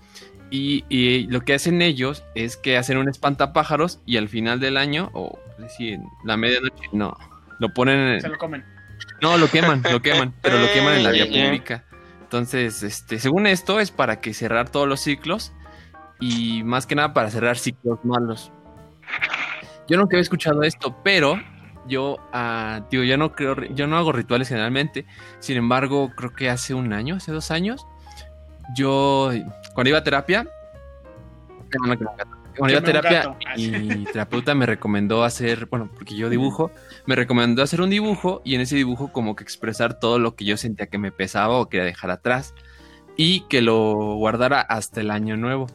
Y, 0.51 0.85
y 0.89 1.27
lo 1.27 1.43
que 1.43 1.55
hacen 1.55 1.83
ellos 1.83 2.25
es 2.35 2.57
que 2.57 2.79
hacen 2.79 2.97
un 2.97 3.09
espantapájaros 3.09 4.01
y 4.07 4.17
al 4.17 4.29
final 4.29 4.61
del 4.61 4.77
año, 4.79 5.11
o 5.13 5.39
sí, 5.77 5.91
en 5.91 6.05
la 6.25 6.37
medianoche, 6.39 6.85
no, 6.93 7.15
lo 7.59 7.75
ponen 7.75 7.99
en, 7.99 8.21
se 8.21 8.29
lo 8.29 8.39
comen. 8.39 8.65
No, 9.21 9.37
lo 9.37 9.51
queman, 9.51 9.83
lo 9.91 10.01
queman, 10.01 10.35
pero 10.41 10.59
lo 10.59 10.73
queman 10.73 10.95
en 10.97 11.05
la 11.05 11.11
vía 11.11 11.27
pública. 11.45 11.85
Entonces, 12.23 12.83
este, 12.83 13.19
según 13.19 13.47
esto, 13.47 13.81
es 13.81 13.91
para 13.91 14.21
que 14.21 14.33
cerrar 14.35 14.71
todos 14.71 14.89
los 14.89 15.01
ciclos 15.01 15.53
y 16.21 16.63
más 16.63 16.87
que 16.87 16.95
nada 16.95 17.15
para 17.15 17.31
cerrar 17.31 17.59
ciclos 17.59 17.99
malos. 18.05 18.53
Yo 19.89 19.97
nunca 19.97 20.17
había 20.17 20.23
escuchado 20.23 20.63
esto, 20.63 20.97
pero 21.03 21.41
yo, 21.89 22.19
ah, 22.33 22.87
digo, 22.91 23.03
yo 23.03 23.17
no 23.17 23.33
creo, 23.33 23.57
yo 23.75 23.87
no 23.87 23.97
hago 23.97 24.13
rituales 24.13 24.49
generalmente. 24.49 25.07
Sin 25.41 25.57
embargo, 25.57 26.11
creo 26.15 26.33
que 26.33 26.51
hace 26.51 26.75
un 26.75 26.93
año, 26.93 27.17
hace 27.17 27.33
dos 27.33 27.51
años, 27.51 27.87
yo, 28.77 29.31
cuando 29.75 29.89
iba 29.89 29.99
a 29.99 30.05
terapia, 30.05 30.47
cuando 32.57 32.71
iba 32.71 32.81
a 32.81 32.85
terapia, 32.85 33.37
mi 33.57 34.05
terapeuta 34.05 34.55
me 34.55 34.67
recomendó 34.67 35.25
hacer, 35.25 35.67
bueno, 35.67 35.91
porque 35.95 36.17
yo 36.17 36.29
dibujo, 36.29 36.71
me 37.07 37.15
recomendó 37.15 37.63
hacer 37.63 37.81
un 37.81 37.91
dibujo 37.91 38.43
y 38.45 38.55
en 38.55 38.61
ese 38.61 38.77
dibujo 38.77 39.13
como 39.13 39.37
que 39.37 39.45
expresar 39.45 39.99
todo 39.99 40.19
lo 40.19 40.35
que 40.35 40.45
yo 40.45 40.57
sentía 40.57 40.89
que 40.89 40.99
me 40.99 41.13
pesaba 41.13 41.55
o 41.59 41.69
quería 41.69 41.87
dejar 41.87 42.11
atrás 42.11 42.55
y 43.17 43.41
que 43.49 43.63
lo 43.63 44.17
guardara 44.17 44.61
hasta 44.61 45.01
el 45.01 45.11
año 45.11 45.37
nuevo. 45.37 45.67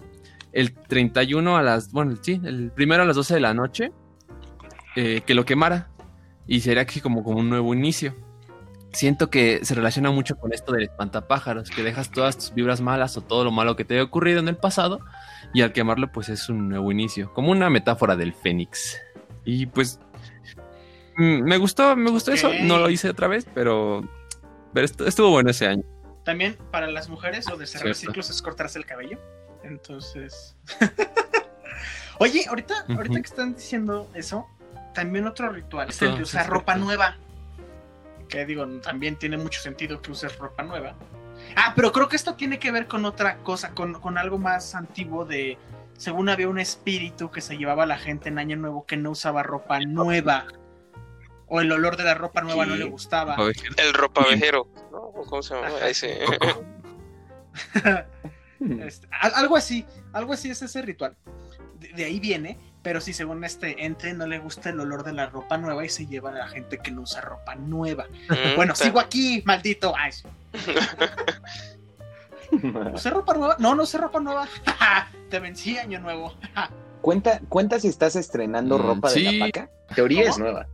El 0.51 0.73
31 0.73 1.57
a 1.57 1.63
las, 1.63 1.91
bueno, 1.91 2.15
sí, 2.21 2.39
el 2.43 2.71
primero 2.71 3.03
a 3.03 3.05
las 3.05 3.15
12 3.15 3.35
de 3.35 3.39
la 3.39 3.53
noche, 3.53 3.91
eh, 4.95 5.21
que 5.25 5.33
lo 5.33 5.45
quemara 5.45 5.89
y 6.47 6.61
sería 6.61 6.81
aquí 6.83 6.99
como, 7.01 7.23
como 7.23 7.39
un 7.39 7.49
nuevo 7.49 7.73
inicio. 7.73 8.15
Siento 8.91 9.29
que 9.31 9.65
se 9.65 9.73
relaciona 9.73 10.11
mucho 10.11 10.35
con 10.35 10.53
esto 10.53 10.71
del 10.73 10.83
espantapájaros, 10.83 11.71
que 11.71 11.81
dejas 11.81 12.11
todas 12.11 12.37
tus 12.37 12.53
vibras 12.53 12.79
malas 12.79 13.17
o 13.17 13.21
todo 13.21 13.43
lo 13.43 13.51
malo 13.51 13.75
que 13.75 13.85
te 13.85 13.95
haya 13.95 14.03
ocurrido 14.03 14.39
en 14.39 14.47
el 14.47 14.55
pasado 14.57 14.99
y 15.51 15.61
al 15.61 15.73
quemarlo 15.73 16.11
pues 16.11 16.29
es 16.29 16.47
un 16.49 16.69
nuevo 16.69 16.91
inicio, 16.91 17.33
como 17.33 17.51
una 17.51 17.69
metáfora 17.71 18.15
del 18.15 18.33
fénix. 18.33 18.99
Y 19.45 19.65
pues 19.65 19.99
mm, 21.17 21.41
me 21.41 21.57
gustó, 21.57 21.95
me 21.95 22.11
gustó 22.11 22.31
eso, 22.33 22.51
no 22.61 22.77
lo 22.77 22.89
hice 22.89 23.09
otra 23.09 23.27
vez, 23.27 23.47
pero, 23.53 24.07
pero 24.73 24.85
estu- 24.85 25.07
estuvo 25.07 25.31
bueno 25.31 25.49
ese 25.49 25.65
año. 25.67 25.83
También 26.23 26.55
para 26.71 26.85
las 26.87 27.09
mujeres 27.09 27.49
lo 27.49 27.57
de 27.57 27.65
cerrar 27.65 27.95
Cierto. 27.95 28.11
ciclos 28.13 28.29
es 28.29 28.41
cortarse 28.43 28.77
el 28.77 28.85
cabello. 28.85 29.17
Entonces. 29.63 30.55
Oye, 32.19 32.45
ahorita, 32.47 32.85
ahorita 32.89 33.15
que 33.15 33.27
están 33.27 33.55
diciendo 33.55 34.07
eso, 34.13 34.45
también 34.93 35.27
otro 35.27 35.49
ritual 35.49 35.89
es 35.89 36.01
el 36.01 36.11
de 36.11 36.17
sí, 36.17 36.23
usar 36.23 36.49
ropa 36.49 36.75
nueva. 36.75 37.17
Que 38.29 38.45
digo, 38.45 38.65
también 38.81 39.15
tiene 39.17 39.37
mucho 39.37 39.59
sentido 39.59 40.01
que 40.01 40.11
uses 40.11 40.37
ropa 40.37 40.63
nueva. 40.63 40.95
Ah, 41.55 41.73
pero 41.75 41.91
creo 41.91 42.07
que 42.07 42.15
esto 42.15 42.35
tiene 42.35 42.57
que 42.59 42.71
ver 42.71 42.87
con 42.87 43.05
otra 43.05 43.37
cosa, 43.37 43.71
con, 43.71 43.93
con 43.93 44.17
algo 44.17 44.37
más 44.37 44.75
antiguo 44.75 45.25
de. 45.25 45.57
Según 45.97 46.29
había 46.29 46.49
un 46.49 46.59
espíritu 46.59 47.29
que 47.29 47.41
se 47.41 47.57
llevaba 47.57 47.83
a 47.83 47.85
la 47.85 47.97
gente 47.97 48.29
en 48.29 48.39
Año 48.39 48.57
Nuevo 48.57 48.85
que 48.85 48.97
no 48.97 49.11
usaba 49.11 49.43
ropa 49.43 49.79
nueva. 49.79 50.45
O 51.47 51.61
el 51.61 51.71
olor 51.71 51.97
de 51.97 52.03
la 52.03 52.15
ropa 52.15 52.41
nueva 52.41 52.65
no 52.65 52.75
le 52.75 52.85
gustaba. 52.85 53.35
El 53.77 53.93
ropavejero, 53.93 54.67
¿no? 54.91 54.97
¿O 54.99 55.25
¿Cómo 55.25 55.43
se 55.43 55.53
llama? 55.53 55.69
Ese. 55.87 56.19
Este, 58.79 59.07
al- 59.11 59.33
algo 59.35 59.57
así, 59.57 59.85
algo 60.13 60.31
así 60.33 60.49
es 60.49 60.61
ese 60.61 60.81
ritual. 60.81 61.17
De, 61.79 61.89
de 61.89 62.05
ahí 62.05 62.19
viene, 62.19 62.57
pero 62.83 63.01
si 63.01 63.13
según 63.13 63.43
este 63.43 63.85
ente 63.85 64.13
no 64.13 64.27
le 64.27 64.39
gusta 64.39 64.69
el 64.69 64.79
olor 64.79 65.03
de 65.03 65.13
la 65.13 65.27
ropa 65.27 65.57
nueva 65.57 65.83
y 65.85 65.89
se 65.89 66.05
lleva 66.05 66.29
a 66.29 66.33
la 66.33 66.47
gente 66.47 66.77
que 66.77 66.91
no 66.91 67.01
usa 67.01 67.21
ropa 67.21 67.55
nueva. 67.55 68.05
Mm, 68.29 68.55
Bueno, 68.55 68.75
sigo 68.75 68.99
aquí, 68.99 69.41
maldito. 69.45 69.93
Ay, 69.97 70.11
¿usé 72.93 73.09
ropa 73.09 73.33
nueva? 73.33 73.55
No, 73.59 73.75
no 73.75 73.83
usé 73.83 73.97
ropa 73.97 74.19
nueva. 74.19 74.47
Te 75.29 75.39
vencí, 75.39 75.77
año 75.77 75.99
nuevo. 75.99 76.33
¿Cuenta, 77.01 77.41
¿Cuenta 77.49 77.79
si 77.79 77.87
estás 77.87 78.15
estrenando 78.15 78.77
Mm, 78.77 78.81
ropa 78.81 79.09
de 79.09 79.15
sí. 79.15 79.37
la 79.39 79.45
paca? 79.45 79.69
Teoría 79.95 80.29
es 80.29 80.37
nueva. 80.37 80.67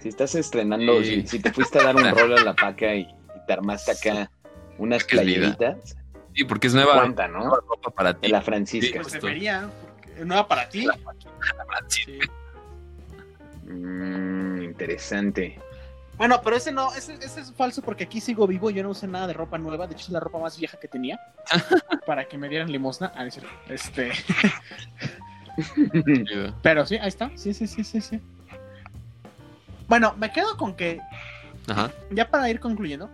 Si 0.00 0.08
estás 0.08 0.34
estrenando, 0.34 1.02
Sí. 1.02 1.22
si, 1.22 1.26
si 1.26 1.38
te 1.40 1.52
fuiste 1.52 1.78
a 1.78 1.84
dar 1.84 1.96
un 1.96 2.08
rol 2.10 2.38
a 2.38 2.42
la 2.44 2.54
paca 2.54 2.94
y, 2.94 3.00
y 3.00 3.46
te 3.46 3.52
armaste 3.52 3.92
acá 3.92 4.30
unas 4.78 5.04
playeritas, 5.04 5.96
Sí, 6.34 6.44
porque 6.44 6.66
es 6.66 6.74
nueva, 6.74 6.98
cuenta, 7.00 7.26
¿no? 7.28 7.38
nueva 7.38 7.60
ropa 7.66 7.90
para 7.90 8.12
ti. 8.12 8.26
De 8.26 8.28
la 8.28 8.42
Francisca. 8.42 9.00
Pues 9.00 9.14
Justo. 9.14 9.26
debería, 9.26 9.62
porque 9.62 9.85
es 9.85 9.85
nueva 10.24 10.46
para 10.48 10.68
ti. 10.68 10.86
Sí. 11.88 12.18
Mm, 13.64 14.62
interesante. 14.62 15.58
Bueno, 16.16 16.40
pero 16.42 16.56
ese 16.56 16.72
no, 16.72 16.94
ese, 16.94 17.14
ese 17.14 17.40
es 17.40 17.52
falso 17.52 17.82
porque 17.82 18.04
aquí 18.04 18.20
sigo 18.20 18.46
vivo, 18.46 18.70
yo 18.70 18.82
no 18.82 18.90
usé 18.90 19.06
nada 19.06 19.26
de 19.26 19.34
ropa 19.34 19.58
nueva, 19.58 19.86
de 19.86 19.94
hecho 19.94 20.06
es 20.06 20.10
la 20.10 20.20
ropa 20.20 20.38
más 20.38 20.58
vieja 20.58 20.78
que 20.78 20.88
tenía 20.88 21.20
para 22.06 22.26
que 22.26 22.38
me 22.38 22.48
dieran 22.48 22.72
limosna. 22.72 23.12
Ah. 23.14 23.26
Este, 23.68 24.12
pero 26.62 26.86
sí, 26.86 26.96
ahí 26.96 27.08
está. 27.08 27.30
Sí, 27.36 27.52
sí, 27.52 27.66
sí, 27.66 27.84
sí, 27.84 28.00
sí. 28.00 28.20
Bueno, 29.88 30.14
me 30.16 30.32
quedo 30.32 30.56
con 30.56 30.74
que 30.74 31.00
Ajá. 31.68 31.90
ya 32.10 32.28
para 32.30 32.48
ir 32.48 32.60
concluyendo, 32.60 33.10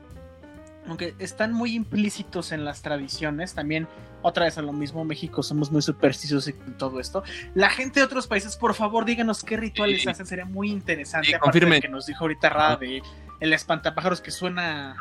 aunque 0.89 1.15
están 1.19 1.53
muy 1.53 1.75
implícitos 1.75 2.53
en 2.53 2.65
las 2.65 2.83
tradiciones, 2.83 3.55
también 3.55 3.87
otra 4.23 4.45
vez 4.45 4.59
a 4.59 4.63
lo 4.63 4.73
mismo, 4.73 5.05
México 5.05 5.43
somos 5.43 5.71
muy 5.71 5.83
supersticiosos 5.83 6.49
en 6.49 6.77
todo 6.79 7.01
esto. 7.01 7.23
La 7.55 7.71
gente 7.71 8.01
de 8.01 8.07
otros 8.07 8.27
países, 8.27 8.57
por 8.57 8.75
favor, 8.75 9.05
díganos 9.05 9.43
qué 9.45 9.57
rituales 9.57 10.03
Sí. 10.03 10.09
hacen, 10.09 10.27
sería 10.27 10.45
muy 10.45 10.71
interesante. 10.71 11.29
Sí, 11.29 11.35
aparte 11.35 11.81
que 11.81 11.89
nos 11.89 12.07
dijo 12.07 12.25
ahorita 12.25 12.49
Rada 12.49 12.77
de 12.77 13.03
el 13.41 13.53
espantapájaros 13.53 14.21
que 14.21 14.31
suena 14.31 14.97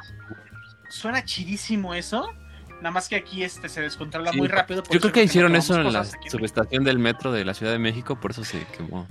suena 0.89 1.23
chidísimo 1.23 1.93
eso. 1.93 2.29
Nada 2.77 2.91
más 2.91 3.07
que 3.07 3.15
aquí 3.15 3.43
este 3.43 3.69
se 3.69 3.79
descontrola 3.81 4.31
Sí. 4.31 4.37
muy 4.39 4.47
rápido. 4.47 4.81
Yo 4.89 4.99
creo 4.99 5.11
que 5.13 5.23
hicieron 5.23 5.55
eso 5.55 5.79
en 5.79 5.93
la 5.93 6.03
subestación 6.03 6.83
del 6.83 6.97
metro 6.97 7.31
de 7.31 7.45
la 7.45 7.53
Ciudad 7.53 7.71
de 7.71 7.77
México, 7.79 8.19
por 8.19 8.31
eso 8.31 8.43
se 8.43 8.65
quemó. 8.75 9.07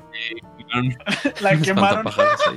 La 1.41 1.57
quemaron. 1.63 2.07
Ahí. 2.07 2.57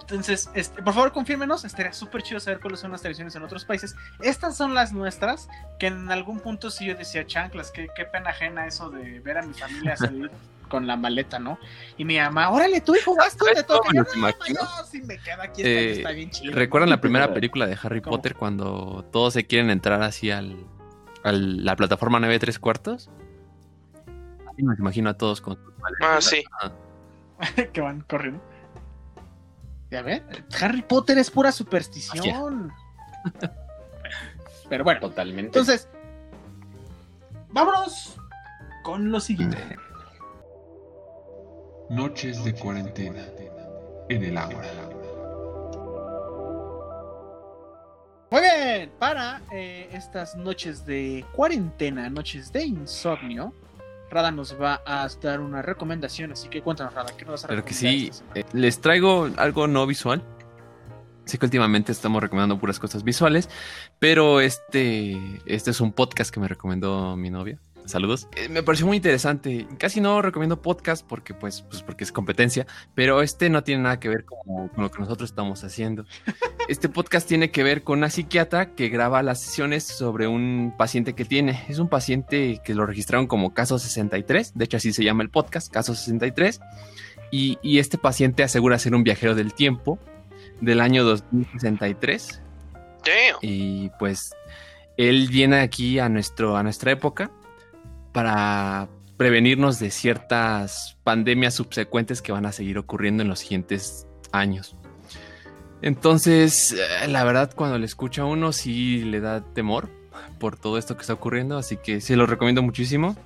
Entonces, 0.00 0.50
este, 0.54 0.82
por 0.82 0.94
favor, 0.94 1.12
confírmenos. 1.12 1.64
Estaría 1.64 1.92
súper 1.92 2.22
chido 2.22 2.40
saber 2.40 2.60
cuáles 2.60 2.80
son 2.80 2.92
las 2.92 3.02
tradiciones 3.02 3.34
en 3.36 3.42
otros 3.42 3.64
países. 3.64 3.94
Estas 4.20 4.56
son 4.56 4.74
las 4.74 4.92
nuestras, 4.92 5.48
que 5.78 5.86
en 5.88 6.10
algún 6.10 6.40
punto 6.40 6.70
sí 6.70 6.86
yo 6.86 6.94
decía, 6.94 7.26
chanclas, 7.26 7.70
qué, 7.70 7.88
qué 7.96 8.04
pena 8.04 8.30
ajena 8.30 8.66
eso 8.66 8.90
de 8.90 9.20
ver 9.20 9.38
a 9.38 9.42
mi 9.42 9.54
familia 9.54 9.96
salir 9.96 10.30
con 10.68 10.86
la 10.86 10.96
maleta, 10.96 11.38
¿no? 11.38 11.58
Y 11.96 12.04
mi 12.04 12.18
mamá, 12.18 12.50
órale, 12.50 12.80
tú 12.80 12.96
hijo, 12.96 13.14
vas 13.14 13.36
tú, 13.36 13.44
Yo, 13.46 13.62
lo 13.62 14.00
"No, 14.20 14.34
yo 14.48 14.84
sí 14.90 15.02
me 15.02 15.18
quedo 15.18 15.42
aquí, 15.42 15.62
Eh, 15.62 15.90
está, 15.90 15.98
está 15.98 16.10
bien 16.12 16.30
chido. 16.30 16.54
¿Recuerdan 16.54 16.90
la 16.90 17.00
primera 17.00 17.32
película 17.32 17.66
de 17.66 17.78
Harry 17.82 18.00
¿Cómo? 18.00 18.16
Potter 18.16 18.34
cuando 18.34 19.04
todos 19.12 19.34
se 19.34 19.46
quieren 19.46 19.70
entrar 19.70 20.02
así 20.02 20.30
al, 20.30 20.56
a 21.22 21.32
la 21.32 21.76
plataforma 21.76 22.18
9 22.18 22.38
3 22.38 22.58
cuartos? 22.58 23.10
Me 24.56 24.74
imagino 24.78 25.10
a 25.10 25.14
todos 25.14 25.40
con 25.40 25.56
sus 25.56 25.78
maletas. 25.78 26.00
Ah, 26.00 26.20
sí. 26.20 27.62
que 27.72 27.80
van 27.80 28.00
corriendo. 28.02 28.42
Ya 29.90 30.02
ven, 30.02 30.24
Harry 30.60 30.82
Potter 30.82 31.18
es 31.18 31.30
pura 31.30 31.52
superstición. 31.52 32.72
Pero 34.68 34.84
bueno, 34.84 35.00
Totalmente. 35.00 35.58
entonces, 35.58 35.88
vámonos 37.50 38.16
con 38.82 39.10
lo 39.10 39.20
siguiente. 39.20 39.58
Noches 41.90 42.42
de 42.44 42.54
cuarentena 42.54 43.24
en 44.08 44.24
el 44.24 44.38
agua. 44.38 44.62
Muy 48.30 48.40
bien, 48.40 48.90
para 48.98 49.42
eh, 49.52 49.88
estas 49.92 50.34
noches 50.34 50.84
de 50.84 51.24
cuarentena, 51.36 52.10
noches 52.10 52.50
de 52.52 52.64
insomnio, 52.64 53.52
Rada 54.10 54.30
nos 54.30 54.60
va 54.60 54.82
a 54.86 55.08
dar 55.22 55.40
una 55.40 55.62
recomendación, 55.62 56.32
así 56.32 56.48
que 56.48 56.62
cuéntanos, 56.62 56.94
Rada, 56.94 57.12
¿qué 57.16 57.24
nos 57.24 57.32
vas 57.32 57.44
a 57.44 57.48
Pero 57.48 57.64
que 57.64 57.74
recomendar 57.74 58.14
sí, 58.14 58.22
eh, 58.34 58.44
les 58.52 58.80
traigo 58.80 59.28
algo 59.36 59.66
no 59.66 59.86
visual. 59.86 60.22
Sé 61.24 61.38
que 61.38 61.46
últimamente 61.46 61.90
estamos 61.90 62.22
recomendando 62.22 62.60
puras 62.60 62.78
cosas 62.78 63.02
visuales, 63.02 63.48
pero 63.98 64.40
este, 64.40 65.16
este 65.46 65.70
es 65.70 65.80
un 65.80 65.92
podcast 65.92 66.32
que 66.32 66.38
me 66.38 66.48
recomendó 66.48 67.16
mi 67.16 67.30
novia. 67.30 67.58
Saludos. 67.84 68.28
Eh, 68.36 68.48
me 68.48 68.62
pareció 68.62 68.86
muy 68.86 68.96
interesante. 68.96 69.66
Casi 69.78 70.00
no 70.00 70.22
recomiendo 70.22 70.62
podcast 70.62 71.06
porque, 71.06 71.34
pues, 71.34 71.62
pues 71.62 71.82
porque 71.82 72.04
es 72.04 72.12
competencia, 72.12 72.66
pero 72.94 73.20
este 73.20 73.50
no 73.50 73.62
tiene 73.62 73.82
nada 73.82 74.00
que 74.00 74.08
ver 74.08 74.24
con, 74.24 74.68
con 74.68 74.84
lo 74.84 74.90
que 74.90 74.98
nosotros 75.00 75.30
estamos 75.30 75.62
haciendo. 75.64 76.04
Este 76.66 76.88
podcast 76.88 77.28
tiene 77.28 77.50
que 77.50 77.62
ver 77.62 77.82
con 77.82 77.98
una 77.98 78.08
psiquiatra 78.08 78.74
que 78.74 78.88
graba 78.88 79.22
las 79.22 79.42
sesiones 79.42 79.84
sobre 79.84 80.28
un 80.28 80.72
paciente 80.78 81.14
que 81.14 81.26
tiene. 81.26 81.62
Es 81.68 81.78
un 81.78 81.90
paciente 81.90 82.58
que 82.64 82.74
lo 82.74 82.86
registraron 82.86 83.26
como 83.26 83.52
caso 83.52 83.78
63, 83.78 84.54
de 84.54 84.64
hecho 84.64 84.78
así 84.78 84.94
se 84.94 85.04
llama 85.04 85.22
el 85.22 85.28
podcast, 85.28 85.70
caso 85.70 85.94
63. 85.94 86.60
Y, 87.30 87.58
y 87.60 87.80
este 87.80 87.98
paciente 87.98 88.44
asegura 88.44 88.78
ser 88.78 88.94
un 88.94 89.04
viajero 89.04 89.34
del 89.34 89.52
tiempo 89.52 89.98
del 90.62 90.80
año 90.80 91.04
2063 91.04 92.40
Damn. 93.04 93.38
y 93.42 93.90
pues 93.98 94.32
él 94.96 95.28
viene 95.30 95.60
aquí 95.60 95.98
a, 95.98 96.08
nuestro, 96.08 96.56
a 96.56 96.62
nuestra 96.62 96.92
época 96.92 97.30
para 98.14 98.88
prevenirnos 99.16 99.80
de 99.80 99.90
ciertas 99.90 100.96
pandemias 101.02 101.54
subsecuentes 101.54 102.22
que 102.22 102.30
van 102.30 102.46
a 102.46 102.52
seguir 102.52 102.78
ocurriendo 102.78 103.24
en 103.24 103.28
los 103.28 103.40
siguientes 103.40 104.06
años. 104.30 104.76
Entonces, 105.82 106.72
eh, 106.72 107.08
la 107.08 107.24
verdad, 107.24 107.52
cuando 107.54 107.76
le 107.76 107.84
escucha 107.86 108.22
a 108.22 108.26
uno, 108.26 108.52
sí 108.52 109.02
le 109.02 109.20
da 109.20 109.42
temor 109.52 109.90
por 110.38 110.56
todo 110.56 110.78
esto 110.78 110.94
que 110.94 111.00
está 111.00 111.12
ocurriendo, 111.12 111.58
así 111.58 111.76
que 111.76 112.00
sí 112.00 112.14
lo 112.14 112.26
recomiendo 112.26 112.62
muchísimo. 112.62 113.16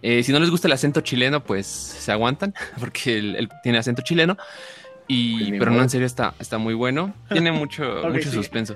Eh, 0.00 0.22
si 0.22 0.32
no 0.32 0.40
les 0.40 0.50
gusta 0.50 0.68
el 0.68 0.72
acento 0.72 1.02
chileno, 1.02 1.44
pues 1.44 1.66
se 1.66 2.10
aguantan, 2.12 2.54
porque 2.80 3.18
él, 3.18 3.36
él 3.36 3.50
tiene 3.62 3.76
acento 3.76 4.00
chileno. 4.02 4.38
Y, 5.06 5.50
Pues 5.50 5.58
pero 5.60 5.70
no, 5.70 5.82
en 5.82 5.90
serio, 5.90 6.06
está, 6.06 6.34
está 6.38 6.56
muy 6.56 6.72
bueno. 6.72 7.14
Tiene 7.30 7.52
mucho, 7.52 7.82
mucho 8.08 8.30
sigue. 8.30 8.32
suspenso. 8.32 8.74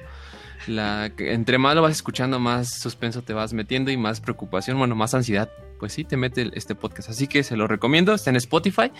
La, 0.67 1.11
entre 1.19 1.59
más 1.59 1.75
lo 1.75 1.83
vas 1.83 1.93
escuchando, 1.93 2.39
más 2.39 2.79
suspenso 2.81 3.23
te 3.23 3.33
vas 3.33 3.53
metiendo 3.53 3.91
y 3.91 3.97
más 3.97 4.21
preocupación, 4.21 4.79
bueno, 4.79 4.95
más 4.95 5.15
ansiedad. 5.15 5.51
Pues 5.79 5.95
sí, 5.95 6.05
te 6.05 6.17
mete 6.17 6.51
este 6.53 6.75
podcast. 6.75 7.09
Así 7.09 7.27
que 7.27 7.43
se 7.43 7.57
lo 7.57 7.67
recomiendo. 7.67 8.13
Está 8.13 8.31
en 8.31 8.37
Spotify 8.37 8.93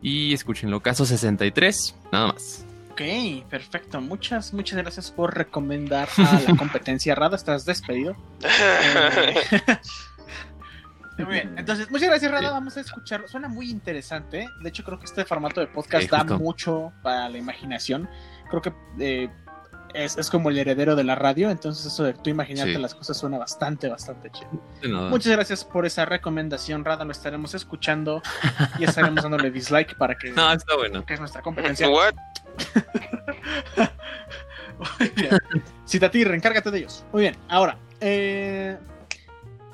y 0.00 0.32
escúchenlo. 0.32 0.80
Caso 0.80 1.04
63, 1.04 1.96
nada 2.12 2.28
más. 2.28 2.64
Ok, 2.92 3.02
perfecto. 3.48 4.00
Muchas, 4.00 4.52
muchas 4.54 4.78
gracias 4.78 5.10
por 5.10 5.36
recomendar 5.36 6.08
a 6.16 6.40
la 6.40 6.56
competencia 6.58 7.14
Rada. 7.14 7.36
Estás 7.36 7.64
despedido. 7.64 8.16
Eh, 11.18 11.24
Muy 11.24 11.34
bien, 11.34 11.58
entonces 11.58 11.90
muchas 11.90 12.10
gracias 12.10 12.30
Rada, 12.30 12.52
vamos 12.52 12.76
a 12.76 12.80
escucharlo. 12.80 13.26
Suena 13.26 13.48
muy 13.48 13.68
interesante. 13.70 14.48
De 14.62 14.68
hecho, 14.68 14.84
creo 14.84 15.00
que 15.00 15.06
este 15.06 15.24
formato 15.24 15.60
de 15.60 15.66
podcast 15.66 16.08
da 16.08 16.22
mucho 16.22 16.92
para 17.02 17.28
la 17.28 17.38
imaginación. 17.38 18.08
Creo 18.48 18.62
que 18.62 18.72
eh, 19.00 19.28
es, 19.94 20.16
es 20.18 20.30
como 20.30 20.50
el 20.50 20.58
heredero 20.58 20.94
de 20.96 21.04
la 21.04 21.14
radio, 21.14 21.50
entonces 21.50 21.86
eso 21.86 22.04
de 22.04 22.12
tú 22.14 22.30
imaginarte 22.30 22.74
Sí. 22.74 22.78
las 22.80 22.94
cosas 22.94 23.16
suena 23.16 23.38
bastante, 23.38 23.88
bastante 23.88 24.30
chido. 24.30 24.50
Muchas 25.08 25.32
gracias 25.32 25.64
por 25.64 25.86
esa 25.86 26.04
recomendación, 26.04 26.84
Rada. 26.84 27.04
Lo 27.04 27.12
estaremos 27.12 27.54
escuchando 27.54 28.22
y 28.78 28.84
estaremos 28.84 29.22
dándole 29.22 29.50
dislike 29.50 29.96
para 29.96 30.16
que, 30.16 30.30
No, 30.32 30.52
está 30.52 30.76
bueno. 30.76 31.04
que 31.06 31.14
es 31.14 31.20
nuestra 31.20 31.42
competencia. 31.42 31.88
What? 31.90 32.14
Muy 34.98 35.08
bien. 35.16 35.30
Citatir, 35.86 36.28
encárgate 36.28 36.70
de 36.70 36.78
ellos. 36.78 37.04
Muy 37.12 37.22
bien, 37.22 37.36
ahora, 37.48 37.78
eh, 38.00 38.76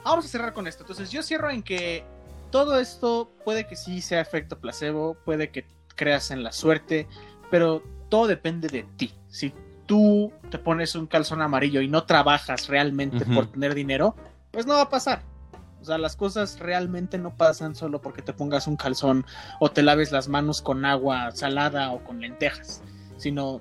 vamos 0.02 0.24
a 0.24 0.28
cerrar 0.28 0.52
con 0.52 0.66
esto. 0.66 0.82
Entonces, 0.82 1.10
yo 1.10 1.22
cierro 1.22 1.50
en 1.50 1.62
que 1.62 2.04
todo 2.50 2.78
esto 2.78 3.30
puede 3.44 3.66
que 3.66 3.76
sí 3.76 4.00
sea 4.00 4.20
efecto 4.20 4.58
placebo, 4.58 5.14
puede 5.24 5.50
que 5.50 5.66
creas 5.96 6.30
en 6.30 6.42
la 6.42 6.52
suerte, 6.52 7.06
pero 7.50 7.82
todo 8.08 8.26
depende 8.26 8.68
de 8.68 8.84
ti. 8.96 9.12
Si 9.28 9.52
tú 9.86 10.32
te 10.50 10.58
pones 10.58 10.94
un 10.94 11.06
calzón 11.06 11.42
amarillo 11.42 11.80
y 11.80 11.88
no 11.88 12.04
trabajas 12.04 12.68
realmente 12.68 13.24
por 13.26 13.46
tener 13.48 13.74
dinero, 13.74 14.16
pues 14.50 14.66
no 14.66 14.74
va 14.74 14.82
a 14.82 14.88
pasar. 14.88 15.22
O 15.80 15.84
sea, 15.84 15.98
las 15.98 16.16
cosas 16.16 16.58
realmente 16.58 17.18
no 17.18 17.36
pasan 17.36 17.74
solo 17.74 18.00
porque 18.00 18.22
te 18.22 18.32
pongas 18.32 18.66
un 18.66 18.76
calzón 18.76 19.26
o 19.60 19.70
te 19.70 19.82
laves 19.82 20.12
las 20.12 20.28
manos 20.28 20.62
con 20.62 20.84
agua 20.86 21.30
salada 21.32 21.90
o 21.92 22.02
con 22.02 22.20
lentejas, 22.20 22.82
sino 23.18 23.60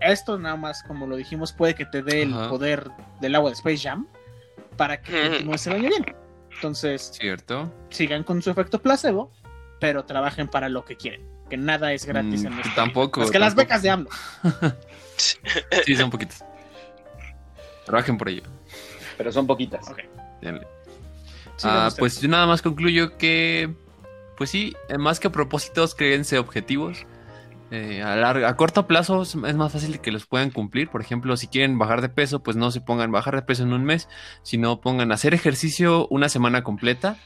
esto 0.00 0.38
nada 0.38 0.56
más, 0.56 0.82
como 0.82 1.06
lo 1.06 1.16
dijimos, 1.16 1.52
puede 1.52 1.74
que 1.74 1.86
te 1.86 2.02
dé 2.02 2.22
el 2.24 2.34
Ajá. 2.34 2.48
poder 2.50 2.90
del 3.20 3.34
agua 3.36 3.50
de 3.50 3.54
Space 3.54 3.78
Jam 3.88 4.06
para 4.76 5.00
que 5.00 5.12
Ujú. 5.12 5.22
continúes 5.30 5.66
el 5.66 5.72
año 5.74 5.88
bien. 5.88 6.04
Entonces, 6.54 7.12
Cierto. 7.18 7.72
sigan 7.88 8.22
con 8.24 8.42
su 8.42 8.50
efecto 8.50 8.82
placebo, 8.82 9.32
pero 9.80 10.04
trabajen 10.04 10.48
para 10.48 10.68
lo 10.68 10.84
que 10.84 10.96
quieren. 10.96 11.26
Que 11.48 11.56
nada 11.56 11.92
es 11.92 12.04
gratis 12.06 12.44
Mm, 12.44 12.46
en 12.48 12.58
este 12.60 12.70
tampoco, 12.74 13.20
Más 13.20 13.30
que 13.30 13.38
las 13.38 13.54
tampoco. 13.54 13.64
becas 13.68 13.82
de 13.82 13.90
AMLO. 13.90 14.10
Sí, 15.84 15.96
son 15.96 16.10
poquitos. 16.10 16.42
Trabajen 17.84 18.16
por 18.18 18.28
ello. 18.28 18.42
Pero 19.18 19.32
son 19.32 19.46
poquitas. 19.46 19.86
Ah, 21.64 21.90
pues 21.98 22.20
yo 22.20 22.28
nada 22.28 22.46
más 22.46 22.62
concluyo 22.62 23.16
que, 23.18 23.72
pues 24.36 24.50
sí, 24.50 24.74
eh, 24.88 24.98
más 24.98 25.20
que 25.20 25.30
propósitos, 25.30 25.94
créense 25.94 26.38
objetivos. 26.38 27.06
Eh, 27.70 28.02
a, 28.02 28.16
largo- 28.16 28.46
a 28.46 28.54
corto 28.56 28.86
plazo 28.86 29.22
es 29.22 29.34
es 29.34 29.54
más 29.56 29.72
fácil 29.72 30.00
que 30.00 30.12
los 30.12 30.26
puedan 30.26 30.50
cumplir. 30.50 30.88
Por 30.90 31.00
ejemplo, 31.00 31.36
si 31.36 31.46
quieren 31.48 31.78
bajar 31.78 32.02
de 32.02 32.08
peso, 32.08 32.42
pues 32.42 32.56
no 32.56 32.70
se 32.70 32.80
pongan 32.80 33.12
bajar 33.12 33.34
de 33.36 33.42
peso 33.42 33.62
en 33.62 33.72
un 33.72 33.84
mes, 33.84 34.08
sino 34.42 34.80
pongan 34.80 35.10
hacer 35.12 35.32
ejercicio 35.34 36.06
una 36.08 36.28
semana 36.28 36.62
completa 36.62 37.16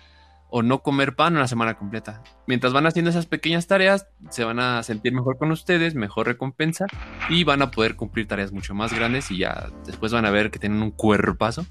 o 0.48 0.62
no 0.62 0.82
comer 0.82 1.16
pan 1.16 1.36
una 1.36 1.48
semana 1.48 1.74
completa. 1.74 2.22
Mientras 2.46 2.72
van 2.72 2.86
haciendo 2.86 3.10
esas 3.10 3.26
pequeñas 3.26 3.66
tareas, 3.66 4.06
se 4.30 4.44
van 4.44 4.60
a 4.60 4.82
sentir 4.82 5.12
mejor 5.12 5.38
con 5.38 5.50
ustedes, 5.50 5.94
mejor 5.94 6.26
recompensa 6.26 6.86
y 7.28 7.44
van 7.44 7.62
a 7.62 7.70
poder 7.70 7.96
cumplir 7.96 8.28
tareas 8.28 8.52
mucho 8.52 8.74
más 8.74 8.92
grandes 8.92 9.30
y 9.30 9.38
ya 9.38 9.68
después 9.84 10.12
van 10.12 10.24
a 10.24 10.30
ver 10.30 10.50
que 10.50 10.58
tienen 10.58 10.82
un 10.82 10.90
cuerpazo 10.92 11.66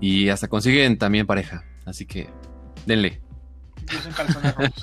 y 0.00 0.28
hasta 0.28 0.48
consiguen 0.48 0.98
también 0.98 1.26
pareja. 1.26 1.64
Así 1.86 2.06
que 2.06 2.28
denle. 2.86 3.20
Yo 3.90 3.98
soy 3.98 4.08
un 4.08 4.14
calzón 4.14 4.42
de 4.42 4.52
rojos. 4.52 4.82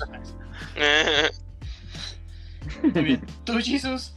Muy 2.82 3.04
bien. 3.04 3.20
¿Tú, 3.44 3.58
Jesus? 3.62 4.14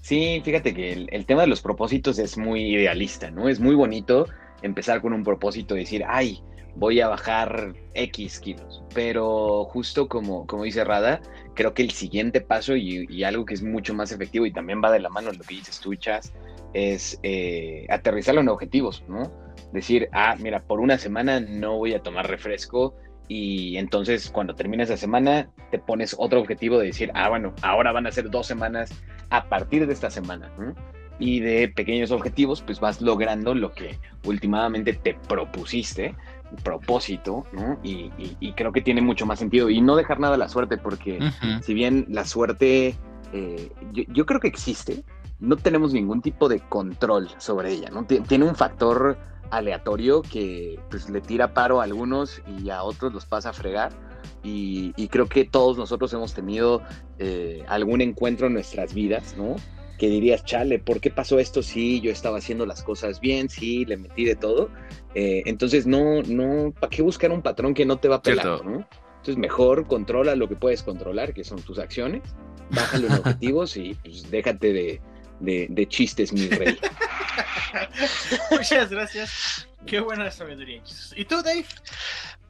Sí, 0.00 0.40
fíjate 0.44 0.74
que 0.74 0.92
el, 0.92 1.08
el 1.12 1.26
tema 1.26 1.42
de 1.42 1.48
los 1.48 1.60
propósitos 1.60 2.18
es 2.18 2.38
muy 2.38 2.62
idealista, 2.74 3.30
¿no? 3.30 3.48
Es 3.48 3.60
muy 3.60 3.74
bonito 3.74 4.26
empezar 4.62 5.02
con 5.02 5.12
un 5.12 5.22
propósito 5.22 5.76
y 5.76 5.80
decir, 5.80 6.04
ay, 6.08 6.42
voy 6.78 7.00
a 7.00 7.08
bajar 7.08 7.74
X 7.94 8.40
kilos. 8.40 8.82
Pero 8.94 9.64
justo 9.64 10.08
como, 10.08 10.46
como 10.46 10.64
dice 10.64 10.84
Rada, 10.84 11.20
creo 11.54 11.74
que 11.74 11.82
el 11.82 11.90
siguiente 11.90 12.40
paso 12.40 12.76
y, 12.76 13.24
algo 13.24 13.44
que 13.44 13.54
es 13.54 13.62
mucho 13.62 13.94
más 13.94 14.12
efectivo 14.12 14.46
y 14.46 14.52
también 14.52 14.80
va 14.82 14.90
de 14.90 15.00
la 15.00 15.08
mano 15.08 15.32
lo 15.32 15.40
que 15.40 15.56
dices 15.56 15.80
tú, 15.80 15.94
Chas, 15.96 16.32
es 16.72 17.18
eh, 17.22 17.86
aterrizarlo 17.90 18.40
en 18.40 18.48
objetivos, 18.48 19.04
¿no? 19.08 19.30
Decir, 19.72 20.08
ah, 20.12 20.36
mira, 20.38 20.62
por 20.62 20.80
una 20.80 20.96
semana 20.98 21.40
no 21.40 21.76
voy 21.76 21.94
a 21.94 22.02
tomar 22.02 22.28
refresco 22.28 22.94
y 23.26 23.76
entonces 23.76 24.30
cuando 24.30 24.54
termina 24.54 24.84
esa 24.84 24.96
semana 24.96 25.50
te 25.70 25.78
pones 25.78 26.16
otro 26.18 26.40
objetivo 26.40 26.78
de 26.78 26.86
decir, 26.86 27.10
ah, 27.14 27.28
bueno, 27.28 27.54
ahora 27.62 27.92
van 27.92 28.06
a 28.06 28.12
ser 28.12 28.30
dos 28.30 28.46
semanas 28.46 28.90
a 29.30 29.48
partir 29.48 29.86
de 29.86 29.92
esta 29.92 30.10
semana. 30.10 30.50
Y 31.18 31.40
de 31.40 31.68
pequeños 31.68 32.12
objetivos, 32.12 32.62
pues 32.62 32.80
vas 32.80 33.00
logrando 33.00 33.54
lo 33.54 33.72
que 33.72 33.98
últimamente 34.24 34.92
te 34.92 35.14
propusiste, 35.28 36.14
propósito, 36.64 37.44
¿no? 37.52 37.78
Y, 37.82 38.10
y- 38.18 38.36
y 38.40 38.52
creo 38.52 38.72
que 38.72 38.80
tiene 38.80 39.00
mucho 39.02 39.26
más 39.26 39.38
sentido. 39.38 39.68
Y 39.70 39.80
no 39.80 39.96
dejar 39.96 40.20
nada 40.20 40.34
a 40.34 40.38
la 40.38 40.48
suerte, 40.48 40.76
porque 40.78 41.18
si 41.62 41.74
bien 41.74 42.06
la 42.08 42.24
suerte, 42.24 42.96
eh, 43.32 43.70
yo, 43.92 44.04
yo 44.08 44.26
creo 44.26 44.40
que 44.40 44.48
existe, 44.48 45.04
no 45.40 45.56
tenemos 45.56 45.92
ningún 45.92 46.22
tipo 46.22 46.48
de 46.48 46.60
control 46.60 47.28
sobre 47.38 47.72
ella, 47.72 47.90
¿no? 47.90 48.04
Ti- 48.04 48.20
Tiene 48.20 48.44
un 48.46 48.54
factor 48.56 49.18
aleatorio 49.50 50.22
que 50.22 50.78
pues, 50.90 51.08
le 51.08 51.20
tira 51.20 51.54
paro 51.54 51.80
a 51.80 51.84
algunos 51.84 52.42
y 52.62 52.70
a 52.70 52.82
otros 52.82 53.12
los 53.12 53.24
pasa 53.26 53.50
a 53.50 53.52
fregar. 53.52 53.92
Y, 54.42 54.92
y 54.96 55.08
creo 55.08 55.26
que 55.28 55.44
todos 55.44 55.76
nosotros 55.78 56.12
hemos 56.12 56.32
tenido 56.34 56.82
eh, 57.18 57.64
algún 57.68 58.00
encuentro 58.00 58.46
en 58.46 58.54
nuestras 58.54 58.94
vidas, 58.94 59.34
¿no? 59.36 59.56
Que 59.98 60.08
dirías, 60.08 60.44
chale, 60.44 60.78
¿por 60.78 61.00
qué 61.00 61.10
pasó 61.10 61.38
esto? 61.40 61.62
Sí, 61.62 62.00
yo 62.00 62.10
estaba 62.12 62.38
haciendo 62.38 62.64
las 62.66 62.82
cosas 62.82 63.18
bien, 63.20 63.48
sí, 63.50 63.84
le 63.84 63.96
metí 63.96 64.24
de 64.24 64.36
todo. 64.36 64.70
Eh, 65.14 65.42
entonces, 65.46 65.86
no, 65.86 66.22
no, 66.22 66.72
¿para 66.78 66.88
qué 66.90 67.02
buscar 67.02 67.32
un 67.32 67.42
patrón 67.42 67.74
que 67.74 67.84
no 67.84 67.98
te 67.98 68.06
va 68.08 68.16
a 68.16 68.22
pelar, 68.22 68.44
Cierto. 68.44 68.64
¿no? 68.64 68.88
Entonces, 69.16 69.36
mejor 69.36 69.86
controla 69.88 70.36
lo 70.36 70.48
que 70.48 70.54
puedes 70.54 70.82
controlar, 70.84 71.34
que 71.34 71.42
son 71.42 71.60
tus 71.62 71.78
acciones, 71.80 72.22
bájalo 72.70 73.08
en 73.08 73.12
objetivos 73.14 73.76
y 73.76 73.94
pues 73.94 74.30
déjate 74.30 74.72
de, 74.72 75.00
de- 75.40 75.66
de 75.68 75.88
chistes, 75.88 76.32
mi 76.32 76.48
rey. 76.48 76.78
Muchas 78.50 78.90
gracias. 78.90 79.68
Qué 79.86 80.00
buena 80.00 80.30
sabiduría. 80.30 80.82
¿Y 81.16 81.24
tú, 81.24 81.42
Dave? 81.42 81.64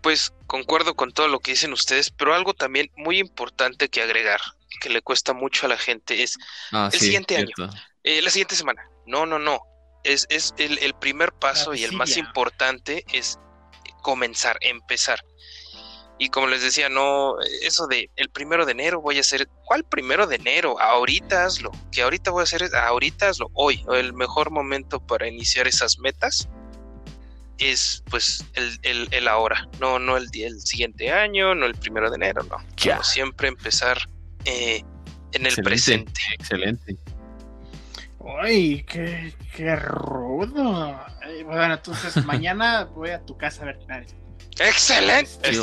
Pues 0.01 0.33
concuerdo 0.47 0.95
con 0.95 1.13
todo 1.13 1.29
lo 1.29 1.41
que 1.41 1.53
dicen 1.53 1.73
ustedes, 1.73 2.11
pero 2.11 2.35
algo 2.35 2.55
también 2.55 2.91
muy 2.97 3.19
importante 3.19 3.89
que 3.89 4.03
agregar, 4.03 4.41
que 4.81 4.89
le 4.91 5.03
cuesta 5.03 5.33
mucho 5.33 5.67
a 5.67 5.69
la 5.69 5.77
gente, 5.79 6.23
es 6.23 6.37
Ah, 6.73 6.89
El 6.93 6.99
sí, 6.99 7.07
siguiente 7.07 7.37
año. 7.37 7.55
eh, 8.05 8.23
la 8.23 8.31
siguiente 8.31 8.55
semana. 8.57 8.83
No, 9.07 9.27
no, 9.27 9.39
no. 9.39 9.61
Es, 10.05 10.27
es 10.31 10.55
el, 10.59 10.79
el 10.79 10.95
primer 10.95 11.33
paso 11.33 11.75
y 11.75 11.85
el 11.85 11.93
más 11.93 12.17
importante 12.17 13.05
es 13.13 13.39
comenzar, 14.03 14.57
empezar. 14.61 15.21
Y 16.21 16.31
como 16.31 16.49
les 16.49 16.63
decía, 16.63 16.89
no, 16.89 17.35
eso 17.63 17.87
de 17.87 18.11
el 18.17 18.29
primero 18.31 18.67
de 18.67 18.73
enero 18.73 19.01
voy 19.01 19.19
a 19.19 19.21
hacer, 19.21 19.49
¿cuál 19.65 19.85
primero 19.85 20.27
de 20.27 20.37
enero? 20.37 20.81
Ahorita 20.81 21.45
hazlo, 21.45 21.71
que 21.93 22.03
ahorita 22.03 22.31
voy 22.33 22.41
a 22.41 22.45
hacer, 22.45 22.69
ahorita 22.75 23.29
hazlo, 23.29 23.51
hoy, 23.55 23.85
el 23.93 24.13
mejor 24.15 24.51
momento 24.51 24.99
para 25.05 25.29
iniciar 25.29 25.69
esas 25.69 25.99
metas 25.99 26.49
es 27.59 28.03
pues 28.09 28.45
el, 28.55 28.79
el, 28.83 29.09
el 29.11 29.29
ahora, 29.29 29.69
no, 29.81 29.99
no 29.99 30.17
el, 30.17 30.29
día- 30.29 30.47
el 30.49 30.61
siguiente 30.61 31.11
año, 31.13 31.55
no 31.55 31.67
el 31.67 31.75
primero 31.75 32.09
de 32.11 32.17
enero, 32.17 32.43
no. 32.45 32.57
Ya. 32.77 32.95
Como 32.95 33.05
siempre 33.05 33.49
empezar 33.49 33.99
eh, 34.45 34.83
en 35.33 35.43
el 35.43 35.47
Excelente. 35.47 35.63
presente. 35.63 36.21
Excelente. 36.35 36.97
Uy, 38.19 38.85
qué, 38.89 39.33
qué 39.55 39.77
rudo. 39.77 40.99
Eh, 41.27 41.45
Bueno, 41.45 41.75
entonces 41.75 42.17
mañana 42.27 42.85
voy 42.85 43.11
a 43.11 43.21
tu 43.25 43.37
casa 43.37 43.63
a 43.63 43.67
ver. 43.67 43.79
nada, 43.87 44.05
¡Excelente! 44.61 45.53
Sí, 45.53 45.59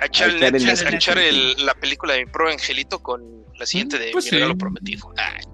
A 0.00 0.06
echar, 0.06 0.28
el 0.30 0.42
A 0.42 0.46
echar 0.46 0.46
el 0.46 0.52
Netflix, 0.52 0.64
a 0.64 0.84
Netflix. 0.84 0.94
echar 0.94 1.18
el- 1.18 1.66
la 1.66 1.74
película 1.74 2.14
de 2.14 2.24
mi 2.26 2.30
pro 2.30 2.48
angelito 2.50 3.02
con 3.02 3.44
la 3.56 3.66
siguiente 3.66 3.98
de 3.98 4.10
Pues 4.12 4.24
mi 4.26 4.30
sí. 4.30 4.36
regalo 4.36 4.56
prometido. 4.58 5.12
Ay, 5.16 5.44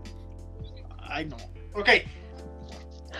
Ay, 1.12 1.26
no. 1.26 1.36
Ok. 1.74 1.88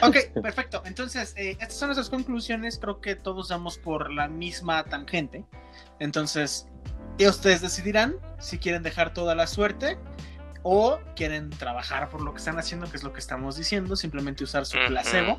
Ok, 0.03 0.17
perfecto. 0.43 0.83
Entonces, 0.87 1.35
eh, 1.37 1.51
estas 1.61 1.75
son 1.75 1.89
nuestras 1.89 2.09
conclusiones. 2.09 2.79
Creo 2.79 3.01
que 3.01 3.17
todos 3.17 3.49
damos 3.49 3.77
por 3.79 4.11
la 4.13 4.29
misma 4.29 4.83
tangente. 4.85 5.45
Entonces, 5.99 6.67
y 7.21 7.27
ustedes 7.29 7.61
decidirán 7.61 8.15
si 8.39 8.59
quieren 8.59 8.83
dejar 8.83 9.13
toda 9.13 9.35
la 9.35 9.47
suerte 9.47 9.99
o 10.63 10.99
quieren 11.17 11.51
trabajar 11.51 12.09
por 12.09 12.23
lo 12.23 12.33
que 12.33 12.39
están 12.39 12.59
haciendo, 12.59 12.91
que 12.91 12.97
es 12.97 13.03
lo 13.03 13.13
que 13.13 13.21
estamos 13.21 13.57
diciendo. 13.57 13.95
Simplemente 13.95 14.43
usar 14.45 14.65
su 14.65 14.79
placebo 14.89 15.39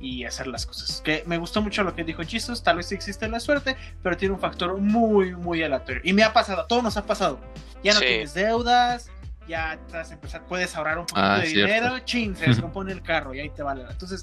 y 0.00 0.24
hacer 0.24 0.46
las 0.46 0.66
cosas. 0.66 1.00
Que 1.02 1.22
me 1.26 1.38
gustó 1.38 1.62
mucho 1.62 1.82
lo 1.82 1.94
que 1.94 2.04
dijo 2.04 2.22
Jesus. 2.22 2.62
Tal 2.62 2.76
vez 2.76 2.92
existe 2.92 3.26
la 3.28 3.40
suerte, 3.40 3.74
pero 4.02 4.16
tiene 4.18 4.34
un 4.34 4.40
factor 4.40 4.76
muy, 4.78 5.34
muy 5.34 5.62
aleatorio. 5.62 6.02
Y 6.04 6.12
me 6.12 6.24
ha 6.24 6.32
pasado, 6.34 6.60
a 6.62 6.66
todos 6.68 6.82
nos 6.82 6.96
ha 6.98 7.06
pasado. 7.06 7.40
Ya 7.82 7.94
no 7.94 8.00
Sí. 8.00 8.06
tienes 8.06 8.34
deudas, 8.34 9.10
ya 9.48 9.74
estás 9.74 10.10
empezar, 10.10 10.44
puedes 10.46 10.76
ahorrar 10.76 10.98
un 10.98 11.06
poquito 11.06 11.26
Ah, 11.26 11.38
de 11.38 11.46
cierto. 11.46 11.74
dinero, 11.74 11.98
chin, 12.00 12.36
se 12.36 12.46
descompone 12.70 12.92
el 12.92 13.02
carro 13.02 13.32
y 13.34 13.40
ahí 13.40 13.48
te 13.50 13.62
vale. 13.62 13.84
Entonces, 13.88 14.20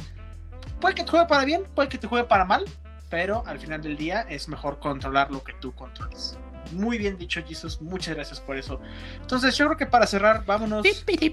puede 0.79 0.93
que 0.95 1.03
te 1.03 1.09
juegue 1.09 1.25
para 1.25 1.45
bien, 1.45 1.63
puede 1.73 1.89
que 1.89 1.97
te 1.97 2.05
juegue 2.05 2.25
para 2.27 2.45
mal, 2.45 2.63
pero 3.09 3.43
al 3.47 3.59
final 3.59 3.81
del 3.81 3.97
día 3.97 4.21
es 4.29 4.47
mejor 4.47 4.77
controlar 4.79 5.31
lo 5.31 5.43
que 5.43 5.53
tú 5.53 5.73
controles. 5.73 6.37
Muy 6.73 6.97
bien 6.97 7.17
dicho, 7.17 7.41
Jesus, 7.45 7.81
muchas 7.81 8.15
gracias 8.15 8.39
por 8.39 8.57
eso. 8.57 8.79
Entonces, 9.21 9.57
yo 9.57 9.65
creo 9.65 9.77
que 9.77 9.85
para 9.85 10.07
cerrar, 10.07 10.45
vámonos 10.45 10.85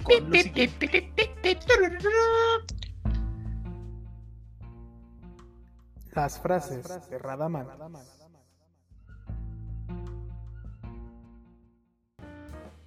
con 0.03 0.31
lo 0.31 0.43
siguiente. 0.43 1.13
Las 6.13 6.41
frases 6.41 7.11
de 7.11 7.19
Radaman. 7.19 7.69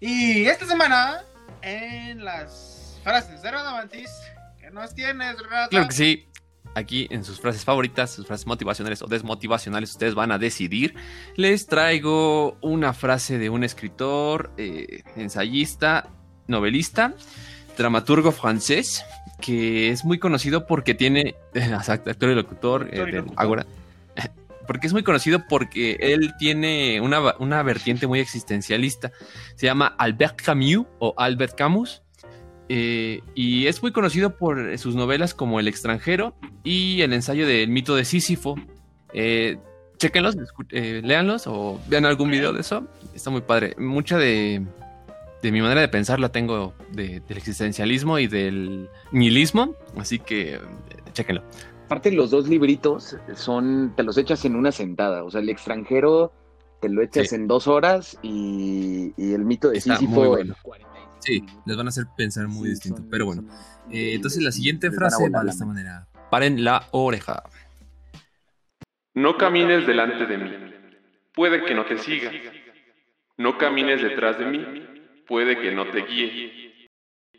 Y 0.02 0.46
esta 0.48 0.66
semana, 0.66 1.22
en 1.62 2.26
las 2.26 3.00
frases 3.04 3.42
de 3.42 3.52
Radamantis, 3.52 4.10
¿qué 4.60 4.72
nos 4.72 4.96
tienes, 4.96 5.36
Rada? 5.48 5.68
Claro 5.70 5.88
que 5.88 5.94
sí. 5.94 6.31
Aquí 6.74 7.08
en 7.12 7.26
sus 7.26 7.40
frases 7.40 7.66
favoritas, 7.66 8.12
sus 8.12 8.26
frases 8.26 8.48
motivacionales 8.48 9.02
o 9.02 9.08
desmotivacionales, 9.08 9.92
ustedes 9.92 10.16
van 10.16 10.32
a 10.32 10.38
decidir. 10.38 10.96
Les 11.36 11.68
traigo 11.68 12.58
una 12.62 12.94
frase 12.94 13.38
de 13.38 13.50
un 13.50 13.64
escritor, 13.64 14.52
eh, 14.58 15.04
ensayista, 15.18 16.10
novelista, 16.48 17.14
dramaturgo 17.78 18.32
francés, 18.32 19.04
que 19.42 19.90
es 19.90 20.06
muy 20.06 20.20
conocido 20.20 20.66
porque 20.66 20.94
tiene, 20.94 21.36
exacto, 21.54 22.10
actor 22.10 22.30
y 22.30 22.36
locutor, 22.36 22.90
eh, 22.92 23.24
porque 24.68 24.88
es 24.88 24.94
muy 24.94 25.04
conocido 25.04 25.46
porque 25.50 25.98
él 26.00 26.34
tiene 26.40 27.02
una, 27.02 27.36
una 27.40 27.64
vertiente 27.64 28.08
muy 28.08 28.20
existencialista. 28.20 29.12
Se 29.56 29.66
llama 29.66 29.96
Albert 29.98 30.42
Camus 30.42 30.86
o 31.00 31.14
Albert 31.18 31.56
Camus. 31.56 32.02
Eh, 32.74 33.22
y 33.36 33.68
es 33.68 33.82
muy 33.82 33.92
conocido 33.92 34.38
por 34.38 34.58
eh, 34.58 34.78
sus 34.78 34.96
novelas 34.96 35.34
como 35.34 35.60
El 35.60 35.68
extranjero 35.68 36.34
y 36.64 37.02
el 37.02 37.12
ensayo 37.12 37.46
del 37.46 37.68
mito 37.68 37.98
de 37.98 38.06
Sísifo. 38.06 38.56
Eh, 39.12 39.58
Chequenlos, 39.98 40.38
eh, 40.70 41.02
léanlos 41.04 41.48
o 41.48 41.82
vean 41.90 42.06
algún 42.06 42.32
video 42.32 42.54
de 42.54 42.62
eso. 42.62 42.88
Está 43.14 43.30
muy 43.30 43.42
padre. 43.42 43.76
Mucha 43.78 44.18
de, 44.18 44.66
de 45.44 45.52
mi 45.52 45.62
manera 45.62 45.82
de 45.82 45.90
pensar 45.90 46.22
la 46.22 46.30
tengo 46.30 46.74
del 46.94 47.22
existencialismo 47.28 48.20
y 48.20 48.28
del 48.28 48.88
nihilismo, 49.12 49.76
así 49.98 50.20
que 50.20 50.62
chequenlo. 51.12 51.44
Aparte, 51.88 52.10
los 52.14 52.32
dos 52.32 52.48
libritos 52.48 53.18
son, 53.36 53.92
te 53.98 54.04
los 54.04 54.18
echas 54.18 54.46
en 54.46 54.56
una 54.56 54.72
sentada. 54.72 55.26
O 55.26 55.30
sea, 55.30 55.42
el 55.42 55.50
extranjero 55.50 56.32
te 56.80 56.88
lo 56.88 57.02
echas 57.02 57.34
en 57.34 57.48
dos 57.48 57.68
horas 57.68 58.18
y, 58.24 59.14
el 59.18 59.44
mito 59.44 59.72
de 59.72 59.82
Sísifo 59.82 60.38
en 60.38 60.56
40 60.64 60.91
Sí, 61.22 61.44
les 61.66 61.78
van 61.78 61.86
a 61.88 61.90
hacer 61.90 62.06
pensar 62.18 62.48
muy 62.48 62.66
Sí, 62.68 62.70
distinto. 62.72 63.04
Pero 63.10 63.26
bueno. 63.26 63.44
Eh, 63.92 64.14
entonces 64.16 64.42
la 64.44 64.52
siguiente 64.52 64.92
frase 64.92 65.30
va 65.30 65.44
de 65.44 65.50
esta 65.52 65.66
manera. 65.66 66.08
Paren 66.30 66.64
la 66.64 66.88
oreja. 66.92 67.44
No 69.14 69.38
camines 69.38 69.86
delante 69.86 70.26
de 70.26 70.38
mí, 70.38 70.52
puede 71.34 71.64
que 71.66 71.76
no 71.76 71.86
te 71.86 71.98
siga. 71.98 72.32
No 73.38 73.58
camines 73.58 74.02
detrás 74.02 74.38
de 74.40 74.46
mí, 74.46 74.66
puede 75.28 75.60
que 75.60 75.72
no 75.72 75.86
te 75.92 76.04
guíe. 76.06 76.90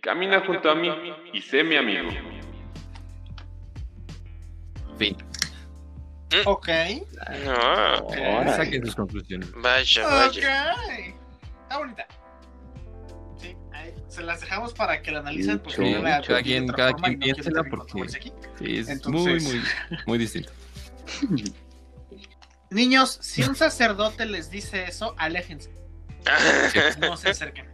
Camina 0.02 0.44
junto 0.44 0.70
a 0.70 0.74
mí 0.74 0.90
y 1.32 1.40
sé 1.40 1.62
mi 1.64 1.76
amigo. 1.76 2.10
Fin. 4.98 5.16
Ok. 6.44 6.68
No, 7.44 8.06
Órale. 8.06 8.52
Saquen 8.56 8.84
sus 8.84 8.94
conclusiones. 8.96 9.50
vaya, 9.52 10.06
Ok. 10.06 10.10
vaya. 10.36 10.74
Está 11.62 11.78
bonita. 11.78 12.06
Ahí 13.82 13.92
se 14.08 14.22
las 14.22 14.40
dejamos 14.40 14.72
para 14.74 15.02
que 15.02 15.10
la 15.10 15.18
analicen 15.20 15.58
porque 15.58 15.90
yo 15.92 15.98
la 16.02 16.20
cada 16.22 16.42
quien- 16.42 16.68
cada 16.68 16.92
quien 16.92 17.12
no 17.14 17.18
piénsela 17.18 17.60
en 17.60 17.70
porque- 17.70 18.02
aquí. 18.16 18.32
Sí, 18.58 18.76
es 18.78 18.88
Entonces- 18.88 19.42
muy, 19.42 19.54
muy, 19.58 19.62
muy 20.06 20.18
distinto. 20.18 20.52
Niños, 22.70 23.18
si 23.20 23.42
un 23.42 23.54
sacerdote 23.56 24.24
les 24.24 24.50
dice 24.50 24.84
eso, 24.84 25.14
aléjense. 25.18 25.70
No 27.00 27.16
se 27.16 27.30
acerquen. 27.30 27.66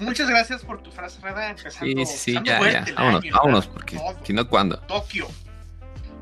Muchas 0.00 0.28
gracias 0.28 0.62
por 0.64 0.82
tu 0.82 0.90
frase, 0.90 1.20
Reda. 1.20 1.50
Empezando, 1.50 2.04
Sí, 2.06 2.16
sí, 2.16 2.32
ya, 2.44 2.60
ya. 2.70 2.84
Vámonos, 2.94 3.24
año, 3.24 3.34
vámonos, 3.36 3.66
porque 3.66 3.98
si 4.24 4.32
no, 4.32 4.48
¿cuándo? 4.48 4.78
Tokio. 4.80 5.26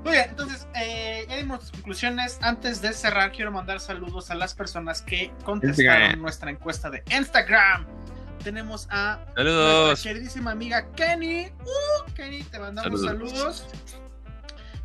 Muy 0.05 0.13
bien, 0.13 0.27
entonces, 0.31 0.67
eh, 0.75 1.27
ya 1.29 1.37
dimos 1.37 1.71
conclusiones. 1.73 2.39
Antes 2.41 2.81
de 2.81 2.93
cerrar, 2.95 3.33
quiero 3.33 3.51
mandar 3.53 3.81
saludos 3.81 4.31
a 4.31 4.35
las 4.35 4.55
personas 4.55 5.03
que 5.03 5.31
contestaron 5.45 5.93
Instagram. 6.03 6.23
nuestra 6.23 6.51
encuesta 6.51 6.89
de 6.91 7.03
Instagram. 7.11 7.87
Tenemos 8.43 8.87
a 8.91 9.19
Saludos. 9.37 9.87
nuestra 9.89 10.13
queridísima 10.13 10.51
amiga 10.53 10.91
Kenny. 10.93 11.47
Uh, 11.49 12.13
Kenny, 12.15 12.43
te 12.45 12.59
mandamos 12.59 13.03
Saludos. 13.03 13.31
saludos. 13.33 13.67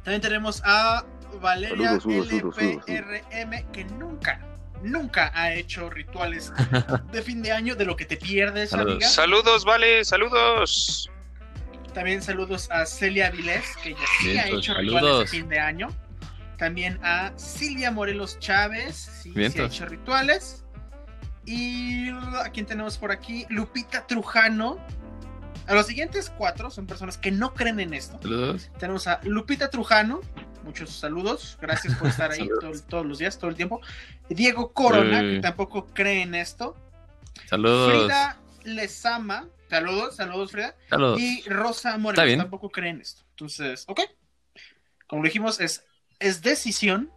También 0.03 0.21
tenemos 0.21 0.61
a 0.65 1.05
Valeria 1.41 1.97
Saludos, 1.99 2.03
saludos, 2.03 2.27
saludos, 2.29 2.55
saludos. 2.55 2.83
LPRM, 2.87 3.71
que 3.71 3.85
nunca, 3.85 4.39
nunca 4.83 5.31
ha 5.33 5.53
hecho 5.53 5.89
rituales 5.89 6.51
de 7.13 7.21
fin 7.21 7.41
de 7.41 7.53
año 7.53 7.75
de 7.75 7.85
lo 7.85 7.95
que 7.95 8.05
te 8.05 8.17
pierdes, 8.17 8.71
Saludos. 8.71 8.91
amiga. 8.95 9.07
Saludos, 9.09 9.63
vale, 9.63 10.03
saludos. 10.03 11.09
También 11.95 12.21
saludos 12.21 12.69
a 12.69 12.85
Celia 12.85 13.31
Vilés, 13.31 13.65
que 13.81 13.93
ya 13.93 13.99
sí 14.21 14.37
ha 14.37 14.47
hecho 14.49 14.73
rituales 14.75 15.09
de 15.19 15.27
fin 15.27 15.49
de 15.49 15.59
año. 15.59 15.87
También 16.57 16.99
a 17.03 17.31
Silvia 17.37 17.89
Morelos 17.89 18.37
Chávez, 18.39 18.95
sí, 19.23 19.31
sí 19.33 19.59
ha 19.61 19.65
hecho 19.65 19.85
rituales. 19.87 20.63
Y 21.45 22.09
a 22.09 22.49
quién 22.53 22.65
tenemos 22.65 22.97
por 22.97 23.11
aquí, 23.11 23.45
Lupita 23.49 24.05
Trujano. 24.07 24.77
A 25.67 25.73
los 25.73 25.87
siguientes 25.87 26.31
cuatro 26.37 26.69
son 26.69 26.85
personas 26.85 27.17
que 27.17 27.31
no 27.31 27.53
creen 27.53 27.79
en 27.79 27.93
esto. 27.95 28.19
Saludos. 28.21 28.69
Tenemos 28.77 29.07
a 29.07 29.19
Lupita 29.23 29.69
Trujano. 29.69 30.21
Muchos 30.63 30.91
saludos. 30.91 31.57
Gracias 31.61 31.95
por 31.95 32.07
estar 32.09 32.31
ahí 32.31 32.47
todo- 32.61 32.79
todos 32.87 33.05
los 33.05 33.19
días, 33.19 33.37
todo 33.39 33.49
el 33.49 33.55
tiempo. 33.55 33.81
Diego 34.29 34.73
Corona, 34.73 35.21
que 35.21 35.39
tampoco 35.41 35.87
cree 35.87 36.21
en 36.23 36.35
esto. 36.35 36.75
Saludos. 37.47 37.91
Frida 38.07 38.37
Lezama. 38.63 39.47
Saludos, 39.69 40.15
saludos, 40.15 40.51
Frida. 40.51 40.75
Saludos. 40.89 41.19
Y 41.19 41.43
Rosa 41.47 41.97
bien. 41.97 42.39
tampoco 42.39 42.69
cree 42.69 42.91
en 42.91 43.01
esto. 43.01 43.23
Entonces, 43.31 43.85
ok. 43.87 44.01
Como 45.07 45.23
dijimos, 45.23 45.59
es, 45.59 45.83
es 46.19 46.41
decisión. 46.41 47.11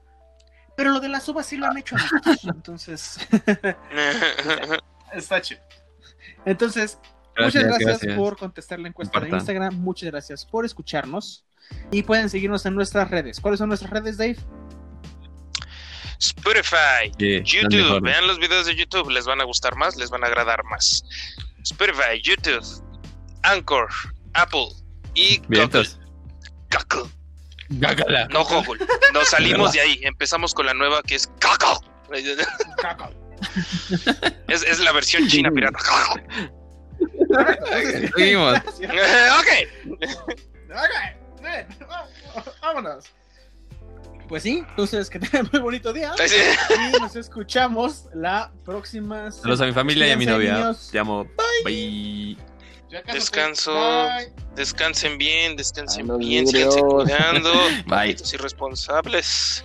Pero 0.76 0.92
lo 0.92 1.00
de 1.00 1.08
las 1.08 1.28
uvas 1.28 1.46
sí 1.46 1.56
lo 1.56 1.66
han 1.66 1.76
hecho 1.76 1.96
amigos. 1.96 2.44
Entonces, 2.44 3.18
está 5.12 5.40
chido. 5.40 5.60
Entonces, 6.44 6.98
muchas 7.36 7.64
gracias, 7.64 8.16
por 8.16 8.36
contestar 8.36 8.78
la 8.78 8.88
encuesta 8.88 9.18
de. 9.20 9.28
Instagram. 9.28 9.74
Muchas 9.74 10.10
gracias 10.10 10.46
por 10.46 10.64
escucharnos. 10.64 11.44
Y 11.90 12.02
pueden 12.02 12.30
seguirnos 12.30 12.64
en 12.64 12.74
nuestras 12.74 13.10
redes. 13.10 13.40
¿Cuáles 13.40 13.58
son 13.58 13.68
nuestras 13.68 13.90
redes, 13.90 14.16
Dave? 14.16 14.36
Spotify, 16.18 17.12
Yeah, 17.18 17.42
YouTube, 17.42 18.02
vean 18.02 18.26
los 18.26 18.38
videos 18.38 18.66
de 18.66 18.74
YouTube, 18.74 19.08
les 19.10 19.24
van 19.24 19.40
a 19.40 19.44
gustar 19.44 19.76
más, 19.76 19.96
les 19.96 20.10
van 20.10 20.24
a 20.24 20.26
agradar 20.26 20.64
más. 20.64 21.04
Spotify, 21.70 22.20
YouTube, 22.22 22.64
Anchor, 23.42 23.88
Apple 24.34 24.68
y 25.14 25.38
Google. 25.48 25.86
Google. 26.70 28.28
No 28.30 28.44
Google. 28.44 28.86
Nos 29.12 29.28
salimos 29.28 29.72
de 29.72 29.80
ahí. 29.80 30.00
Empezamos 30.02 30.54
con 30.54 30.66
la 30.66 30.74
nueva 30.74 31.02
que 31.02 31.16
es 31.16 31.28
Google. 31.40 31.84
Es, 34.48 34.62
es 34.62 34.80
la 34.80 34.92
versión 34.92 35.28
china 35.28 35.50
pirata. 35.50 35.78
Seguimos. 38.16 38.58
ok. 38.58 39.48
Ok, 40.70 40.94
vámonos. 42.62 43.12
Pues 44.28 44.42
sí, 44.42 44.62
entonces 44.68 45.08
que 45.08 45.18
tengan 45.18 45.48
muy 45.52 45.60
bonito 45.60 45.92
día. 45.92 46.12
Y 46.94 47.00
nos 47.00 47.16
escuchamos 47.16 48.04
la 48.14 48.52
próxima. 48.64 49.30
Saludos 49.30 49.62
a 49.62 49.66
mi 49.66 49.72
familia 49.72 50.06
y 50.06 50.10
a 50.10 50.16
mi 50.16 50.26
novia. 50.26 50.54
niños. 50.54 50.88
Te 50.92 50.98
amo. 50.98 51.26
Bye. 51.64 52.36
Descanso. 53.12 53.74
bye. 53.74 54.32
Descansen 54.54 55.18
bien, 55.18 55.56
descansen 55.56 56.04
A 56.04 56.12
los 56.14 56.18
bien, 56.18 56.46
síganse 56.46 56.80
cuidando. 56.80 57.52
Bye. 57.86 58.16
Irresponsables. 58.32 59.64